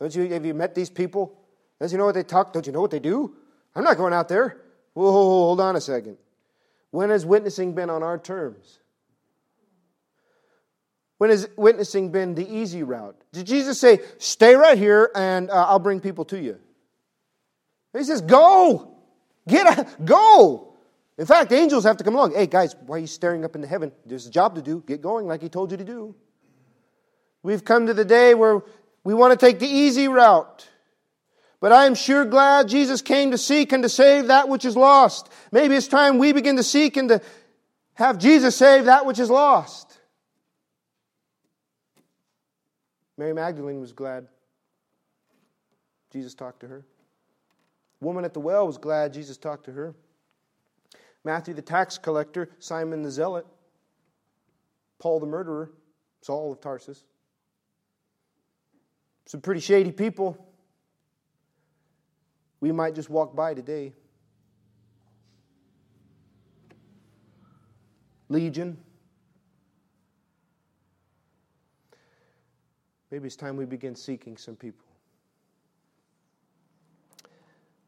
Don't 0.00 0.12
you, 0.12 0.28
have 0.32 0.44
you 0.44 0.54
met 0.54 0.74
these 0.74 0.90
people? 0.90 1.38
Don't 1.78 1.92
you 1.92 1.98
know 1.98 2.04
what 2.04 2.16
they 2.16 2.24
talk? 2.24 2.52
Don't 2.52 2.66
you 2.66 2.72
know 2.72 2.80
what 2.80 2.90
they 2.90 2.98
do? 2.98 3.36
I'm 3.76 3.84
not 3.84 3.96
going 3.96 4.12
out 4.12 4.28
there. 4.28 4.60
Whoa, 4.94 5.12
hold 5.12 5.60
on 5.60 5.76
a 5.76 5.80
second. 5.80 6.16
When 6.90 7.10
has 7.10 7.24
witnessing 7.24 7.76
been 7.76 7.90
on 7.90 8.02
our 8.02 8.18
terms? 8.18 8.80
When 11.18 11.30
has 11.30 11.48
witnessing 11.56 12.10
been 12.10 12.34
the 12.34 12.52
easy 12.52 12.82
route? 12.82 13.14
Did 13.32 13.46
Jesus 13.46 13.78
say, 13.78 14.00
stay 14.18 14.56
right 14.56 14.76
here 14.76 15.12
and 15.14 15.48
uh, 15.48 15.66
I'll 15.68 15.78
bring 15.78 16.00
people 16.00 16.24
to 16.24 16.40
you? 16.40 16.58
He 17.96 18.02
says, 18.02 18.20
go! 18.20 18.96
Get 19.46 19.78
out, 19.78 20.04
go! 20.04 20.71
In 21.22 21.26
fact, 21.26 21.52
angels 21.52 21.84
have 21.84 21.98
to 21.98 22.02
come 22.02 22.16
along. 22.16 22.34
Hey, 22.34 22.48
guys, 22.48 22.74
why 22.84 22.96
are 22.96 22.98
you 22.98 23.06
staring 23.06 23.44
up 23.44 23.54
into 23.54 23.68
heaven? 23.68 23.92
There's 24.04 24.26
a 24.26 24.30
job 24.30 24.56
to 24.56 24.60
do. 24.60 24.82
Get 24.84 25.00
going 25.00 25.28
like 25.28 25.40
he 25.40 25.48
told 25.48 25.70
you 25.70 25.76
to 25.76 25.84
do. 25.84 26.16
We've 27.44 27.64
come 27.64 27.86
to 27.86 27.94
the 27.94 28.04
day 28.04 28.34
where 28.34 28.62
we 29.04 29.14
want 29.14 29.30
to 29.30 29.46
take 29.46 29.60
the 29.60 29.68
easy 29.68 30.08
route. 30.08 30.68
But 31.60 31.70
I 31.70 31.86
am 31.86 31.94
sure 31.94 32.24
glad 32.24 32.66
Jesus 32.66 33.02
came 33.02 33.30
to 33.30 33.38
seek 33.38 33.70
and 33.70 33.84
to 33.84 33.88
save 33.88 34.26
that 34.26 34.48
which 34.48 34.64
is 34.64 34.76
lost. 34.76 35.30
Maybe 35.52 35.76
it's 35.76 35.86
time 35.86 36.18
we 36.18 36.32
begin 36.32 36.56
to 36.56 36.64
seek 36.64 36.96
and 36.96 37.08
to 37.08 37.20
have 37.94 38.18
Jesus 38.18 38.56
save 38.56 38.86
that 38.86 39.06
which 39.06 39.20
is 39.20 39.30
lost. 39.30 39.96
Mary 43.16 43.32
Magdalene 43.32 43.80
was 43.80 43.92
glad 43.92 44.26
Jesus 46.12 46.34
talked 46.34 46.58
to 46.62 46.66
her. 46.66 46.84
woman 48.00 48.24
at 48.24 48.34
the 48.34 48.40
well 48.40 48.66
was 48.66 48.76
glad 48.76 49.12
Jesus 49.12 49.36
talked 49.36 49.66
to 49.66 49.70
her. 49.70 49.94
Matthew 51.24 51.54
the 51.54 51.62
tax 51.62 51.98
collector, 51.98 52.50
Simon 52.58 53.02
the 53.02 53.10
zealot, 53.10 53.46
Paul 54.98 55.20
the 55.20 55.26
murderer, 55.26 55.70
Saul 56.20 56.52
of 56.52 56.60
Tarsus. 56.60 57.04
Some 59.26 59.40
pretty 59.40 59.60
shady 59.60 59.92
people 59.92 60.52
we 62.62 62.70
might 62.70 62.94
just 62.94 63.10
walk 63.10 63.34
by 63.34 63.54
today. 63.54 63.92
Legion. 68.28 68.78
Maybe 73.10 73.26
it's 73.26 73.36
time 73.36 73.56
we 73.56 73.64
begin 73.64 73.96
seeking 73.96 74.36
some 74.36 74.54
people. 74.54 74.86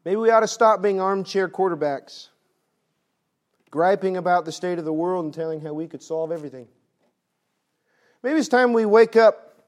Maybe 0.04 0.16
we 0.16 0.30
ought 0.30 0.40
to 0.40 0.48
stop 0.48 0.82
being 0.82 1.00
armchair 1.00 1.48
quarterbacks, 1.48 2.28
griping 3.74 4.16
about 4.16 4.44
the 4.44 4.52
state 4.52 4.78
of 4.78 4.84
the 4.84 4.92
world 4.92 5.24
and 5.24 5.34
telling 5.34 5.60
how 5.60 5.72
we 5.72 5.88
could 5.88 6.00
solve 6.00 6.30
everything. 6.30 6.68
Maybe 8.22 8.38
it's 8.38 8.46
time 8.46 8.72
we 8.72 8.86
wake 8.86 9.16
up, 9.16 9.64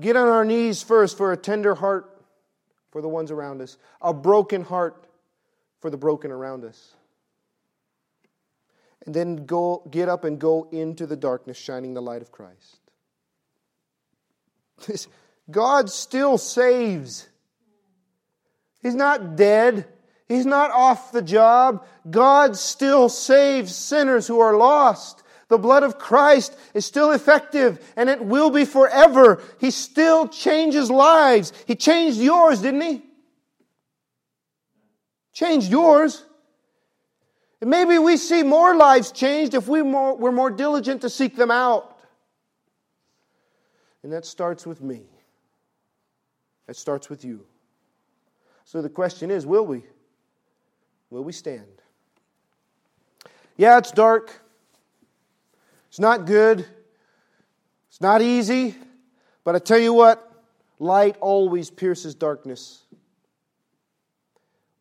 get 0.00 0.14
on 0.14 0.28
our 0.28 0.44
knees 0.44 0.80
first 0.80 1.18
for 1.18 1.32
a 1.32 1.36
tender 1.36 1.74
heart 1.74 2.24
for 2.92 3.02
the 3.02 3.08
ones 3.08 3.32
around 3.32 3.60
us, 3.62 3.76
a 4.00 4.14
broken 4.14 4.62
heart 4.62 5.08
for 5.80 5.90
the 5.90 5.96
broken 5.96 6.30
around 6.30 6.64
us. 6.64 6.94
And 9.04 9.12
then 9.12 9.44
go 9.44 9.82
get 9.90 10.08
up 10.08 10.22
and 10.22 10.38
go 10.38 10.68
into 10.70 11.04
the 11.04 11.16
darkness 11.16 11.58
shining 11.58 11.94
the 11.94 12.00
light 12.00 12.22
of 12.22 12.30
Christ. 12.30 12.78
God 15.50 15.90
still 15.90 16.38
saves. 16.38 17.28
He's 18.82 18.94
not 18.94 19.34
dead. 19.34 19.88
He's 20.28 20.46
not 20.46 20.70
off 20.70 21.12
the 21.12 21.22
job. 21.22 21.86
God 22.10 22.56
still 22.56 23.08
saves 23.08 23.74
sinners 23.74 24.26
who 24.26 24.40
are 24.40 24.56
lost. 24.56 25.22
The 25.48 25.58
blood 25.58 25.82
of 25.82 25.98
Christ 25.98 26.56
is 26.72 26.86
still 26.86 27.12
effective 27.12 27.92
and 27.96 28.08
it 28.08 28.24
will 28.24 28.50
be 28.50 28.64
forever. 28.64 29.42
He 29.60 29.70
still 29.70 30.26
changes 30.26 30.90
lives. 30.90 31.52
He 31.66 31.74
changed 31.74 32.18
yours, 32.18 32.62
didn't 32.62 32.80
he? 32.80 33.02
Changed 35.32 35.70
yours. 35.70 36.24
And 37.60 37.68
maybe 37.68 37.98
we 37.98 38.16
see 38.16 38.42
more 38.42 38.74
lives 38.74 39.12
changed 39.12 39.54
if 39.54 39.68
we 39.68 39.82
more, 39.82 40.16
we're 40.16 40.32
more 40.32 40.50
diligent 40.50 41.02
to 41.02 41.10
seek 41.10 41.36
them 41.36 41.50
out. 41.50 41.98
And 44.02 44.12
that 44.12 44.24
starts 44.24 44.66
with 44.66 44.80
me. 44.80 45.02
That 46.66 46.76
starts 46.76 47.10
with 47.10 47.24
you. 47.24 47.44
So 48.64 48.80
the 48.80 48.88
question 48.88 49.30
is 49.30 49.44
will 49.44 49.66
we? 49.66 49.82
Will 51.10 51.24
we 51.24 51.32
stand? 51.32 51.66
Yeah, 53.56 53.78
it's 53.78 53.92
dark. 53.92 54.40
It's 55.88 56.00
not 56.00 56.26
good. 56.26 56.66
It's 57.88 58.00
not 58.00 58.22
easy, 58.22 58.74
but 59.44 59.54
I 59.54 59.60
tell 59.60 59.78
you 59.78 59.92
what, 59.92 60.32
light 60.80 61.16
always 61.20 61.70
pierces 61.70 62.16
darkness. 62.16 62.82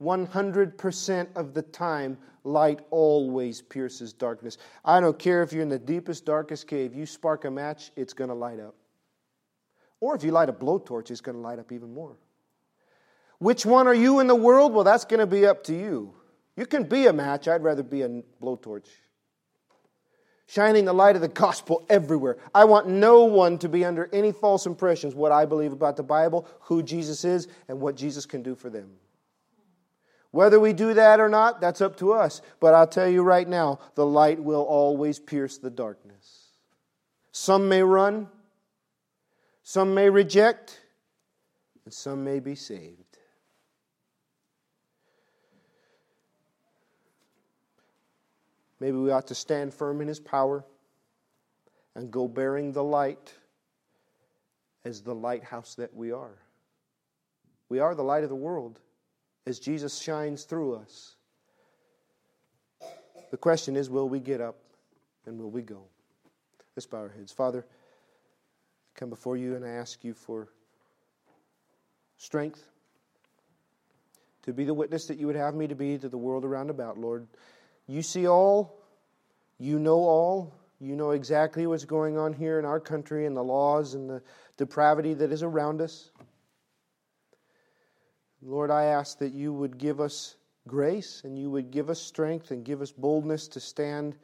100% 0.01 1.27
of 1.35 1.53
the 1.53 1.61
time, 1.61 2.17
light 2.43 2.79
always 2.89 3.61
pierces 3.61 4.13
darkness. 4.13 4.57
I 4.83 4.99
don't 4.99 5.19
care 5.19 5.43
if 5.43 5.53
you're 5.53 5.61
in 5.61 5.69
the 5.69 5.77
deepest, 5.77 6.25
darkest 6.25 6.67
cave, 6.67 6.95
you 6.95 7.05
spark 7.05 7.45
a 7.45 7.51
match, 7.51 7.91
it's 7.95 8.13
going 8.13 8.29
to 8.29 8.35
light 8.35 8.59
up. 8.59 8.73
Or 9.99 10.15
if 10.15 10.23
you 10.23 10.31
light 10.31 10.49
a 10.49 10.53
blowtorch, 10.53 11.11
it's 11.11 11.21
going 11.21 11.35
to 11.35 11.41
light 11.41 11.59
up 11.59 11.71
even 11.71 11.93
more. 11.93 12.17
Which 13.43 13.65
one 13.65 13.87
are 13.87 13.93
you 13.93 14.21
in 14.21 14.27
the 14.27 14.35
world? 14.35 14.73
Well, 14.73 14.83
that's 14.83 15.05
going 15.05 15.19
to 15.19 15.27
be 15.27 15.45
up 15.45 15.65
to 15.65 15.73
you. 15.73 16.13
You 16.55 16.65
can 16.65 16.83
be 16.83 17.07
a 17.07 17.13
match, 17.13 17.47
I'd 17.47 17.63
rather 17.63 17.83
be 17.83 18.03
a 18.03 18.09
blowtorch 18.41 18.87
shining 20.53 20.85
the 20.85 20.93
light 20.93 21.15
of 21.15 21.21
the 21.21 21.27
gospel 21.27 21.83
everywhere. 21.89 22.37
I 22.53 22.65
want 22.65 22.87
no 22.87 23.23
one 23.23 23.57
to 23.59 23.69
be 23.69 23.83
under 23.83 24.07
any 24.13 24.31
false 24.31 24.67
impressions 24.67 25.15
what 25.15 25.31
I 25.31 25.45
believe 25.45 25.73
about 25.73 25.97
the 25.97 26.03
Bible, 26.03 26.47
who 26.61 26.83
Jesus 26.83 27.25
is, 27.25 27.47
and 27.67 27.79
what 27.79 27.95
Jesus 27.95 28.27
can 28.27 28.43
do 28.43 28.53
for 28.53 28.69
them. 28.69 28.91
Whether 30.29 30.59
we 30.59 30.73
do 30.73 30.93
that 30.93 31.19
or 31.19 31.27
not, 31.29 31.59
that's 31.59 31.81
up 31.81 31.97
to 31.97 32.13
us. 32.13 32.41
But 32.59 32.75
I'll 32.75 32.87
tell 32.87 33.07
you 33.07 33.23
right 33.23 33.47
now, 33.47 33.79
the 33.95 34.05
light 34.05 34.39
will 34.39 34.61
always 34.61 35.19
pierce 35.19 35.57
the 35.57 35.69
darkness. 35.69 36.49
Some 37.31 37.67
may 37.67 37.81
run, 37.81 38.27
some 39.63 39.95
may 39.95 40.09
reject, 40.09 40.79
and 41.85 41.93
some 41.93 42.23
may 42.23 42.39
be 42.39 42.53
saved. 42.53 43.02
Maybe 48.83 48.97
we 48.97 49.11
ought 49.11 49.27
to 49.27 49.35
stand 49.35 49.73
firm 49.73 50.01
in 50.01 50.09
His 50.09 50.19
power 50.19 50.65
and 51.95 52.11
go 52.11 52.27
bearing 52.27 52.73
the 52.73 52.83
light 52.83 53.33
as 54.83 55.01
the 55.01 55.15
lighthouse 55.15 55.75
that 55.75 55.95
we 55.95 56.11
are. 56.11 56.37
We 57.69 57.79
are 57.79 57.95
the 57.95 58.03
light 58.03 58.23
of 58.23 58.29
the 58.29 58.35
world 58.35 58.81
as 59.47 59.57
Jesus 59.57 59.99
shines 59.99 60.43
through 60.43 60.75
us. 60.75 61.15
The 63.31 63.37
question 63.37 63.77
is 63.77 63.89
will 63.89 64.09
we 64.09 64.19
get 64.19 64.41
up 64.41 64.57
and 65.25 65.39
will 65.39 65.49
we 65.49 65.61
go? 65.61 65.83
Let's 66.75 66.85
bow 66.85 66.97
our 66.97 67.07
heads. 67.07 67.31
Father, 67.31 67.65
I 67.65 68.99
come 68.99 69.09
before 69.09 69.37
you 69.37 69.55
and 69.55 69.63
I 69.63 69.69
ask 69.69 70.03
you 70.03 70.13
for 70.13 70.49
strength 72.17 72.61
to 74.41 74.51
be 74.51 74.65
the 74.65 74.73
witness 74.73 75.05
that 75.05 75.19
you 75.19 75.27
would 75.27 75.37
have 75.37 75.55
me 75.55 75.67
to 75.67 75.75
be 75.75 75.97
to 75.97 76.09
the 76.09 76.17
world 76.17 76.43
around 76.43 76.69
about, 76.69 76.97
Lord. 76.97 77.25
You 77.87 78.01
see 78.01 78.27
all, 78.27 78.79
you 79.57 79.79
know 79.79 79.99
all, 79.99 80.53
you 80.79 80.95
know 80.95 81.11
exactly 81.11 81.67
what's 81.67 81.85
going 81.85 82.17
on 82.17 82.33
here 82.33 82.59
in 82.59 82.65
our 82.65 82.79
country 82.79 83.25
and 83.25 83.35
the 83.35 83.43
laws 83.43 83.93
and 83.93 84.09
the 84.09 84.21
depravity 84.57 85.13
that 85.13 85.31
is 85.31 85.43
around 85.43 85.81
us. 85.81 86.11
Lord, 88.41 88.71
I 88.71 88.85
ask 88.85 89.19
that 89.19 89.33
you 89.33 89.53
would 89.53 89.77
give 89.77 90.01
us 90.01 90.35
grace 90.67 91.21
and 91.23 91.37
you 91.39 91.49
would 91.49 91.71
give 91.71 91.89
us 91.89 92.01
strength 92.01 92.51
and 92.51 92.65
give 92.65 92.81
us 92.81 92.91
boldness 92.91 93.47
to 93.49 93.59
stand 93.59 94.15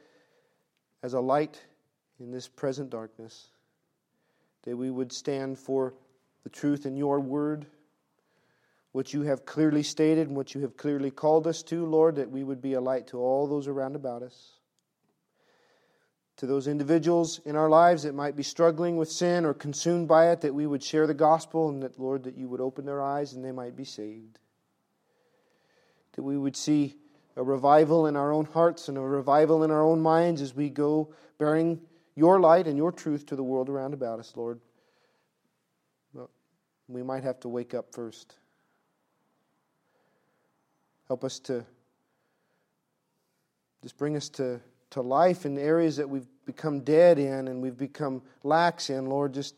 as 1.02 1.14
a 1.14 1.20
light 1.20 1.62
in 2.18 2.30
this 2.30 2.48
present 2.48 2.90
darkness. 2.90 3.48
That 4.64 4.76
we 4.76 4.90
would 4.90 5.12
stand 5.12 5.58
for 5.58 5.94
the 6.44 6.50
truth 6.50 6.84
in 6.84 6.96
your 6.96 7.20
word 7.20 7.66
what 8.92 9.12
you 9.12 9.22
have 9.22 9.46
clearly 9.46 9.82
stated 9.82 10.26
and 10.26 10.36
what 10.36 10.54
you 10.54 10.62
have 10.62 10.76
clearly 10.76 11.10
called 11.10 11.46
us 11.46 11.62
to, 11.64 11.86
Lord, 11.86 12.16
that 12.16 12.30
we 12.30 12.42
would 12.42 12.60
be 12.60 12.72
a 12.72 12.80
light 12.80 13.06
to 13.08 13.18
all 13.18 13.46
those 13.46 13.68
around 13.68 13.94
about 13.94 14.22
us. 14.22 14.54
To 16.38 16.46
those 16.46 16.66
individuals 16.66 17.40
in 17.44 17.54
our 17.54 17.68
lives 17.68 18.02
that 18.02 18.14
might 18.14 18.34
be 18.34 18.42
struggling 18.42 18.96
with 18.96 19.10
sin 19.10 19.44
or 19.44 19.54
consumed 19.54 20.08
by 20.08 20.30
it, 20.30 20.40
that 20.40 20.54
we 20.54 20.66
would 20.66 20.82
share 20.82 21.06
the 21.06 21.14
gospel 21.14 21.68
and 21.68 21.82
that, 21.82 22.00
Lord, 22.00 22.24
that 22.24 22.36
you 22.36 22.48
would 22.48 22.60
open 22.60 22.86
their 22.86 23.02
eyes 23.02 23.34
and 23.34 23.44
they 23.44 23.52
might 23.52 23.76
be 23.76 23.84
saved. 23.84 24.38
That 26.12 26.22
we 26.22 26.36
would 26.36 26.56
see 26.56 26.96
a 27.36 27.44
revival 27.44 28.06
in 28.06 28.16
our 28.16 28.32
own 28.32 28.46
hearts 28.46 28.88
and 28.88 28.98
a 28.98 29.02
revival 29.02 29.62
in 29.62 29.70
our 29.70 29.82
own 29.82 30.00
minds 30.00 30.40
as 30.42 30.54
we 30.54 30.68
go 30.68 31.14
bearing 31.38 31.80
your 32.16 32.40
light 32.40 32.66
and 32.66 32.76
your 32.76 32.90
truth 32.90 33.26
to 33.26 33.36
the 33.36 33.44
world 33.44 33.68
around 33.68 33.94
about 33.94 34.18
us, 34.18 34.32
Lord. 34.34 34.60
We 36.88 37.04
might 37.04 37.22
have 37.22 37.38
to 37.40 37.48
wake 37.48 37.72
up 37.72 37.94
first. 37.94 38.34
Help 41.10 41.24
us 41.24 41.40
to 41.40 41.66
just 43.82 43.98
bring 43.98 44.14
us 44.14 44.28
to, 44.28 44.60
to 44.90 45.00
life 45.00 45.44
in 45.44 45.58
areas 45.58 45.96
that 45.96 46.08
we've 46.08 46.28
become 46.46 46.82
dead 46.82 47.18
in 47.18 47.48
and 47.48 47.60
we've 47.60 47.76
become 47.76 48.22
lax 48.44 48.90
in, 48.90 49.06
Lord. 49.06 49.34
Just 49.34 49.56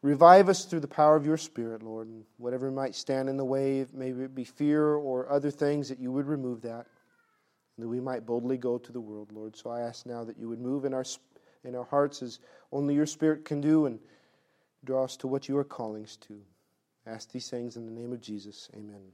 revive 0.00 0.48
us 0.48 0.64
through 0.64 0.80
the 0.80 0.88
power 0.88 1.14
of 1.14 1.26
your 1.26 1.36
Spirit, 1.36 1.82
Lord. 1.82 2.08
And 2.08 2.24
whatever 2.38 2.70
might 2.70 2.94
stand 2.94 3.28
in 3.28 3.36
the 3.36 3.44
way, 3.44 3.84
maybe 3.92 4.22
it 4.22 4.34
be 4.34 4.44
fear 4.44 4.94
or 4.94 5.30
other 5.30 5.50
things, 5.50 5.90
that 5.90 5.98
you 5.98 6.10
would 6.10 6.26
remove 6.26 6.62
that. 6.62 6.86
That 7.76 7.86
we 7.86 8.00
might 8.00 8.24
boldly 8.24 8.56
go 8.56 8.78
to 8.78 8.92
the 8.92 8.98
world, 8.98 9.32
Lord. 9.32 9.58
So 9.58 9.68
I 9.68 9.82
ask 9.82 10.06
now 10.06 10.24
that 10.24 10.38
you 10.38 10.48
would 10.48 10.62
move 10.62 10.86
in 10.86 10.94
our, 10.94 11.04
in 11.64 11.76
our 11.76 11.84
hearts 11.84 12.22
as 12.22 12.38
only 12.72 12.94
your 12.94 13.04
Spirit 13.04 13.44
can 13.44 13.60
do 13.60 13.84
and 13.84 13.98
draw 14.86 15.04
us 15.04 15.18
to 15.18 15.28
what 15.28 15.50
you 15.50 15.58
are 15.58 15.64
calling 15.64 16.04
us 16.04 16.16
to. 16.28 16.40
I 17.06 17.10
ask 17.10 17.30
these 17.30 17.50
things 17.50 17.76
in 17.76 17.84
the 17.84 17.92
name 17.92 18.14
of 18.14 18.22
Jesus. 18.22 18.70
Amen. 18.74 19.12